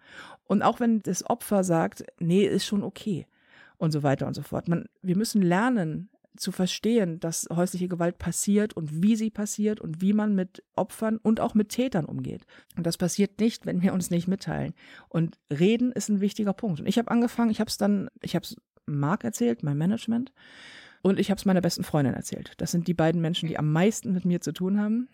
Und 0.45 0.62
auch 0.62 0.80
wenn 0.80 1.02
das 1.02 1.28
Opfer 1.28 1.63
sagt, 1.63 2.06
nee, 2.19 2.45
ist 2.45 2.65
schon 2.65 2.84
okay. 2.84 3.26
Und 3.83 3.91
so 3.91 4.01
weiter 4.01 4.27
und 4.27 4.33
so 4.33 4.43
fort. 4.43 4.69
Man, 4.69 4.85
wir 5.01 5.17
müssen 5.17 5.41
lernen, 5.41 6.09
zu 6.37 6.53
verstehen, 6.53 7.19
dass 7.19 7.47
häusliche 7.53 7.89
Gewalt 7.89 8.17
passiert 8.17 8.73
und 8.77 9.03
wie 9.03 9.17
sie 9.17 9.29
passiert 9.29 9.81
und 9.81 9.99
wie 9.99 10.13
man 10.13 10.35
mit 10.35 10.63
Opfern 10.73 11.17
und 11.17 11.41
auch 11.41 11.53
mit 11.53 11.67
Tätern 11.67 12.05
umgeht. 12.05 12.45
Und 12.77 12.87
das 12.87 12.97
passiert 12.97 13.41
nicht, 13.41 13.65
wenn 13.65 13.81
wir 13.81 13.93
uns 13.93 14.09
nicht 14.09 14.29
mitteilen. 14.29 14.73
Und 15.09 15.37
reden 15.51 15.91
ist 15.91 16.07
ein 16.07 16.21
wichtiger 16.21 16.53
Punkt. 16.53 16.79
Und 16.79 16.87
ich 16.87 16.97
habe 16.97 17.11
angefangen, 17.11 17.51
ich 17.51 17.59
habe 17.59 17.67
es 17.67 17.77
dann, 17.77 18.09
ich 18.21 18.35
habe 18.35 18.45
es 18.45 18.55
Marc 18.85 19.25
erzählt, 19.25 19.63
mein 19.63 19.77
Management, 19.77 20.31
und 21.01 21.19
ich 21.19 21.29
habe 21.29 21.37
es 21.37 21.43
meiner 21.43 21.59
besten 21.59 21.83
Freundin 21.83 22.13
erzählt. 22.13 22.53
Das 22.57 22.71
sind 22.71 22.87
die 22.87 22.93
beiden 22.93 23.19
Menschen, 23.19 23.49
die 23.49 23.59
am 23.59 23.73
meisten 23.73 24.13
mit 24.13 24.23
mir 24.23 24.39
zu 24.39 24.53
tun 24.53 24.79
haben. 24.79 25.09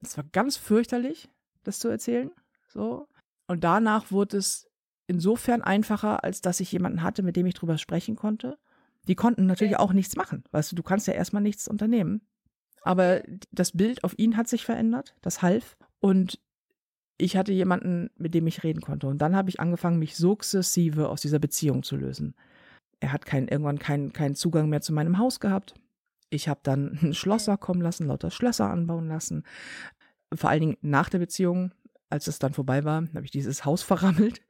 Es 0.00 0.16
war 0.16 0.24
ganz 0.30 0.56
fürchterlich, 0.56 1.28
das 1.64 1.80
zu 1.80 1.88
erzählen. 1.88 2.30
So. 2.68 3.08
Und 3.48 3.64
danach 3.64 4.12
wurde 4.12 4.36
es 4.36 4.70
insofern 5.06 5.62
einfacher, 5.62 6.24
als 6.24 6.40
dass 6.40 6.60
ich 6.60 6.72
jemanden 6.72 7.02
hatte, 7.02 7.22
mit 7.22 7.36
dem 7.36 7.46
ich 7.46 7.54
drüber 7.54 7.78
sprechen 7.78 8.16
konnte. 8.16 8.58
Die 9.08 9.14
konnten 9.14 9.46
natürlich 9.46 9.76
auch 9.78 9.92
nichts 9.92 10.16
machen. 10.16 10.44
Weißt 10.52 10.72
du, 10.72 10.76
du 10.76 10.82
kannst 10.82 11.06
ja 11.06 11.14
erstmal 11.14 11.42
nichts 11.42 11.68
unternehmen. 11.68 12.22
Aber 12.82 13.22
das 13.50 13.72
Bild 13.72 14.04
auf 14.04 14.18
ihn 14.18 14.36
hat 14.36 14.48
sich 14.48 14.64
verändert, 14.64 15.14
das 15.22 15.42
half. 15.42 15.76
Und 16.00 16.40
ich 17.18 17.36
hatte 17.36 17.52
jemanden, 17.52 18.10
mit 18.16 18.34
dem 18.34 18.46
ich 18.46 18.64
reden 18.64 18.80
konnte. 18.80 19.06
Und 19.06 19.18
dann 19.18 19.36
habe 19.36 19.48
ich 19.48 19.60
angefangen, 19.60 19.98
mich 19.98 20.16
sukzessive 20.16 21.08
aus 21.08 21.20
dieser 21.20 21.38
Beziehung 21.38 21.82
zu 21.82 21.96
lösen. 21.96 22.34
Er 23.00 23.12
hat 23.12 23.26
kein, 23.26 23.48
irgendwann 23.48 23.78
keinen 23.78 24.12
kein 24.12 24.34
Zugang 24.34 24.68
mehr 24.68 24.80
zu 24.80 24.92
meinem 24.92 25.18
Haus 25.18 25.40
gehabt. 25.40 25.74
Ich 26.30 26.48
habe 26.48 26.60
dann 26.62 26.98
einen 27.02 27.14
Schlosser 27.14 27.56
kommen 27.56 27.80
lassen, 27.80 28.06
lauter 28.06 28.30
Schlösser 28.30 28.70
anbauen 28.70 29.08
lassen. 29.08 29.44
Vor 30.34 30.50
allen 30.50 30.60
Dingen 30.60 30.76
nach 30.80 31.10
der 31.10 31.18
Beziehung, 31.18 31.72
als 32.12 32.26
es 32.26 32.38
dann 32.38 32.52
vorbei 32.52 32.84
war, 32.84 33.02
habe 33.14 33.24
ich 33.24 33.30
dieses 33.30 33.64
Haus 33.64 33.82
verrammelt 33.92 34.42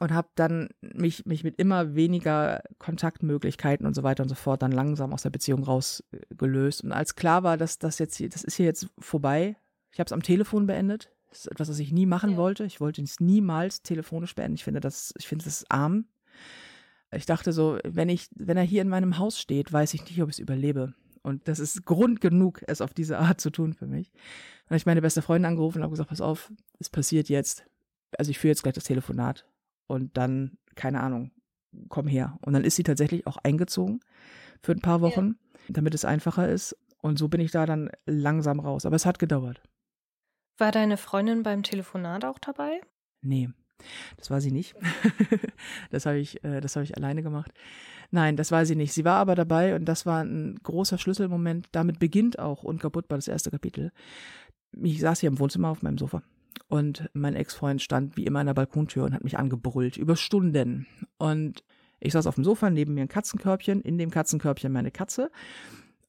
und 0.00 0.12
habe 0.12 0.28
dann 0.34 0.68
mich, 0.80 1.26
mich 1.26 1.44
mit 1.44 1.56
immer 1.58 1.94
weniger 1.94 2.62
Kontaktmöglichkeiten 2.78 3.86
und 3.86 3.94
so 3.94 4.02
weiter 4.02 4.22
und 4.22 4.28
so 4.28 4.34
fort 4.34 4.62
dann 4.62 4.72
langsam 4.72 5.12
aus 5.12 5.22
der 5.22 5.30
Beziehung 5.30 5.62
rausgelöst. 5.62 6.84
Und 6.84 6.92
als 6.92 7.16
klar 7.16 7.42
war, 7.42 7.56
dass 7.56 7.78
das 7.78 7.98
jetzt 7.98 8.16
hier, 8.16 8.28
das 8.28 8.44
ist 8.44 8.56
hier 8.56 8.66
jetzt 8.66 8.88
vorbei, 8.98 9.56
ich 9.92 10.00
habe 10.00 10.06
es 10.06 10.12
am 10.12 10.22
Telefon 10.22 10.66
beendet. 10.66 11.10
Das 11.28 11.40
ist 11.40 11.50
etwas, 11.50 11.68
was 11.68 11.78
ich 11.78 11.92
nie 11.92 12.06
machen 12.06 12.32
ja. 12.32 12.36
wollte. 12.36 12.64
Ich 12.64 12.80
wollte 12.80 13.02
es 13.02 13.20
niemals 13.20 13.82
telefonisch 13.82 14.34
beenden. 14.34 14.54
Ich 14.54 14.64
finde 14.64 14.80
das, 14.80 15.12
ich 15.18 15.28
finde 15.28 15.44
das 15.44 15.68
arm. 15.68 16.06
Ich 17.12 17.26
dachte 17.26 17.52
so, 17.52 17.78
wenn 17.84 18.08
ich, 18.08 18.28
wenn 18.34 18.56
er 18.56 18.62
hier 18.62 18.82
in 18.82 18.88
meinem 18.88 19.18
Haus 19.18 19.38
steht, 19.38 19.72
weiß 19.72 19.94
ich 19.94 20.04
nicht, 20.04 20.20
ob 20.22 20.28
ich 20.28 20.36
es 20.36 20.40
überlebe. 20.40 20.94
Und 21.22 21.48
das 21.48 21.58
ist 21.58 21.84
Grund 21.84 22.20
genug, 22.20 22.62
es 22.66 22.80
auf 22.80 22.94
diese 22.94 23.18
Art 23.18 23.40
zu 23.40 23.50
tun 23.50 23.72
für 23.72 23.86
mich. 23.86 24.12
Dann 24.64 24.70
habe 24.70 24.76
ich 24.76 24.86
meine 24.86 25.02
beste 25.02 25.22
Freundin 25.22 25.50
angerufen 25.50 25.78
und 25.78 25.82
habe 25.84 25.92
gesagt, 25.92 26.10
pass 26.10 26.20
auf, 26.20 26.52
es 26.78 26.88
passiert 26.88 27.28
jetzt. 27.28 27.66
Also 28.16 28.30
ich 28.30 28.38
führe 28.38 28.50
jetzt 28.50 28.62
gleich 28.62 28.74
das 28.74 28.84
Telefonat 28.84 29.46
und 29.86 30.16
dann, 30.16 30.58
keine 30.74 31.00
Ahnung, 31.00 31.32
komm 31.88 32.06
her. 32.06 32.38
Und 32.42 32.52
dann 32.54 32.64
ist 32.64 32.76
sie 32.76 32.82
tatsächlich 32.82 33.26
auch 33.26 33.36
eingezogen 33.38 34.00
für 34.62 34.72
ein 34.72 34.80
paar 34.80 35.00
Wochen, 35.00 35.36
ja. 35.66 35.74
damit 35.74 35.94
es 35.94 36.04
einfacher 36.04 36.48
ist. 36.48 36.76
Und 37.02 37.18
so 37.18 37.28
bin 37.28 37.40
ich 37.40 37.50
da 37.50 37.66
dann 37.66 37.90
langsam 38.06 38.60
raus. 38.60 38.86
Aber 38.86 38.96
es 38.96 39.04
hat 39.04 39.18
gedauert. 39.18 39.60
War 40.56 40.72
deine 40.72 40.96
Freundin 40.96 41.42
beim 41.42 41.62
Telefonat 41.62 42.24
auch 42.24 42.38
dabei? 42.38 42.80
Nee, 43.20 43.50
das 44.16 44.30
war 44.30 44.40
sie 44.40 44.52
nicht. 44.52 44.74
das 45.90 46.06
habe 46.06 46.18
ich, 46.18 46.42
äh, 46.44 46.60
das 46.60 46.76
habe 46.76 46.84
ich 46.84 46.96
alleine 46.96 47.22
gemacht. 47.22 47.52
Nein, 48.10 48.36
das 48.36 48.52
war 48.52 48.64
sie 48.64 48.76
nicht. 48.76 48.92
Sie 48.92 49.04
war 49.04 49.16
aber 49.16 49.34
dabei 49.34 49.74
und 49.74 49.86
das 49.86 50.06
war 50.06 50.22
ein 50.22 50.58
großer 50.62 50.98
Schlüsselmoment. 50.98 51.68
Damit 51.72 51.98
beginnt 51.98 52.38
auch 52.38 52.62
Unkaputtbar 52.62 53.18
das 53.18 53.28
erste 53.28 53.50
Kapitel. 53.50 53.92
Ich 54.82 55.00
saß 55.00 55.20
hier 55.20 55.28
im 55.28 55.38
Wohnzimmer 55.38 55.68
auf 55.68 55.82
meinem 55.82 55.98
Sofa 55.98 56.22
und 56.68 57.08
mein 57.12 57.34
Ex-Freund 57.34 57.82
stand 57.82 58.16
wie 58.16 58.24
immer 58.24 58.40
an 58.40 58.46
der 58.46 58.54
Balkontür 58.54 59.04
und 59.04 59.14
hat 59.14 59.24
mich 59.24 59.38
angebrüllt 59.38 59.96
über 59.96 60.16
Stunden. 60.16 60.86
Und 61.18 61.62
ich 62.00 62.12
saß 62.12 62.26
auf 62.26 62.34
dem 62.34 62.44
Sofa, 62.44 62.70
neben 62.70 62.94
mir 62.94 63.02
ein 63.02 63.08
Katzenkörbchen, 63.08 63.80
in 63.80 63.98
dem 63.98 64.10
Katzenkörbchen 64.10 64.72
meine 64.72 64.90
Katze, 64.90 65.30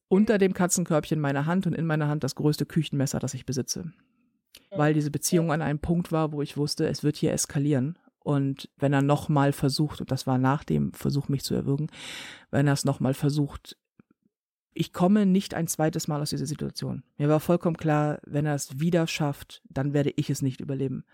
unter 0.08 0.38
dem 0.38 0.54
Katzenkörbchen 0.54 1.20
meine 1.20 1.46
Hand 1.46 1.66
und 1.66 1.74
in 1.74 1.86
meiner 1.86 2.08
Hand 2.08 2.24
das 2.24 2.34
größte 2.34 2.66
Küchenmesser, 2.66 3.18
das 3.18 3.34
ich 3.34 3.46
besitze. 3.46 3.92
Weil 4.70 4.94
diese 4.94 5.10
Beziehung 5.10 5.52
an 5.52 5.62
einem 5.62 5.78
Punkt 5.78 6.12
war, 6.12 6.32
wo 6.32 6.42
ich 6.42 6.56
wusste, 6.56 6.86
es 6.88 7.02
wird 7.02 7.16
hier 7.16 7.32
eskalieren. 7.32 7.98
Und 8.18 8.68
wenn 8.76 8.92
er 8.92 9.02
nochmal 9.02 9.52
versucht, 9.52 10.00
und 10.00 10.10
das 10.10 10.26
war 10.26 10.38
nach 10.38 10.64
dem 10.64 10.92
Versuch, 10.92 11.28
mich 11.28 11.44
zu 11.44 11.54
erwürgen, 11.54 11.86
wenn 12.50 12.66
er 12.66 12.72
es 12.72 12.84
nochmal 12.84 13.14
versucht, 13.14 13.76
ich 14.76 14.92
komme 14.92 15.26
nicht 15.26 15.54
ein 15.54 15.66
zweites 15.66 16.06
Mal 16.06 16.20
aus 16.20 16.30
dieser 16.30 16.46
Situation. 16.46 17.02
Mir 17.16 17.28
war 17.28 17.40
vollkommen 17.40 17.76
klar, 17.76 18.20
wenn 18.24 18.46
er 18.46 18.54
es 18.54 18.78
wieder 18.78 19.06
schafft, 19.06 19.62
dann 19.68 19.94
werde 19.94 20.12
ich 20.16 20.30
es 20.30 20.42
nicht 20.42 20.60
überleben. 20.60 21.04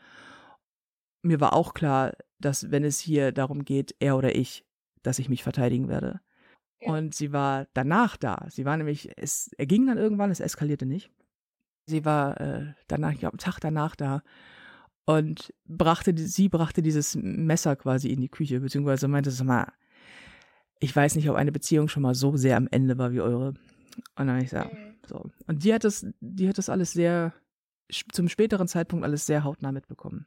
Mir 1.22 1.40
war 1.40 1.53
auch 1.53 1.72
klar, 1.72 2.14
dass 2.40 2.70
wenn 2.70 2.85
es 2.85 2.98
hier 2.98 3.31
darum 3.31 3.64
geht, 3.64 3.94
er 4.01 4.16
oder 4.16 4.35
ich, 4.35 4.64
dass 5.03 5.20
ich 5.20 5.29
mich 5.29 5.44
verteidigen 5.44 5.88
werde. 5.88 6.20
Ja. 6.81 6.92
Und 6.92 7.14
sie 7.14 7.33
war 7.33 7.68
danach 7.75 8.16
da. 8.16 8.46
Sie 8.51 8.64
war 8.64 8.77
nämlich, 8.77 9.11
es 9.16 9.53
er 9.57 9.66
ging 9.66 9.87
dann 9.87 9.98
irgendwann, 9.98 10.33
es 10.33 10.40
eskalierte 10.40 10.85
nicht. 10.85 11.12
Sie 11.87 12.05
war 12.05 12.40
äh, 12.40 12.75
danach, 12.88 13.12
ich 13.12 13.20
glaube, 13.20 13.35
am 13.35 13.38
Tag 13.38 13.61
danach 13.61 13.94
da 13.94 14.22
und 15.05 15.53
brachte, 15.66 16.16
sie 16.16 16.48
brachte 16.48 16.83
dieses 16.83 17.16
Messer 17.16 17.77
quasi 17.77 18.09
in 18.09 18.20
die 18.20 18.29
Küche, 18.29 18.61
beziehungsweise 18.61 19.09
meinte, 19.09 19.31
sag 19.31 19.46
mal, 19.46 19.72
ich 20.83 20.95
weiß 20.95 21.14
nicht, 21.14 21.31
ob 21.31 21.37
eine 21.37 21.53
Beziehung 21.53 21.88
schon 21.88 22.03
mal 22.03 22.14
so 22.14 22.37
sehr 22.37 22.57
am 22.57 22.66
Ende 22.71 22.99
war 22.99 23.12
wie 23.12 23.21
eure. 23.21 23.55
Und 24.16 24.27
dann 24.27 24.38
ich 24.38 24.51
gesagt, 24.51 24.73
mhm. 24.73 24.97
so. 25.07 25.31
Und 25.47 25.62
die 25.62 25.73
hat 25.73 25.85
das, 25.85 26.05
die 26.21 26.49
hat 26.49 26.59
das 26.59 26.68
alles 26.68 26.92
sehr, 26.92 27.33
zum 28.11 28.28
späteren 28.28 28.66
Zeitpunkt 28.66 29.05
alles 29.05 29.24
sehr 29.24 29.45
hautnah 29.45 29.70
mitbekommen. 29.70 30.26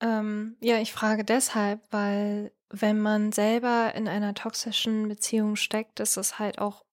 Ähm, 0.00 0.56
ja, 0.60 0.78
ich 0.78 0.92
frage 0.92 1.24
deshalb, 1.24 1.80
weil 1.90 2.52
wenn 2.70 3.00
man 3.00 3.32
selber 3.32 3.92
in 3.96 4.06
einer 4.06 4.34
toxischen 4.34 5.08
Beziehung 5.08 5.56
steckt, 5.56 5.98
ist 5.98 6.16
es 6.16 6.38
halt 6.38 6.60
auch 6.60 6.85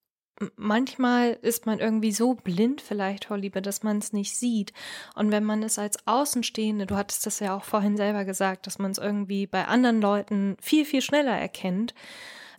manchmal 0.56 1.38
ist 1.42 1.66
man 1.66 1.80
irgendwie 1.80 2.12
so 2.12 2.34
blind 2.36 2.82
vielleicht 2.82 3.26
vor 3.26 3.38
Liebe, 3.38 3.62
dass 3.62 3.84
man 3.84 3.98
es 3.98 4.14
nicht 4.14 4.36
sieht. 4.36 4.74
Und 5.16 5.32
wenn 5.32 5.44
man 5.44 5.64
es 5.64 5.80
als 5.80 6.08
Außenstehende, 6.08 6.86
du 6.86 6.96
hattest 6.96 7.26
das 7.26 7.40
ja 7.40 7.56
auch 7.56 7.64
vorhin 7.64 7.98
selber 7.98 8.26
gesagt, 8.26 8.68
dass 8.68 8.80
man 8.80 8.92
es 8.92 8.98
irgendwie 8.98 9.48
bei 9.48 9.66
anderen 9.66 10.02
Leuten 10.02 10.58
viel, 10.62 10.86
viel 10.86 11.02
schneller 11.02 11.38
erkennt. 11.38 11.94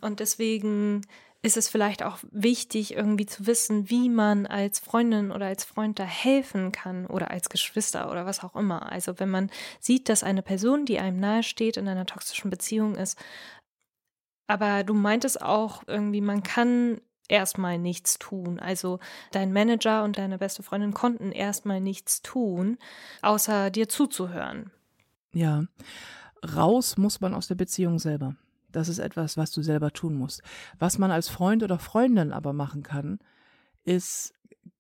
Und 0.01 0.21
deswegen 0.21 1.03
ist 1.45 1.59
es 1.59 1.69
vielleicht 1.69 2.03
auch 2.03 2.19
wichtig, 2.31 2.95
irgendwie 2.95 3.27
zu 3.27 3.47
wissen, 3.47 3.91
wie 3.91 4.09
man 4.09 4.47
als 4.47 4.79
Freundin 4.79 5.31
oder 5.31 5.47
als 5.47 5.65
Freund 5.65 5.99
da 5.99 6.05
helfen 6.05 6.73
kann 6.73 7.07
oder 7.07 7.31
als 7.31 7.51
Geschwister 7.51 8.11
oder 8.11 8.25
was 8.25 8.43
auch 8.43 8.57
immer. 8.57 8.91
Also 8.91 9.21
wenn 9.21 9.29
man 9.29 9.51
sieht, 9.79 10.09
dass 10.09 10.23
eine 10.23 10.41
Person, 10.41 10.87
die 10.87 10.99
einem 10.99 11.21
nahesteht, 11.21 11.77
in 11.77 11.87
einer 11.87 12.07
toxischen 12.07 12.51
Beziehung 12.51 12.95
ist, 12.95 13.19
aber 14.47 14.85
du 14.85 14.95
meintest 14.95 15.43
auch 15.43 15.83
irgendwie, 15.87 16.21
man 16.21 16.43
kann 16.43 17.01
erstmal 17.29 17.79
nichts 17.79 18.19
tun. 18.19 18.59
Also 18.59 18.99
dein 19.33 19.53
Manager 19.53 20.05
und 20.05 20.19
deine 20.19 20.39
beste 20.39 20.63
Freundin 20.63 20.95
konnten 20.95 21.33
erstmal 21.33 21.81
nichts 21.81 22.23
tun, 22.23 22.79
außer 23.23 23.71
dir 23.71 23.89
zuzuhören. 23.89 24.71
Ja, 25.33 25.65
raus 26.55 26.97
muss 26.97 27.21
man 27.21 27.35
aus 27.35 27.49
der 27.49 27.55
Beziehung 27.57 27.99
selber. 27.99 28.37
Das 28.71 28.89
ist 28.89 28.99
etwas, 28.99 29.37
was 29.37 29.53
du 29.53 29.63
selber 29.63 29.93
tun 29.93 30.17
musst. 30.17 30.43
Was 30.79 30.99
man 30.99 31.11
als 31.11 31.29
Freund 31.29 31.63
oder 31.63 31.79
Freundin 31.79 32.33
aber 32.33 32.53
machen 32.53 32.83
kann, 32.83 33.19
ist 33.85 34.33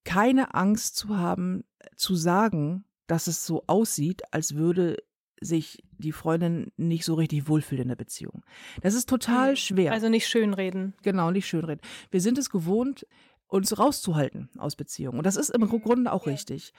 keine 0.04 0.54
Angst 0.54 0.96
zu 0.96 1.16
haben, 1.16 1.64
zu 1.96 2.14
sagen, 2.14 2.84
dass 3.06 3.26
es 3.26 3.46
so 3.46 3.64
aussieht, 3.66 4.22
als 4.32 4.54
würde 4.54 4.96
sich 5.40 5.82
die 5.98 6.12
Freundin 6.12 6.72
nicht 6.76 7.04
so 7.04 7.14
richtig 7.14 7.48
wohlfühlt 7.48 7.80
in 7.80 7.88
der 7.88 7.96
Beziehung. 7.96 8.44
Das 8.82 8.94
ist 8.94 9.08
total 9.08 9.50
mhm. 9.50 9.56
schwer. 9.56 9.92
Also 9.92 10.08
nicht 10.08 10.26
schönreden. 10.26 10.94
Genau, 11.02 11.30
nicht 11.30 11.46
schönreden. 11.46 11.80
Wir 12.10 12.20
sind 12.20 12.38
es 12.38 12.50
gewohnt, 12.50 13.06
uns 13.46 13.78
rauszuhalten 13.78 14.48
aus 14.58 14.76
Beziehungen. 14.76 15.18
Und 15.18 15.26
das 15.26 15.36
ist 15.36 15.50
im 15.50 15.62
mhm. 15.62 15.82
Grunde 15.82 16.12
auch 16.12 16.26
richtig. 16.26 16.72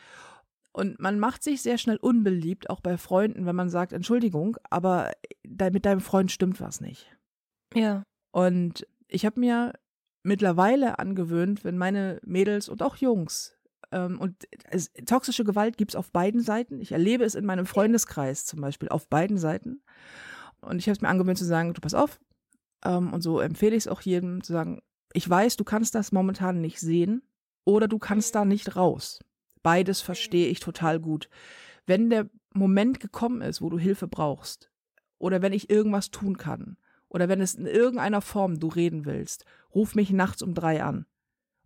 Und 0.71 0.99
man 0.99 1.19
macht 1.19 1.41
sich 1.41 1.61
sehr 1.61 1.77
schnell 1.77 1.97
unbeliebt, 1.97 2.69
auch 2.69 2.81
bei 2.81 2.97
Freunden, 2.97 3.45
wenn 3.45 3.55
man 3.55 3.69
sagt, 3.69 3.93
Entschuldigung, 3.93 4.57
aber 4.69 5.11
mit 5.43 5.85
deinem 5.85 6.01
Freund 6.01 6.31
stimmt 6.31 6.59
was 6.59 6.81
nicht. 6.81 7.15
Ja. 7.73 8.03
Und 8.31 8.85
ich 9.07 9.25
habe 9.25 9.39
mir 9.39 9.73
mittlerweile 10.23 10.99
angewöhnt, 10.99 11.63
wenn 11.63 11.77
meine 11.77 12.19
Mädels 12.25 12.67
und 12.67 12.83
auch 12.83 12.97
Jungs 12.97 13.55
ähm, 13.95 14.19
und 14.19 14.35
es, 14.69 14.91
toxische 15.05 15.45
Gewalt 15.45 15.77
gibt 15.77 15.91
es 15.91 15.95
auf 15.95 16.11
beiden 16.11 16.41
Seiten. 16.41 16.81
Ich 16.81 16.91
erlebe 16.91 17.23
es 17.23 17.33
in 17.33 17.45
meinem 17.45 17.65
Freundeskreis 17.65 18.45
zum 18.45 18.59
Beispiel 18.59 18.89
auf 18.89 19.07
beiden 19.07 19.37
Seiten. 19.37 19.81
Und 20.59 20.79
ich 20.79 20.87
habe 20.87 20.95
es 20.95 21.01
mir 21.01 21.07
angewöhnt 21.07 21.37
zu 21.37 21.45
sagen, 21.45 21.73
du 21.73 21.81
pass 21.81 21.93
auf. 21.93 22.19
Ähm, 22.83 23.13
und 23.13 23.21
so 23.21 23.39
empfehle 23.39 23.75
ich 23.75 23.85
es 23.85 23.87
auch 23.87 24.01
jedem 24.01 24.43
zu 24.43 24.51
sagen, 24.51 24.81
ich 25.13 25.27
weiß, 25.29 25.55
du 25.55 25.63
kannst 25.63 25.95
das 25.95 26.11
momentan 26.11 26.59
nicht 26.59 26.81
sehen 26.81 27.23
oder 27.63 27.87
du 27.87 27.97
kannst 27.97 28.35
da 28.35 28.43
nicht 28.43 28.75
raus. 28.75 29.19
Beides 29.63 30.01
verstehe 30.01 30.49
ich 30.49 30.59
total 30.59 30.99
gut. 30.99 31.29
Wenn 31.85 32.09
der 32.09 32.29
Moment 32.53 32.99
gekommen 32.99 33.41
ist, 33.41 33.61
wo 33.61 33.69
du 33.69 33.79
Hilfe 33.79 34.07
brauchst 34.07 34.69
oder 35.19 35.41
wenn 35.41 35.53
ich 35.53 35.69
irgendwas 35.69 36.11
tun 36.11 36.37
kann 36.37 36.77
oder 37.07 37.29
wenn 37.29 37.39
es 37.39 37.55
in 37.55 37.65
irgendeiner 37.65 38.21
Form 38.21 38.59
du 38.59 38.67
reden 38.67 39.05
willst, 39.05 39.45
ruf 39.73 39.95
mich 39.95 40.11
nachts 40.11 40.41
um 40.41 40.53
drei 40.53 40.83
an. 40.83 41.05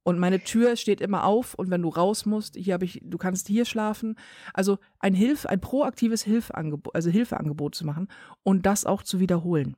Und 0.09 0.17
meine 0.17 0.43
Tür 0.43 0.75
steht 0.75 1.01
immer 1.01 1.23
auf 1.23 1.53
und 1.53 1.69
wenn 1.69 1.83
du 1.83 1.89
raus 1.89 2.25
musst, 2.25 2.55
hier 2.55 2.73
habe 2.73 2.83
ich, 2.83 2.99
du 3.03 3.19
kannst 3.19 3.47
hier 3.47 3.63
schlafen. 3.63 4.15
Also 4.55 4.79
ein 4.97 5.13
Hilf, 5.13 5.45
ein 5.45 5.61
proaktives 5.61 6.23
Hilfeangebot, 6.23 6.95
also 6.95 7.11
Hilfeangebot 7.11 7.75
zu 7.75 7.85
machen 7.85 8.07
und 8.41 8.65
das 8.65 8.85
auch 8.87 9.03
zu 9.03 9.19
wiederholen. 9.19 9.77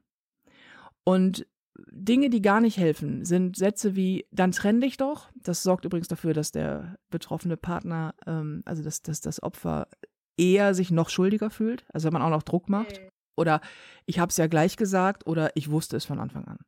Und 1.04 1.46
Dinge, 1.92 2.30
die 2.30 2.42
gar 2.42 2.62
nicht 2.62 2.78
helfen, 2.78 3.26
sind 3.26 3.58
Sätze 3.58 3.98
wie 3.98 4.26
dann 4.32 4.54
trenn 4.54 4.80
dich 4.80 4.96
doch. 4.96 5.30
Das 5.36 5.64
sorgt 5.64 5.84
übrigens 5.84 6.08
dafür, 6.08 6.34
dass 6.34 6.54
der 6.54 6.96
betroffene 7.10 7.58
Partner, 7.58 8.16
ähm, 8.26 8.62
also 8.64 8.84
dass, 8.84 9.02
dass 9.02 9.20
das 9.20 9.44
Opfer 9.44 9.90
eher 10.38 10.74
sich 10.74 10.92
noch 10.92 11.10
schuldiger 11.10 11.50
fühlt, 11.50 11.84
also 11.92 12.06
wenn 12.06 12.14
man 12.14 12.22
auch 12.22 12.30
noch 12.30 12.44
Druck 12.44 12.70
macht. 12.70 13.02
Oder 13.36 13.60
ich 14.06 14.18
habe 14.18 14.30
es 14.30 14.38
ja 14.38 14.48
gleich 14.48 14.78
gesagt 14.78 15.28
oder 15.28 15.52
ich 15.58 15.70
wusste 15.70 15.98
es 15.98 16.06
von 16.06 16.22
Anfang 16.22 16.46
an. 16.46 16.60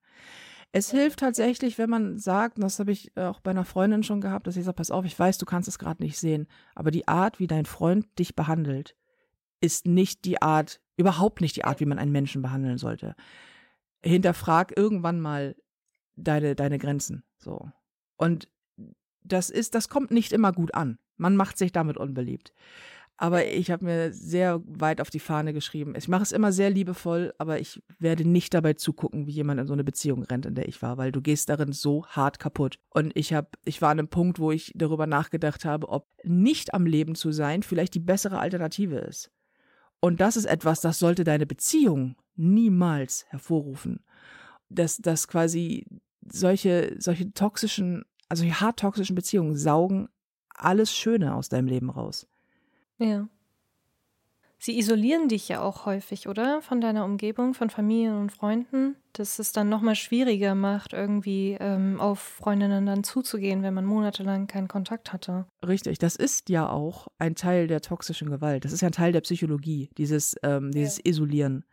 Es 0.76 0.89
hilft 0.89 1.19
tatsächlich, 1.19 1.78
wenn 1.78 1.89
man 1.89 2.17
sagt, 2.17 2.57
das 2.57 2.80
habe 2.80 2.91
ich 2.91 3.15
auch 3.15 3.39
bei 3.41 3.51
einer 3.51 3.63
Freundin 3.63 4.01
schon 4.01 4.21
gehabt, 4.21 4.47
dass 4.47 4.57
ich 4.57 4.65
sage, 4.65 4.76
pass 4.76 4.89
auf, 4.89 5.05
ich 5.05 5.17
weiß, 5.17 5.38
du 5.38 5.45
kannst 5.45 5.67
es 5.67 5.78
gerade 5.78 6.01
nicht 6.01 6.17
sehen, 6.17 6.47
aber 6.74 6.89
die 6.89 7.07
Art, 7.07 7.39
wie 7.39 7.45
dein 7.45 7.65
Freund 7.65 8.07
dich 8.17 8.36
behandelt, 8.36 8.95
ist 9.61 9.86
nicht 9.86 10.26
die 10.26 10.41
Art, 10.41 10.82
überhaupt 10.97 11.41
nicht 11.41 11.55
die 11.55 11.63
Art, 11.63 11.80
wie 11.80 11.86
man 11.86 11.99
einen 11.99 12.11
Menschen 12.11 12.41
behandeln 12.41 12.80
sollte. 12.80 13.15
Hinterfrag 14.03 14.76
irgendwann 14.76 15.21
mal 15.21 15.55
deine, 16.15 16.55
deine 16.55 16.80
Grenzen. 16.80 17.24
So. 17.38 17.69
Und 18.17 18.49
das 19.24 19.51
ist, 19.51 19.76
das 19.76 19.89
kommt 19.89 20.09
nicht 20.09 20.34
immer 20.34 20.51
gut 20.53 20.74
an. 20.74 20.97
Man 21.17 21.36
macht 21.36 21.59
sich 21.59 21.71
damit 21.71 21.97
unbeliebt. 21.97 22.51
Aber 23.24 23.47
ich 23.47 23.71
habe 23.71 23.86
mir 23.86 24.11
sehr 24.11 24.61
weit 24.65 24.99
auf 24.99 25.09
die 25.09 25.21
Fahne 25.21 25.53
geschrieben. 25.53 25.93
Ich 25.95 26.09
mache 26.09 26.24
es 26.24 26.34
immer 26.34 26.51
sehr 26.51 26.69
liebevoll, 26.69 27.34
aber 27.38 27.57
ich 27.57 27.82
werde 27.97 28.28
nicht 28.28 28.53
dabei 28.53 28.74
zugucken, 28.74 29.28
wie 29.28 29.32
jemand 29.32 29.61
in 29.61 29.65
so 29.65 29.71
eine 29.71 29.86
Beziehung 29.86 30.24
rennt, 30.24 30.45
in 30.45 30.55
der 30.55 30.67
ich 30.67 30.82
war, 30.82 30.97
weil 30.97 31.13
du 31.13 31.21
gehst 31.21 31.47
darin 31.47 31.71
so 31.71 32.05
hart 32.07 32.38
kaputt. 32.38 32.80
Und 32.89 33.15
ich 33.15 33.32
habe, 33.32 33.47
ich 33.63 33.82
war 33.82 33.91
an 33.91 33.99
einem 33.99 34.09
Punkt, 34.09 34.39
wo 34.39 34.51
ich 34.51 34.74
darüber 34.76 35.07
nachgedacht 35.07 35.63
habe, 35.63 35.88
ob 35.88 36.09
nicht 36.26 36.74
am 36.74 36.86
Leben 36.86 37.15
zu 37.15 37.32
sein 37.32 37.63
vielleicht 37.63 37.93
die 37.93 38.01
bessere 38.01 38.39
Alternative 38.39 38.97
ist. 38.97 39.32
Und 40.01 40.19
das 40.19 40.36
ist 40.36 40.43
etwas, 40.43 40.82
das 40.82 40.99
sollte 40.99 41.24
deine 41.24 41.45
Beziehung 41.45 42.17
niemals 42.36 43.24
hervorrufen. 43.30 44.03
Dass, 44.67 44.97
dass 44.97 45.30
quasi 45.30 45.86
solche, 46.30 46.97
solche 46.99 47.34
toxischen, 47.34 48.03
also 48.28 48.43
hart 48.43 48.82
toxischen 48.82 49.15
Beziehungen 49.15 49.55
saugen 49.55 50.09
alles 50.49 50.93
Schöne 50.93 51.36
aus 51.36 51.47
deinem 51.47 51.67
Leben 51.67 51.89
raus. 51.89 52.28
Ja. 52.99 53.27
Sie 54.65 54.79
isolieren 54.79 55.27
dich 55.27 55.49
ja 55.49 55.61
auch 55.61 55.85
häufig, 55.85 56.29
oder? 56.29 56.61
Von 56.61 56.79
deiner 56.79 57.03
Umgebung, 57.03 57.53
von 57.53 57.69
Familie 57.69 58.17
und 58.17 58.31
Freunden, 58.31 58.95
dass 59.11 59.37
es 59.37 59.51
dann 59.51 59.67
nochmal 59.67 59.95
schwieriger 59.95 60.55
macht, 60.55 60.93
irgendwie 60.93 61.57
ähm, 61.59 61.99
auf 61.99 62.19
Freundinnen 62.19 62.85
dann 62.85 63.03
zuzugehen, 63.03 63.61
wenn 63.61 63.73
man 63.73 63.83
monatelang 63.83 64.47
keinen 64.47 64.69
Kontakt 64.69 65.11
hatte. 65.11 65.47
Richtig, 65.67 65.99
das 65.99 66.15
ist 66.15 66.47
ja 66.47 66.69
auch 66.69 67.09
ein 67.19 67.35
Teil 67.35 67.67
der 67.67 67.81
toxischen 67.81 68.29
Gewalt. 68.29 68.63
Das 68.63 68.71
ist 68.71 68.79
ja 68.79 68.87
ein 68.87 68.93
Teil 68.93 69.11
der 69.11 69.19
Psychologie, 69.19 69.89
dieses, 69.97 70.37
ähm, 70.43 70.71
dieses 70.71 70.95
ja. 70.99 71.07
Isolieren. 71.07 71.65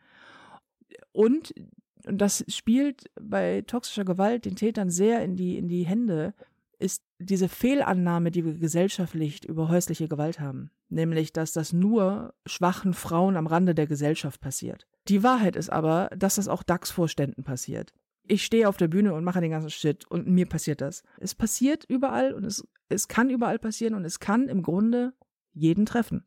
Und 1.12 1.54
das 2.02 2.44
spielt 2.48 3.04
bei 3.20 3.62
toxischer 3.68 4.04
Gewalt 4.04 4.46
den 4.46 4.56
Tätern 4.56 4.90
sehr 4.90 5.22
in 5.22 5.36
die, 5.36 5.58
in 5.58 5.68
die 5.68 5.84
Hände, 5.84 6.34
ist 6.80 7.02
diese 7.18 7.48
Fehlannahme, 7.48 8.30
die 8.30 8.44
wir 8.44 8.54
gesellschaftlich 8.54 9.44
über 9.44 9.68
häusliche 9.68 10.08
Gewalt 10.08 10.40
haben, 10.40 10.70
nämlich 10.88 11.32
dass 11.32 11.52
das 11.52 11.72
nur 11.72 12.34
schwachen 12.46 12.94
Frauen 12.94 13.36
am 13.36 13.46
Rande 13.46 13.74
der 13.74 13.86
Gesellschaft 13.86 14.40
passiert. 14.40 14.86
Die 15.08 15.22
Wahrheit 15.22 15.56
ist 15.56 15.70
aber, 15.70 16.10
dass 16.16 16.36
das 16.36 16.48
auch 16.48 16.62
DAX-Vorständen 16.62 17.44
passiert. 17.44 17.92
Ich 18.26 18.44
stehe 18.44 18.68
auf 18.68 18.76
der 18.76 18.88
Bühne 18.88 19.12
und 19.14 19.24
mache 19.24 19.40
den 19.40 19.50
ganzen 19.50 19.70
Shit 19.70 20.06
und 20.10 20.26
mir 20.26 20.46
passiert 20.46 20.80
das. 20.80 21.02
Es 21.18 21.34
passiert 21.34 21.84
überall 21.84 22.32
und 22.32 22.44
es, 22.44 22.66
es 22.88 23.08
kann 23.08 23.28
überall 23.28 23.58
passieren 23.58 23.94
und 23.94 24.04
es 24.04 24.20
kann 24.20 24.48
im 24.48 24.62
Grunde 24.62 25.12
jeden 25.52 25.84
treffen. 25.84 26.24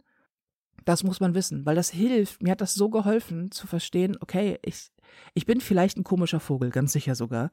Das 0.85 1.03
muss 1.03 1.19
man 1.19 1.33
wissen, 1.33 1.65
weil 1.65 1.75
das 1.75 1.89
hilft. 1.89 2.43
Mir 2.43 2.51
hat 2.51 2.61
das 2.61 2.73
so 2.73 2.89
geholfen 2.89 3.51
zu 3.51 3.67
verstehen, 3.67 4.17
okay, 4.19 4.59
ich, 4.63 4.91
ich 5.33 5.45
bin 5.45 5.61
vielleicht 5.61 5.97
ein 5.97 6.03
komischer 6.03 6.41
Vogel, 6.41 6.71
ganz 6.71 6.91
sicher 6.91 7.15
sogar. 7.15 7.51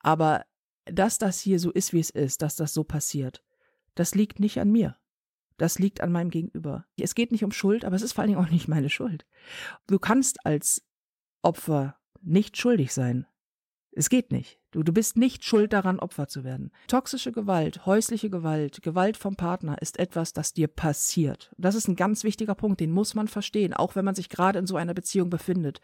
Aber 0.00 0.44
dass 0.92 1.18
das 1.18 1.40
hier 1.40 1.58
so 1.58 1.70
ist, 1.70 1.92
wie 1.92 2.00
es 2.00 2.10
ist, 2.10 2.42
dass 2.42 2.56
das 2.56 2.74
so 2.74 2.84
passiert, 2.84 3.42
das 3.94 4.14
liegt 4.14 4.40
nicht 4.40 4.58
an 4.60 4.70
mir. 4.70 4.96
Das 5.56 5.78
liegt 5.78 6.00
an 6.00 6.10
meinem 6.10 6.30
Gegenüber. 6.30 6.86
Es 6.98 7.14
geht 7.14 7.32
nicht 7.32 7.44
um 7.44 7.52
Schuld, 7.52 7.84
aber 7.84 7.94
es 7.94 8.00
ist 8.00 8.14
vor 8.14 8.22
allen 8.22 8.30
Dingen 8.30 8.42
auch 8.42 8.50
nicht 8.50 8.66
meine 8.66 8.88
Schuld. 8.88 9.26
Du 9.86 9.98
kannst 9.98 10.46
als 10.46 10.82
Opfer 11.42 11.96
nicht 12.22 12.56
schuldig 12.56 12.94
sein. 12.94 13.26
Es 13.92 14.08
geht 14.08 14.32
nicht. 14.32 14.58
Du, 14.70 14.82
du 14.82 14.92
bist 14.92 15.16
nicht 15.16 15.44
schuld 15.44 15.72
daran, 15.72 15.98
Opfer 15.98 16.28
zu 16.28 16.44
werden. 16.44 16.70
Toxische 16.86 17.32
Gewalt, 17.32 17.84
häusliche 17.86 18.30
Gewalt, 18.30 18.82
Gewalt 18.82 19.16
vom 19.16 19.34
Partner 19.34 19.82
ist 19.82 19.98
etwas, 19.98 20.32
das 20.32 20.54
dir 20.54 20.68
passiert. 20.68 21.52
Das 21.58 21.74
ist 21.74 21.88
ein 21.88 21.96
ganz 21.96 22.22
wichtiger 22.22 22.54
Punkt, 22.54 22.80
den 22.80 22.92
muss 22.92 23.14
man 23.14 23.28
verstehen, 23.28 23.74
auch 23.74 23.96
wenn 23.96 24.04
man 24.04 24.14
sich 24.14 24.28
gerade 24.28 24.60
in 24.60 24.66
so 24.66 24.76
einer 24.76 24.94
Beziehung 24.94 25.28
befindet. 25.28 25.80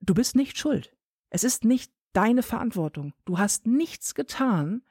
Du 0.00 0.12
bist 0.12 0.34
nicht 0.34 0.58
schuld. 0.58 0.94
Es 1.30 1.44
ist 1.44 1.64
nicht 1.64 1.92
deine 2.18 2.42
Verantwortung. 2.42 3.12
Du 3.26 3.38
hast 3.38 3.68
nichts 3.68 4.16
getan, 4.16 4.82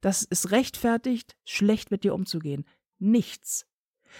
das 0.00 0.24
es 0.30 0.52
rechtfertigt, 0.52 1.36
schlecht 1.44 1.90
mit 1.90 2.04
dir 2.04 2.14
umzugehen. 2.14 2.64
Nichts. 3.00 3.66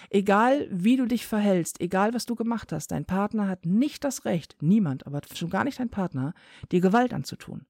Egal 0.09 0.67
wie 0.69 0.97
du 0.97 1.05
dich 1.05 1.25
verhältst, 1.25 1.79
egal 1.79 2.13
was 2.13 2.25
du 2.25 2.35
gemacht 2.35 2.73
hast, 2.73 2.91
dein 2.91 3.05
Partner 3.05 3.47
hat 3.47 3.65
nicht 3.65 4.03
das 4.03 4.25
Recht, 4.25 4.57
niemand, 4.59 5.07
aber 5.07 5.21
schon 5.33 5.49
gar 5.49 5.63
nicht 5.63 5.79
dein 5.79 5.89
Partner, 5.89 6.33
dir 6.73 6.81
Gewalt 6.81 7.13
anzutun. 7.13 7.65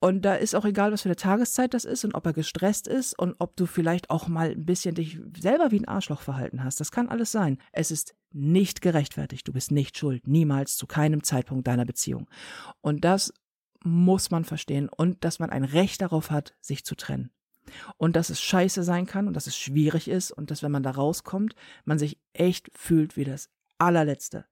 Und 0.00 0.22
da 0.22 0.34
ist 0.34 0.54
auch 0.54 0.66
egal, 0.66 0.92
was 0.92 1.00
für 1.00 1.08
eine 1.08 1.16
Tageszeit 1.16 1.72
das 1.72 1.86
ist 1.86 2.04
und 2.04 2.14
ob 2.14 2.26
er 2.26 2.34
gestresst 2.34 2.88
ist 2.88 3.18
und 3.18 3.36
ob 3.38 3.56
du 3.56 3.64
vielleicht 3.64 4.10
auch 4.10 4.28
mal 4.28 4.50
ein 4.50 4.66
bisschen 4.66 4.94
dich 4.94 5.18
selber 5.38 5.70
wie 5.70 5.80
ein 5.80 5.88
Arschloch 5.88 6.20
verhalten 6.20 6.62
hast. 6.62 6.78
Das 6.78 6.92
kann 6.92 7.08
alles 7.08 7.32
sein. 7.32 7.56
Es 7.72 7.90
ist 7.90 8.14
nicht 8.32 8.82
gerechtfertigt. 8.82 9.48
Du 9.48 9.54
bist 9.54 9.70
nicht 9.70 9.96
schuld. 9.96 10.26
Niemals 10.26 10.76
zu 10.76 10.86
keinem 10.86 11.22
Zeitpunkt 11.22 11.66
deiner 11.66 11.86
Beziehung. 11.86 12.28
Und 12.82 13.02
das 13.02 13.32
muss 13.84 14.30
man 14.30 14.44
verstehen 14.44 14.88
und 14.88 15.24
dass 15.24 15.38
man 15.38 15.50
ein 15.50 15.64
Recht 15.64 16.02
darauf 16.02 16.30
hat, 16.30 16.54
sich 16.60 16.84
zu 16.84 16.94
trennen. 16.94 17.30
Und 17.96 18.16
dass 18.16 18.30
es 18.30 18.40
scheiße 18.40 18.82
sein 18.82 19.06
kann 19.06 19.28
und 19.28 19.34
dass 19.34 19.46
es 19.46 19.56
schwierig 19.56 20.08
ist 20.08 20.32
und 20.32 20.50
dass, 20.50 20.62
wenn 20.62 20.72
man 20.72 20.82
da 20.82 20.90
rauskommt, 20.90 21.54
man 21.84 21.98
sich 21.98 22.18
echt 22.32 22.70
fühlt 22.74 23.16
wie 23.16 23.24
das 23.24 23.48
allerletzte. 23.78 24.44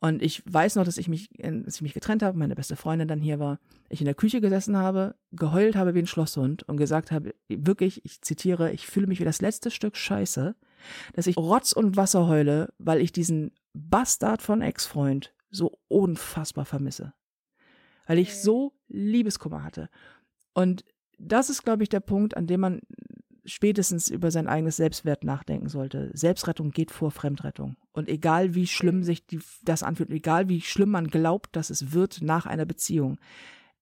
Und 0.00 0.22
ich 0.22 0.42
weiß 0.46 0.76
noch, 0.76 0.84
dass 0.84 0.98
ich 0.98 1.08
mich, 1.08 1.30
dass 1.38 1.76
ich 1.76 1.82
mich 1.82 1.94
getrennt 1.94 2.22
habe, 2.22 2.38
meine 2.38 2.54
beste 2.54 2.76
Freundin 2.76 3.08
dann 3.08 3.20
hier 3.20 3.38
war, 3.38 3.58
ich 3.88 4.00
in 4.00 4.04
der 4.04 4.14
Küche 4.14 4.40
gesessen 4.40 4.76
habe, 4.76 5.16
geheult 5.32 5.74
habe 5.74 5.94
wie 5.94 6.00
ein 6.00 6.06
Schlosshund 6.06 6.62
und 6.64 6.76
gesagt 6.76 7.10
habe, 7.10 7.34
wirklich, 7.48 8.04
ich 8.04 8.20
zitiere, 8.20 8.72
ich 8.72 8.86
fühle 8.86 9.06
mich 9.06 9.20
wie 9.20 9.24
das 9.24 9.40
letzte 9.40 9.70
Stück 9.70 9.96
Scheiße, 9.96 10.54
dass 11.14 11.26
ich 11.26 11.36
Rotz 11.36 11.72
und 11.72 11.96
Wasser 11.96 12.26
heule, 12.26 12.72
weil 12.78 13.00
ich 13.00 13.12
diesen 13.12 13.52
Bastard 13.72 14.42
von 14.42 14.60
Ex-Freund 14.60 15.32
so 15.50 15.78
unfassbar 15.88 16.66
vermisse 16.66 17.14
weil 18.06 18.18
ich 18.18 18.36
so 18.36 18.72
Liebeskummer 18.88 19.62
hatte. 19.62 19.88
Und 20.54 20.84
das 21.18 21.50
ist, 21.50 21.64
glaube 21.64 21.82
ich, 21.82 21.88
der 21.88 22.00
Punkt, 22.00 22.36
an 22.36 22.46
dem 22.46 22.60
man 22.60 22.80
spätestens 23.44 24.08
über 24.08 24.30
sein 24.30 24.48
eigenes 24.48 24.76
Selbstwert 24.76 25.24
nachdenken 25.24 25.68
sollte. 25.68 26.10
Selbstrettung 26.14 26.70
geht 26.70 26.90
vor 26.90 27.10
Fremdrettung. 27.10 27.76
Und 27.92 28.08
egal 28.08 28.54
wie 28.54 28.66
schlimm 28.66 29.02
sich 29.02 29.26
die, 29.26 29.40
das 29.62 29.82
anfühlt, 29.82 30.10
egal 30.10 30.48
wie 30.48 30.60
schlimm 30.60 30.90
man 30.90 31.08
glaubt, 31.08 31.54
dass 31.54 31.70
es 31.70 31.92
wird 31.92 32.22
nach 32.22 32.46
einer 32.46 32.64
Beziehung, 32.64 33.18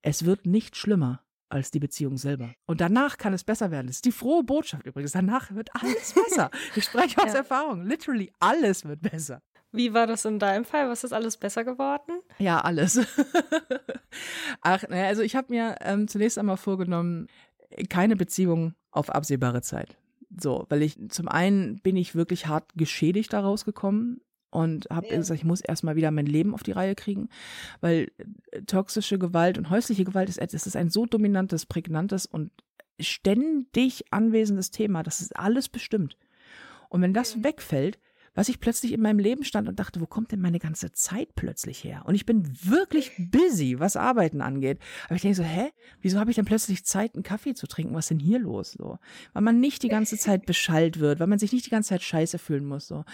es 0.03 0.25
wird 0.25 0.47
nicht 0.47 0.77
schlimmer 0.77 1.22
als 1.49 1.70
die 1.70 1.81
Beziehung 1.81 2.16
selber. 2.16 2.55
Und 2.66 2.81
danach 2.81 3.16
kann 3.16 3.33
es 3.33 3.45
besser 3.45 3.70
werden. 3.70 3.87
Das 3.87 3.97
ist 3.97 4.05
die 4.05 4.12
frohe 4.12 4.43
Botschaft 4.43 4.87
übrigens. 4.87 5.12
Danach 5.12 5.55
wird 5.55 5.70
alles 5.75 6.12
besser. 6.12 6.51
Ich 6.77 6.85
spreche 6.85 7.18
aus 7.22 7.33
ja. 7.33 7.39
Erfahrung. 7.39 7.87
Literally 7.87 8.33
alles 8.41 8.85
wird 8.85 9.01
besser. 9.01 9.41
Wie 9.75 9.93
war 9.93 10.07
das 10.07 10.25
in 10.25 10.39
deinem 10.39 10.64
Fall? 10.64 10.89
Was 10.89 11.03
ist 11.03 11.12
alles 11.12 11.37
besser 11.37 11.64
geworden? 11.64 12.20
Ja, 12.39 12.61
alles. 12.61 13.01
Ach, 14.61 14.85
naja, 14.89 15.09
also 15.09 15.22
ich 15.22 15.35
habe 15.35 15.53
mir 15.53 15.75
ähm, 15.81 16.07
zunächst 16.07 16.39
einmal 16.39 16.57
vorgenommen, 16.57 17.27
keine 17.89 18.14
Beziehung 18.14 18.75
auf 18.93 19.11
absehbare 19.11 19.62
Zeit. 19.62 19.97
So, 20.41 20.64
weil 20.68 20.83
ich 20.83 20.97
zum 21.09 21.27
einen 21.27 21.81
bin 21.81 21.97
ich 21.97 22.14
wirklich 22.14 22.47
hart 22.47 22.70
geschädigt 22.77 23.33
daraus 23.33 23.64
gekommen 23.64 24.20
und 24.51 24.87
habe 24.91 25.09
ja. 25.09 25.16
gesagt, 25.16 25.41
ich 25.41 25.45
muss 25.45 25.61
erstmal 25.61 25.97
wieder 25.97 26.12
mein 26.12 26.27
Leben 26.27 26.55
auf 26.55 26.62
die 26.62 26.72
Reihe 26.72 26.95
kriegen, 26.95 27.29
weil 27.81 28.12
äh, 28.53 28.62
toxische 28.62 29.18
Gewalt 29.18 29.59
und 29.59 29.70
häusliche 29.70 30.05
Gewalt 30.05 30.29
ist, 30.29 30.39
es 30.39 30.68
ist 30.68 30.77
ein 30.77 30.89
so 30.89 31.05
dominantes, 31.05 31.66
prägnantes 31.66 32.27
und 32.27 32.53
ständig 33.01 34.05
anwesendes 34.12 34.70
Thema, 34.70 35.03
das 35.03 35.20
ist 35.20 35.37
alles 35.37 35.68
bestimmt. 35.68 36.16
Und 36.91 37.03
wenn 37.03 37.12
das 37.12 37.43
wegfällt, 37.43 37.99
was 38.35 38.49
ich 38.49 38.61
plötzlich 38.61 38.93
in 38.93 39.01
meinem 39.01 39.18
Leben 39.18 39.45
stand 39.45 39.68
und 39.68 39.78
dachte, 39.78 40.01
wo 40.01 40.07
kommt 40.07 40.32
denn 40.32 40.41
meine 40.41 40.59
ganze 40.59 40.93
Zeit 40.93 41.35
plötzlich 41.35 41.85
her? 41.85 42.03
Und 42.07 42.14
ich 42.14 42.26
bin 42.26 42.45
wirklich 42.62 43.12
busy, 43.18 43.78
was 43.78 43.97
Arbeiten 43.97 44.41
angeht. 44.41 44.78
Aber 45.07 45.16
ich 45.16 45.22
denke 45.22 45.37
so, 45.37 45.43
hä? 45.43 45.70
Wieso 46.01 46.18
habe 46.18 46.30
ich 46.30 46.37
denn 46.37 46.45
plötzlich 46.45 46.85
Zeit, 46.85 47.14
einen 47.14 47.22
Kaffee 47.22 47.55
zu 47.55 47.66
trinken? 47.66 47.95
Was 47.95 48.07
ist 48.07 48.11
denn 48.11 48.18
hier 48.18 48.39
los? 48.39 48.72
So, 48.72 48.99
weil 49.32 49.43
man 49.43 49.61
nicht 49.61 49.82
die 49.82 49.89
ganze 49.89 50.18
Zeit 50.18 50.47
beschallt 50.47 50.99
wird, 51.01 51.20
weil 51.20 51.26
man 51.26 51.39
sich 51.39 51.53
nicht 51.53 51.66
die 51.66 51.70
ganze 51.70 51.91
Zeit 51.91 52.03
scheiße 52.03 52.39
fühlen 52.39 52.66
muss. 52.66 52.89
So. 52.89 53.05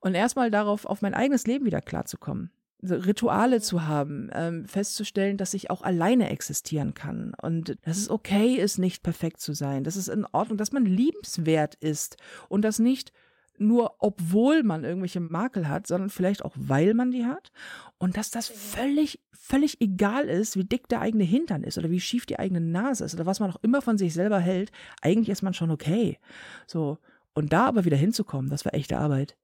Und 0.00 0.14
erstmal 0.14 0.50
darauf, 0.50 0.84
auf 0.84 1.02
mein 1.02 1.14
eigenes 1.14 1.46
Leben 1.46 1.64
wieder 1.64 1.80
klarzukommen. 1.80 2.50
Rituale 2.82 3.60
zu 3.60 3.86
haben, 3.86 4.30
ähm, 4.32 4.66
festzustellen, 4.66 5.38
dass 5.38 5.54
ich 5.54 5.70
auch 5.70 5.82
alleine 5.82 6.28
existieren 6.30 6.94
kann 6.94 7.32
und 7.40 7.76
dass 7.82 7.96
es 7.96 8.10
okay 8.10 8.56
ist, 8.56 8.78
nicht 8.78 9.02
perfekt 9.02 9.40
zu 9.40 9.54
sein, 9.54 9.82
dass 9.82 9.96
es 9.96 10.08
in 10.08 10.26
Ordnung, 10.26 10.58
dass 10.58 10.72
man 10.72 10.84
liebenswert 10.84 11.74
ist 11.76 12.16
und 12.48 12.62
dass 12.62 12.78
nicht 12.78 13.12
nur 13.58 13.96
obwohl 13.98 14.62
man 14.62 14.84
irgendwelche 14.84 15.20
Makel 15.20 15.68
hat, 15.68 15.86
sondern 15.86 16.10
vielleicht 16.10 16.44
auch 16.44 16.54
weil 16.56 16.94
man 16.94 17.10
die 17.10 17.26
hat 17.26 17.52
und 17.98 18.16
dass 18.16 18.30
das 18.30 18.48
völlig 18.48 19.20
völlig 19.32 19.80
egal 19.80 20.24
ist, 20.24 20.56
wie 20.56 20.64
dick 20.64 20.88
der 20.88 21.00
eigene 21.00 21.24
Hintern 21.24 21.62
ist 21.62 21.78
oder 21.78 21.90
wie 21.90 22.00
schief 22.00 22.26
die 22.26 22.38
eigene 22.38 22.60
Nase 22.60 23.04
ist 23.04 23.14
oder 23.14 23.26
was 23.26 23.38
man 23.38 23.50
auch 23.50 23.62
immer 23.62 23.80
von 23.80 23.96
sich 23.96 24.12
selber 24.12 24.40
hält, 24.40 24.72
eigentlich 25.02 25.28
ist 25.28 25.42
man 25.42 25.54
schon 25.54 25.70
okay. 25.70 26.18
So 26.66 26.98
und 27.34 27.52
da 27.52 27.66
aber 27.66 27.84
wieder 27.84 27.96
hinzukommen, 27.96 28.50
das 28.50 28.64
war 28.64 28.74
echte 28.74 28.98
Arbeit. 28.98 29.36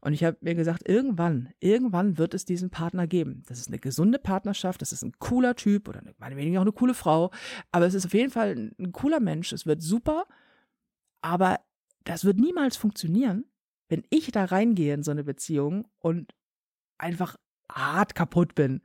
Und 0.00 0.12
ich 0.12 0.22
habe 0.22 0.36
mir 0.42 0.54
gesagt, 0.54 0.88
irgendwann, 0.88 1.48
irgendwann 1.58 2.18
wird 2.18 2.34
es 2.34 2.44
diesen 2.44 2.70
Partner 2.70 3.08
geben. 3.08 3.42
Das 3.48 3.58
ist 3.58 3.68
eine 3.68 3.80
gesunde 3.80 4.20
Partnerschaft, 4.20 4.80
das 4.80 4.92
ist 4.92 5.02
ein 5.02 5.18
cooler 5.18 5.56
Typ 5.56 5.88
oder 5.88 6.02
meinetwegen 6.18 6.56
auch 6.58 6.62
eine 6.62 6.72
coole 6.72 6.94
Frau, 6.94 7.32
aber 7.72 7.86
es 7.86 7.94
ist 7.94 8.06
auf 8.06 8.14
jeden 8.14 8.30
Fall 8.30 8.54
ein, 8.54 8.74
ein 8.78 8.92
cooler 8.92 9.18
Mensch, 9.18 9.52
es 9.52 9.66
wird 9.66 9.82
super, 9.82 10.26
aber 11.20 11.58
das 12.04 12.24
wird 12.24 12.38
niemals 12.38 12.76
funktionieren, 12.76 13.44
wenn 13.88 14.04
ich 14.10 14.30
da 14.30 14.44
reingehe 14.44 14.94
in 14.94 15.02
so 15.02 15.10
eine 15.10 15.24
Beziehung 15.24 15.88
und 15.98 16.34
einfach 16.98 17.36
hart 17.70 18.14
kaputt 18.14 18.54
bin. 18.54 18.82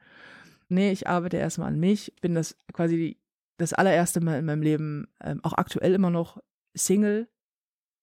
Nee, 0.69 0.91
ich 0.91 1.07
arbeite 1.07 1.37
erstmal 1.37 1.67
an 1.67 1.79
mich, 1.79 2.13
bin 2.21 2.35
das 2.35 2.57
quasi 2.73 3.17
das 3.57 3.73
allererste 3.73 4.21
Mal 4.21 4.39
in 4.39 4.45
meinem 4.45 4.61
Leben, 4.61 5.07
ähm, 5.21 5.39
auch 5.43 5.53
aktuell 5.53 5.93
immer 5.93 6.09
noch 6.09 6.41
Single. 6.73 7.27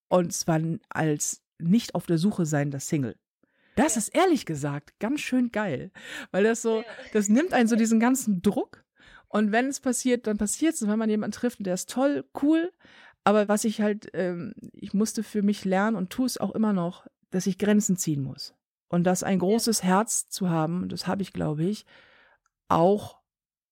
Und 0.09 0.33
zwar 0.33 0.59
als 0.89 1.41
nicht 1.59 1.95
auf 1.95 2.05
der 2.05 2.17
Suche 2.17 2.45
sein, 2.45 2.71
das 2.71 2.87
Single. 2.87 3.15
Das 3.75 3.97
ist 3.97 4.09
ehrlich 4.09 4.45
gesagt 4.45 4.99
ganz 4.99 5.21
schön 5.21 5.51
geil, 5.51 5.91
weil 6.31 6.43
das 6.43 6.61
so, 6.61 6.83
das 7.13 7.29
nimmt 7.29 7.53
einen 7.53 7.67
so 7.67 7.75
diesen 7.77 7.99
ganzen 7.99 8.41
Druck. 8.41 8.83
Und 9.27 9.53
wenn 9.53 9.67
es 9.67 9.79
passiert, 9.79 10.27
dann 10.27 10.37
passiert 10.37 10.73
es, 10.73 10.85
wenn 10.85 10.99
man 10.99 11.09
jemanden 11.09 11.31
trifft, 11.31 11.65
der 11.65 11.75
ist 11.75 11.89
toll, 11.89 12.25
cool, 12.41 12.71
aber 13.23 13.47
was 13.47 13.63
ich 13.65 13.81
halt, 13.81 14.09
ähm, 14.13 14.53
ich 14.73 14.93
musste 14.93 15.23
für 15.23 15.41
mich 15.41 15.65
lernen 15.65 15.95
und 15.95 16.09
tue 16.09 16.25
es 16.25 16.37
auch 16.37 16.51
immer 16.51 16.73
noch, 16.73 17.07
dass 17.29 17.47
ich 17.47 17.57
Grenzen 17.57 17.97
ziehen 17.97 18.23
muss. 18.23 18.53
Und 18.87 19.05
dass 19.05 19.23
ein 19.23 19.39
großes 19.39 19.83
Herz 19.83 20.27
zu 20.27 20.49
haben, 20.49 20.89
das 20.89 21.07
habe 21.07 21.21
ich, 21.21 21.31
glaube 21.31 21.63
ich, 21.63 21.85
auch 22.67 23.21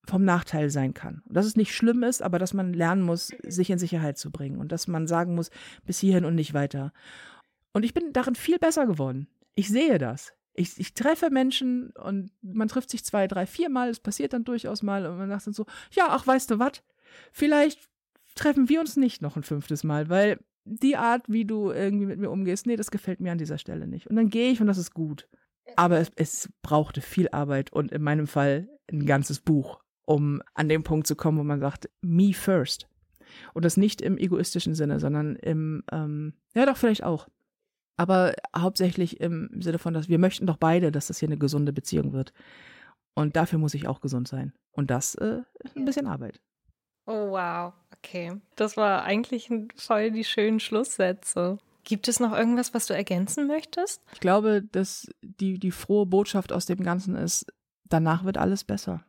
vom 0.05 0.23
Nachteil 0.23 0.69
sein 0.69 0.93
kann. 0.93 1.21
Und 1.27 1.35
dass 1.35 1.45
es 1.45 1.55
nicht 1.55 1.75
schlimm 1.75 2.03
ist, 2.03 2.21
aber 2.21 2.39
dass 2.39 2.53
man 2.53 2.73
lernen 2.73 3.01
muss, 3.01 3.27
sich 3.43 3.69
in 3.69 3.79
Sicherheit 3.79 4.17
zu 4.17 4.31
bringen 4.31 4.59
und 4.59 4.71
dass 4.71 4.87
man 4.87 5.07
sagen 5.07 5.35
muss, 5.35 5.49
bis 5.85 5.99
hierhin 5.99 6.25
und 6.25 6.35
nicht 6.35 6.53
weiter. 6.53 6.93
Und 7.73 7.83
ich 7.83 7.93
bin 7.93 8.13
darin 8.13 8.35
viel 8.35 8.59
besser 8.59 8.87
geworden. 8.87 9.27
Ich 9.55 9.67
sehe 9.69 9.97
das. 9.97 10.33
Ich, 10.53 10.79
ich 10.79 10.93
treffe 10.93 11.29
Menschen 11.29 11.91
und 11.91 12.31
man 12.41 12.67
trifft 12.67 12.89
sich 12.89 13.05
zwei, 13.05 13.27
drei, 13.27 13.45
vier 13.45 13.69
Mal, 13.69 13.89
es 13.89 13.99
passiert 13.99 14.33
dann 14.33 14.43
durchaus 14.43 14.83
mal 14.83 15.05
und 15.05 15.17
man 15.17 15.29
sagt 15.29 15.47
dann 15.47 15.53
so, 15.53 15.65
ja, 15.91 16.07
ach, 16.09 16.25
weißt 16.25 16.51
du 16.51 16.59
was? 16.59 16.83
Vielleicht 17.31 17.89
treffen 18.39 18.69
wir 18.69 18.79
uns 18.79 18.97
nicht 18.97 19.21
noch 19.21 19.35
ein 19.35 19.43
fünftes 19.43 19.83
Mal, 19.83 20.09
weil 20.09 20.39
die 20.65 20.95
Art, 20.95 21.23
wie 21.27 21.45
du 21.45 21.71
irgendwie 21.71 22.05
mit 22.05 22.19
mir 22.19 22.29
umgehst, 22.29 22.65
nee, 22.65 22.75
das 22.75 22.91
gefällt 22.91 23.19
mir 23.19 23.31
an 23.31 23.37
dieser 23.37 23.57
Stelle 23.57 23.87
nicht. 23.87 24.07
Und 24.07 24.15
dann 24.15 24.29
gehe 24.29 24.51
ich 24.51 24.61
und 24.61 24.67
das 24.67 24.77
ist 24.77 24.93
gut. 24.93 25.27
Aber 25.75 25.99
es, 25.99 26.11
es 26.15 26.49
brauchte 26.61 27.01
viel 27.01 27.29
Arbeit 27.29 27.71
und 27.71 27.91
in 27.91 28.01
meinem 28.01 28.27
Fall 28.27 28.67
ein 28.91 29.05
ganzes 29.05 29.39
Buch, 29.39 29.79
um 30.05 30.41
an 30.53 30.69
den 30.69 30.83
Punkt 30.83 31.05
zu 31.05 31.15
kommen, 31.15 31.37
wo 31.37 31.43
man 31.43 31.59
sagt, 31.59 31.89
me 32.01 32.33
first. 32.33 32.87
Und 33.53 33.65
das 33.65 33.77
nicht 33.77 34.01
im 34.01 34.17
egoistischen 34.17 34.73
Sinne, 34.73 34.99
sondern 34.99 35.35
im, 35.35 35.83
ähm, 35.91 36.33
ja 36.55 36.65
doch, 36.65 36.77
vielleicht 36.77 37.03
auch. 37.03 37.27
Aber 37.97 38.33
hauptsächlich 38.57 39.19
im 39.19 39.49
Sinne 39.61 39.77
von, 39.77 39.93
dass 39.93 40.09
wir 40.09 40.17
möchten 40.17 40.47
doch 40.47 40.57
beide, 40.57 40.91
dass 40.91 41.07
das 41.07 41.19
hier 41.19 41.27
eine 41.27 41.37
gesunde 41.37 41.73
Beziehung 41.73 42.13
wird. 42.13 42.33
Und 43.13 43.35
dafür 43.35 43.59
muss 43.59 43.73
ich 43.73 43.87
auch 43.87 44.01
gesund 44.01 44.27
sein. 44.27 44.53
Und 44.71 44.89
das 44.89 45.15
äh, 45.15 45.41
ist 45.59 45.75
ein 45.75 45.85
bisschen 45.85 46.07
Arbeit. 46.07 46.39
Oh, 47.05 47.31
wow. 47.31 47.73
Okay. 48.03 48.39
Das 48.55 48.77
war 48.77 49.03
eigentlich 49.03 49.49
voll 49.75 50.11
die 50.11 50.23
schönen 50.23 50.59
Schlusssätze. 50.59 51.57
Gibt 51.83 52.07
es 52.07 52.19
noch 52.19 52.33
irgendwas, 52.33 52.73
was 52.73 52.85
du 52.85 52.93
ergänzen 52.93 53.47
möchtest? 53.47 54.01
Ich 54.13 54.19
glaube, 54.19 54.61
dass 54.61 55.09
die, 55.21 55.59
die 55.59 55.71
frohe 55.71 56.05
Botschaft 56.05 56.51
aus 56.51 56.65
dem 56.65 56.83
Ganzen 56.83 57.15
ist, 57.15 57.47
danach 57.85 58.23
wird 58.23 58.37
alles 58.37 58.63
besser. 58.63 59.03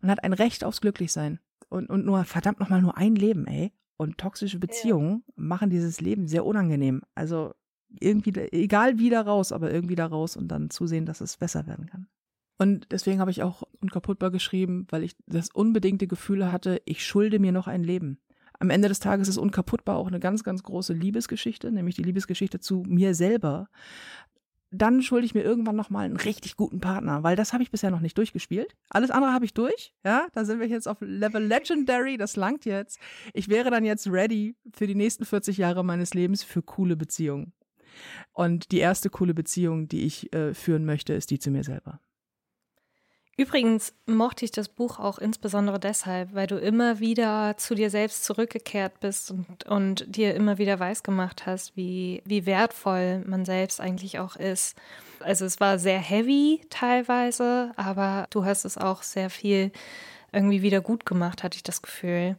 Man 0.00 0.10
hat 0.10 0.22
ein 0.22 0.32
Recht 0.32 0.64
aufs 0.64 0.80
Glücklichsein. 0.80 1.40
Und, 1.68 1.90
und 1.90 2.04
nur, 2.04 2.24
verdammt 2.24 2.60
nochmal, 2.60 2.82
nur 2.82 2.96
ein 2.96 3.16
Leben, 3.16 3.46
ey. 3.46 3.72
Und 3.96 4.18
toxische 4.18 4.58
Beziehungen 4.58 5.24
ja. 5.26 5.32
machen 5.36 5.70
dieses 5.70 6.00
Leben 6.00 6.28
sehr 6.28 6.44
unangenehm. 6.44 7.02
Also 7.14 7.54
irgendwie, 8.00 8.38
egal 8.52 8.98
wie 8.98 9.10
da 9.10 9.22
raus, 9.22 9.52
aber 9.52 9.72
irgendwie 9.72 9.94
da 9.94 10.06
raus 10.06 10.36
und 10.36 10.48
dann 10.48 10.70
zusehen, 10.70 11.06
dass 11.06 11.20
es 11.20 11.36
besser 11.38 11.66
werden 11.66 11.86
kann. 11.86 12.06
Und 12.58 12.86
deswegen 12.90 13.20
habe 13.20 13.30
ich 13.30 13.42
auch 13.42 13.62
unkaputtbar 13.80 14.30
geschrieben, 14.30 14.86
weil 14.90 15.02
ich 15.02 15.16
das 15.26 15.50
unbedingte 15.50 16.06
Gefühl 16.06 16.50
hatte, 16.50 16.80
ich 16.84 17.04
schulde 17.04 17.38
mir 17.38 17.52
noch 17.52 17.66
ein 17.66 17.82
Leben. 17.82 18.18
Am 18.58 18.70
Ende 18.70 18.88
des 18.88 19.00
Tages 19.00 19.28
ist 19.28 19.38
unkaputtbar 19.38 19.96
auch 19.96 20.08
eine 20.08 20.20
ganz, 20.20 20.44
ganz 20.44 20.62
große 20.62 20.92
Liebesgeschichte, 20.92 21.70
nämlich 21.70 21.96
die 21.96 22.02
Liebesgeschichte 22.02 22.60
zu 22.60 22.82
mir 22.86 23.14
selber. 23.14 23.68
Dann 24.70 25.00
schulde 25.00 25.26
ich 25.26 25.34
mir 25.34 25.42
irgendwann 25.42 25.76
noch 25.76 25.90
mal 25.90 26.04
einen 26.04 26.16
richtig 26.16 26.56
guten 26.56 26.80
Partner, 26.80 27.22
weil 27.22 27.36
das 27.36 27.52
habe 27.52 27.62
ich 27.62 27.70
bisher 27.70 27.90
noch 27.90 28.00
nicht 28.00 28.18
durchgespielt. 28.18 28.74
Alles 28.90 29.10
andere 29.10 29.32
habe 29.32 29.44
ich 29.44 29.54
durch. 29.54 29.94
Ja, 30.04 30.26
da 30.32 30.44
sind 30.44 30.58
wir 30.58 30.66
jetzt 30.66 30.88
auf 30.88 30.98
Level 31.00 31.42
Legendary. 31.42 32.16
Das 32.16 32.36
langt 32.36 32.64
jetzt. 32.64 32.98
Ich 33.32 33.48
wäre 33.48 33.70
dann 33.70 33.84
jetzt 33.84 34.08
ready 34.08 34.56
für 34.74 34.86
die 34.86 34.96
nächsten 34.96 35.24
40 35.24 35.56
Jahre 35.56 35.84
meines 35.84 36.14
Lebens 36.14 36.42
für 36.42 36.62
coole 36.62 36.96
Beziehungen. 36.96 37.52
Und 38.32 38.72
die 38.72 38.78
erste 38.78 39.08
coole 39.08 39.34
Beziehung, 39.34 39.88
die 39.88 40.04
ich 40.04 40.32
äh, 40.34 40.52
führen 40.52 40.84
möchte, 40.84 41.14
ist 41.14 41.30
die 41.30 41.38
zu 41.38 41.50
mir 41.50 41.64
selber. 41.64 42.00
Übrigens 43.38 43.92
mochte 44.06 44.46
ich 44.46 44.50
das 44.50 44.68
Buch 44.68 44.98
auch 44.98 45.18
insbesondere 45.18 45.78
deshalb, 45.78 46.34
weil 46.34 46.46
du 46.46 46.56
immer 46.56 47.00
wieder 47.00 47.54
zu 47.58 47.74
dir 47.74 47.90
selbst 47.90 48.24
zurückgekehrt 48.24 48.98
bist 49.00 49.30
und, 49.30 49.64
und 49.66 50.16
dir 50.16 50.34
immer 50.34 50.56
wieder 50.56 50.80
weisgemacht 50.80 51.44
hast, 51.44 51.76
wie, 51.76 52.22
wie 52.24 52.46
wertvoll 52.46 53.22
man 53.26 53.44
selbst 53.44 53.78
eigentlich 53.78 54.18
auch 54.18 54.36
ist. 54.36 54.74
Also 55.20 55.44
es 55.44 55.60
war 55.60 55.78
sehr 55.78 55.98
heavy 55.98 56.62
teilweise, 56.70 57.72
aber 57.76 58.26
du 58.30 58.46
hast 58.46 58.64
es 58.64 58.78
auch 58.78 59.02
sehr 59.02 59.28
viel 59.28 59.70
irgendwie 60.32 60.62
wieder 60.62 60.80
gut 60.80 61.04
gemacht, 61.04 61.42
hatte 61.42 61.56
ich 61.56 61.62
das 61.62 61.82
Gefühl. 61.82 62.36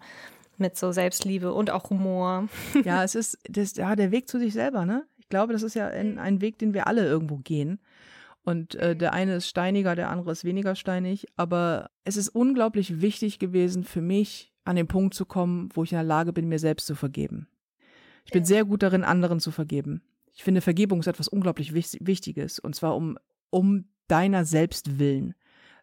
Mit 0.60 0.76
so 0.76 0.92
Selbstliebe 0.92 1.54
und 1.54 1.70
auch 1.70 1.92
Humor. 1.92 2.50
Ja, 2.84 3.04
es 3.04 3.14
ist 3.14 3.38
das, 3.48 3.76
ja, 3.76 3.96
der 3.96 4.10
Weg 4.10 4.28
zu 4.28 4.40
sich 4.40 4.54
selber, 4.54 4.88
ne? 4.88 5.06
Ich 5.20 5.30
glaube, 5.30 5.54
das 5.54 5.62
ist 5.62 5.76
ja 5.76 5.88
ein, 5.88 6.18
ein 6.18 6.42
Weg, 6.42 6.58
den 6.58 6.74
wir 6.74 6.88
alle 6.88 7.06
irgendwo 7.06 7.38
gehen. 7.38 7.80
Und 8.48 8.76
äh, 8.76 8.96
der 8.96 9.12
eine 9.12 9.36
ist 9.36 9.50
steiniger, 9.50 9.94
der 9.94 10.10
andere 10.10 10.32
ist 10.32 10.46
weniger 10.46 10.74
steinig. 10.76 11.28
Aber 11.36 11.90
es 12.06 12.16
ist 12.16 12.30
unglaublich 12.30 13.02
wichtig 13.02 13.40
gewesen 13.40 13.84
für 13.84 14.00
mich, 14.00 14.54
an 14.64 14.78
den 14.78 14.88
Punkt 14.88 15.16
zu 15.16 15.26
kommen, 15.26 15.68
wo 15.74 15.84
ich 15.84 15.92
in 15.92 15.98
der 15.98 16.06
Lage 16.06 16.32
bin, 16.32 16.48
mir 16.48 16.58
selbst 16.58 16.88
zu 16.88 16.96
vergeben. 16.96 17.50
Ich 18.24 18.32
bin 18.32 18.46
sehr 18.46 18.64
gut 18.64 18.84
darin, 18.84 19.04
anderen 19.04 19.42
zu 19.42 19.52
vergeben. 19.52 20.02
Ich 20.34 20.46
finde, 20.46 20.62
Vergebung 20.62 21.02
ist 21.02 21.08
etwas 21.08 21.28
unglaublich 21.28 21.74
Wichtiges. 21.74 22.58
Und 22.58 22.74
zwar 22.74 22.96
um, 22.96 23.20
um 23.50 23.90
deiner 24.08 24.46
selbst 24.46 24.98
willen. 24.98 25.36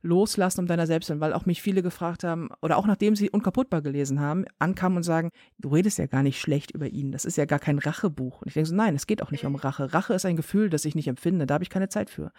Loslassen 0.05 0.61
um 0.61 0.67
deiner 0.67 0.87
selbst 0.87 1.09
willen, 1.09 1.21
weil 1.21 1.33
auch 1.33 1.47
mich 1.47 1.63
viele 1.63 1.83
gefragt 1.83 2.25
haben, 2.25 2.51
oder 2.63 2.77
auch 2.77 2.87
nachdem 2.87 3.17
sie 3.17 3.31
unkaputtbar 3.31 3.83
gelesen 3.83 4.21
haben, 4.21 4.45
ankamen 4.59 4.99
und 4.99 5.03
sagen, 5.03 5.31
du 5.59 5.71
redest 5.71 5.99
ja 5.99 6.07
gar 6.07 6.23
nicht 6.23 6.39
schlecht 6.39 6.71
über 6.71 6.89
ihn, 6.89 7.11
das 7.11 7.25
ist 7.25 7.37
ja 7.37 7.47
gar 7.47 7.59
kein 7.59 7.79
Rachebuch. 7.79 8.43
Und 8.43 8.49
ich 8.49 8.55
denke 8.55 8.69
so, 8.69 8.75
nein, 8.75 8.95
es 8.95 9.07
geht 9.07 9.23
auch 9.23 9.31
nicht 9.31 9.45
um 9.47 9.57
Rache. 9.57 9.93
Rache 9.93 10.15
ist 10.15 10.27
ein 10.27 10.37
Gefühl, 10.37 10.69
das 10.71 10.85
ich 10.85 10.95
nicht 10.95 11.09
empfinde, 11.09 11.47
da 11.47 11.55
habe 11.55 11.65
ich 11.65 11.71
keine 11.71 11.89
Zeit 11.89 12.11
für. 12.11 12.31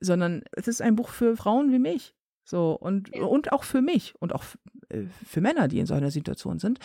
Sondern 0.00 0.42
es 0.52 0.66
ist 0.66 0.82
ein 0.82 0.96
Buch 0.96 1.08
für 1.08 1.36
Frauen 1.36 1.72
wie 1.72 1.78
mich. 1.78 2.14
So, 2.44 2.72
und, 2.72 3.16
und 3.16 3.52
auch 3.52 3.62
für 3.62 3.80
mich 3.80 4.14
und 4.18 4.34
auch 4.34 4.44
äh, 4.88 5.04
für 5.24 5.40
Männer, 5.40 5.68
die 5.68 5.78
in 5.78 5.86
so 5.86 5.94
einer 5.94 6.10
Situation 6.10 6.58
sind. 6.58 6.80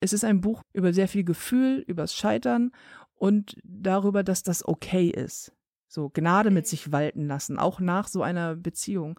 Es 0.00 0.14
ist 0.14 0.24
ein 0.24 0.40
Buch 0.40 0.62
über 0.72 0.94
sehr 0.94 1.08
viel 1.08 1.24
Gefühl, 1.24 1.84
übers 1.86 2.14
Scheitern 2.14 2.72
und 3.14 3.56
darüber, 3.62 4.24
dass 4.24 4.42
das 4.42 4.66
okay 4.66 5.08
ist. 5.08 5.52
So 5.90 6.08
Gnade 6.08 6.52
mit 6.52 6.68
sich 6.68 6.92
walten 6.92 7.26
lassen, 7.26 7.58
auch 7.58 7.80
nach 7.80 8.06
so 8.06 8.22
einer 8.22 8.54
Beziehung 8.54 9.18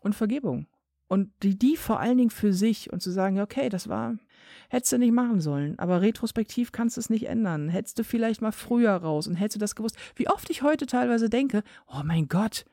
und 0.00 0.16
Vergebung. 0.16 0.66
Und 1.06 1.30
die, 1.44 1.56
die 1.56 1.76
vor 1.76 2.00
allen 2.00 2.18
Dingen 2.18 2.30
für 2.30 2.52
sich 2.52 2.92
und 2.92 3.00
zu 3.00 3.12
sagen, 3.12 3.40
okay, 3.40 3.68
das 3.68 3.88
war, 3.88 4.16
hättest 4.68 4.92
du 4.92 4.98
nicht 4.98 5.12
machen 5.12 5.40
sollen, 5.40 5.78
aber 5.78 6.02
retrospektiv 6.02 6.72
kannst 6.72 6.96
du 6.96 7.00
es 7.00 7.10
nicht 7.10 7.28
ändern. 7.28 7.68
Hättest 7.68 7.96
du 8.00 8.02
vielleicht 8.02 8.42
mal 8.42 8.50
früher 8.50 8.90
raus 8.90 9.28
und 9.28 9.36
hättest 9.36 9.54
du 9.54 9.60
das 9.60 9.76
gewusst. 9.76 9.96
Wie 10.16 10.28
oft 10.28 10.50
ich 10.50 10.62
heute 10.62 10.86
teilweise 10.86 11.30
denke, 11.30 11.62
oh 11.86 12.02
mein 12.04 12.26
Gott, 12.26 12.64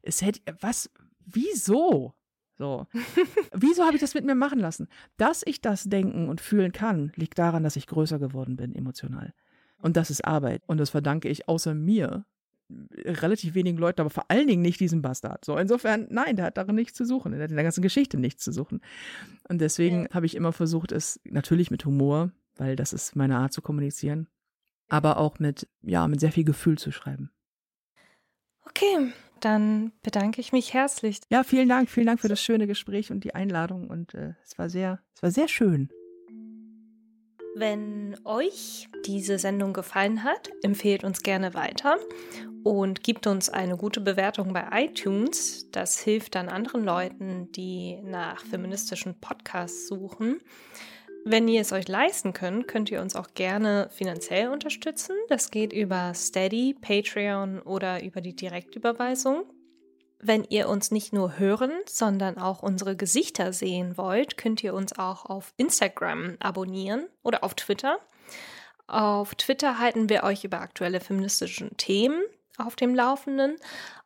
es 0.00 0.22
hätte, 0.22 0.40
was, 0.60 0.90
wieso? 1.26 2.14
So. 2.56 2.86
wieso 3.52 3.84
habe 3.84 3.96
ich 3.96 4.00
das 4.00 4.14
mit 4.14 4.24
mir 4.24 4.34
machen 4.34 4.58
lassen? 4.58 4.88
Dass 5.18 5.42
ich 5.44 5.60
das 5.60 5.84
denken 5.84 6.30
und 6.30 6.40
fühlen 6.40 6.72
kann, 6.72 7.12
liegt 7.14 7.38
daran, 7.38 7.62
dass 7.62 7.76
ich 7.76 7.86
größer 7.86 8.18
geworden 8.18 8.56
bin 8.56 8.74
emotional. 8.74 9.34
Und 9.82 9.98
das 9.98 10.08
ist 10.08 10.24
Arbeit. 10.24 10.62
Und 10.66 10.78
das 10.78 10.90
verdanke 10.90 11.28
ich 11.28 11.46
außer 11.46 11.74
mir 11.74 12.24
relativ 13.04 13.54
wenigen 13.54 13.78
Leuten, 13.78 14.00
aber 14.00 14.10
vor 14.10 14.30
allen 14.30 14.46
Dingen 14.46 14.62
nicht 14.62 14.80
diesem 14.80 15.02
Bastard. 15.02 15.44
So, 15.44 15.56
insofern, 15.56 16.06
nein, 16.10 16.36
der 16.36 16.46
hat 16.46 16.56
darin 16.56 16.74
nichts 16.74 16.96
zu 16.96 17.04
suchen. 17.04 17.32
Der 17.32 17.42
hat 17.42 17.50
in 17.50 17.56
der 17.56 17.64
ganzen 17.64 17.82
Geschichte 17.82 18.18
nichts 18.18 18.42
zu 18.44 18.52
suchen. 18.52 18.80
Und 19.48 19.60
deswegen 19.60 20.04
ja. 20.04 20.14
habe 20.14 20.26
ich 20.26 20.34
immer 20.34 20.52
versucht, 20.52 20.92
es 20.92 21.20
natürlich 21.24 21.70
mit 21.70 21.84
Humor, 21.84 22.32
weil 22.56 22.76
das 22.76 22.92
ist 22.92 23.16
meine 23.16 23.38
Art 23.38 23.52
zu 23.52 23.62
kommunizieren, 23.62 24.28
aber 24.88 25.18
auch 25.18 25.38
mit, 25.38 25.68
ja, 25.82 26.08
mit 26.08 26.20
sehr 26.20 26.32
viel 26.32 26.44
Gefühl 26.44 26.78
zu 26.78 26.90
schreiben. 26.90 27.30
Okay, 28.68 29.12
dann 29.40 29.92
bedanke 30.02 30.40
ich 30.40 30.52
mich 30.52 30.74
herzlich. 30.74 31.20
Ja, 31.30 31.44
vielen 31.44 31.68
Dank, 31.68 31.88
vielen 31.88 32.06
Dank 32.06 32.20
für 32.20 32.28
das 32.28 32.42
schöne 32.42 32.66
Gespräch 32.66 33.12
und 33.12 33.22
die 33.22 33.34
Einladung 33.34 33.88
und 33.88 34.14
äh, 34.14 34.34
es 34.42 34.58
war 34.58 34.68
sehr, 34.68 35.00
es 35.14 35.22
war 35.22 35.30
sehr 35.30 35.48
schön. 35.48 35.90
Wenn 37.58 38.18
euch 38.26 38.86
diese 39.06 39.38
Sendung 39.38 39.72
gefallen 39.72 40.24
hat, 40.24 40.50
empfehlt 40.62 41.04
uns 41.04 41.22
gerne 41.22 41.54
weiter 41.54 41.96
und 42.64 43.02
gibt 43.02 43.26
uns 43.26 43.48
eine 43.48 43.78
gute 43.78 44.02
Bewertung 44.02 44.52
bei 44.52 44.66
iTunes. 44.72 45.70
Das 45.70 45.98
hilft 45.98 46.34
dann 46.34 46.50
anderen 46.50 46.84
Leuten, 46.84 47.50
die 47.52 47.98
nach 48.02 48.44
feministischen 48.44 49.18
Podcasts 49.22 49.88
suchen. 49.88 50.42
Wenn 51.24 51.48
ihr 51.48 51.62
es 51.62 51.72
euch 51.72 51.88
leisten 51.88 52.34
könnt, 52.34 52.68
könnt 52.68 52.90
ihr 52.90 53.00
uns 53.00 53.16
auch 53.16 53.28
gerne 53.32 53.88
finanziell 53.90 54.48
unterstützen. 54.48 55.16
Das 55.30 55.50
geht 55.50 55.72
über 55.72 56.12
Steady, 56.12 56.76
Patreon 56.78 57.60
oder 57.60 58.04
über 58.04 58.20
die 58.20 58.36
Direktüberweisung. 58.36 59.44
Wenn 60.28 60.42
ihr 60.42 60.68
uns 60.68 60.90
nicht 60.90 61.12
nur 61.12 61.38
hören, 61.38 61.70
sondern 61.88 62.36
auch 62.36 62.60
unsere 62.60 62.96
Gesichter 62.96 63.52
sehen 63.52 63.96
wollt, 63.96 64.36
könnt 64.36 64.60
ihr 64.64 64.74
uns 64.74 64.98
auch 64.98 65.24
auf 65.26 65.54
Instagram 65.56 66.36
abonnieren 66.40 67.06
oder 67.22 67.44
auf 67.44 67.54
Twitter. 67.54 68.00
Auf 68.88 69.36
Twitter 69.36 69.78
halten 69.78 70.08
wir 70.08 70.24
euch 70.24 70.42
über 70.42 70.60
aktuelle 70.60 70.98
feministische 70.98 71.70
Themen 71.76 72.20
auf 72.58 72.74
dem 72.74 72.92
Laufenden. 72.92 73.54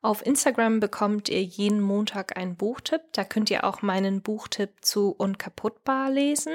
Auf 0.02 0.24
Instagram 0.24 0.80
bekommt 0.80 1.28
ihr 1.28 1.42
jeden 1.42 1.80
Montag 1.80 2.38
einen 2.38 2.56
Buchtipp. 2.56 3.02
Da 3.12 3.24
könnt 3.24 3.50
ihr 3.50 3.64
auch 3.64 3.82
meinen 3.82 4.22
Buchtipp 4.22 4.70
zu 4.80 5.14
Unkaputtbar 5.16 6.10
lesen. 6.10 6.54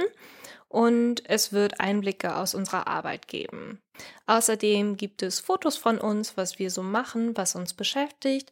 Und 0.68 1.24
es 1.30 1.54
wird 1.54 1.80
Einblicke 1.80 2.36
aus 2.36 2.56
unserer 2.56 2.88
Arbeit 2.88 3.28
geben. 3.28 3.82
Außerdem 4.26 4.98
gibt 4.98 5.22
es 5.22 5.40
Fotos 5.40 5.78
von 5.78 6.00
uns, 6.00 6.38
was 6.38 6.60
wir 6.60 6.72
so 6.72 6.82
machen, 6.82 7.38
was 7.38 7.56
uns 7.56 7.74
beschäftigt. 7.74 8.52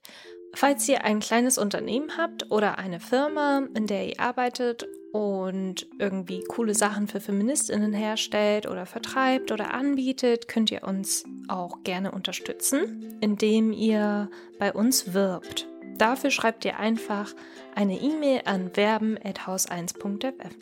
Falls 0.55 0.87
ihr 0.87 1.03
ein 1.03 1.19
kleines 1.19 1.57
Unternehmen 1.57 2.15
habt 2.15 2.51
oder 2.51 2.77
eine 2.77 2.99
Firma, 2.99 3.67
in 3.73 3.87
der 3.87 4.07
ihr 4.07 4.19
arbeitet 4.19 4.85
und 5.11 5.87
irgendwie 5.99 6.43
coole 6.43 6.75
Sachen 6.75 7.07
für 7.07 7.19
Feministinnen 7.19 7.93
herstellt 7.93 8.67
oder 8.67 8.85
vertreibt 8.85 9.51
oder 9.51 9.73
anbietet, 9.73 10.47
könnt 10.47 10.71
ihr 10.71 10.83
uns 10.83 11.23
auch 11.47 11.83
gerne 11.83 12.11
unterstützen, 12.11 13.17
indem 13.19 13.71
ihr 13.71 14.29
bei 14.59 14.71
uns 14.73 14.82
wirbt. 15.13 15.67
Dafür 15.97 16.31
schreibt 16.31 16.65
ihr 16.65 16.77
einfach 16.77 17.33
eine 17.75 17.99
E-Mail 17.99 18.41
an 18.45 18.75
werben@haus1.ff. 18.75 20.55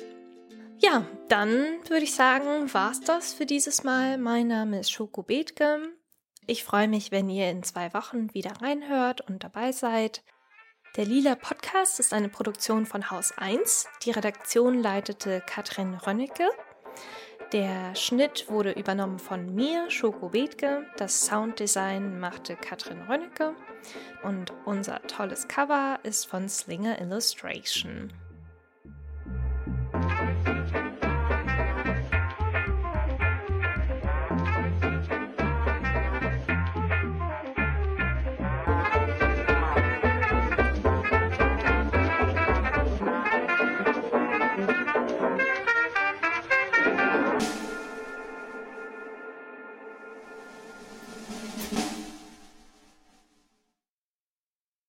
Ja, 0.78 1.06
dann 1.30 1.80
würde 1.88 2.04
ich 2.04 2.16
sagen, 2.16 2.74
war's 2.74 3.02
das 3.02 3.34
für 3.34 3.46
dieses 3.46 3.84
Mal. 3.84 4.18
Mein 4.18 4.48
Name 4.48 4.80
ist 4.80 4.92
Schoko 4.92 5.24
Bethke. 5.24 5.80
Ich 6.48 6.64
freue 6.64 6.88
mich, 6.88 7.12
wenn 7.12 7.30
ihr 7.30 7.50
in 7.50 7.64
zwei 7.64 7.94
Wochen 7.94 8.34
wieder 8.34 8.62
reinhört 8.62 9.22
und 9.22 9.44
dabei 9.44 9.72
seid. 9.72 10.24
Der 10.98 11.06
Lila 11.06 11.36
Podcast 11.36 12.00
ist 12.00 12.14
eine 12.14 12.30
Produktion 12.30 12.86
von 12.86 13.10
Haus 13.12 13.32
1. 13.38 13.88
Die 14.04 14.12
Redaktion 14.12 14.82
leitete 14.82 15.42
Katrin 15.46 15.94
Rönnecke. 15.94 16.50
Der 17.54 17.96
Schnitt 17.96 18.50
wurde 18.50 18.72
übernommen 18.72 19.20
von 19.20 19.54
mir, 19.54 19.90
Schoko 19.90 20.30
Bethke. 20.30 20.86
Das 20.98 21.26
Sounddesign 21.26 22.20
machte 22.20 22.56
Katrin 22.56 23.02
Rönnecke. 23.04 23.56
Und 24.24 24.54
unser 24.66 25.02
tolles 25.04 25.48
Cover 25.48 26.00
ist 26.04 26.26
von 26.26 26.48
Slinger 26.50 27.00
Illustration. 27.00 28.12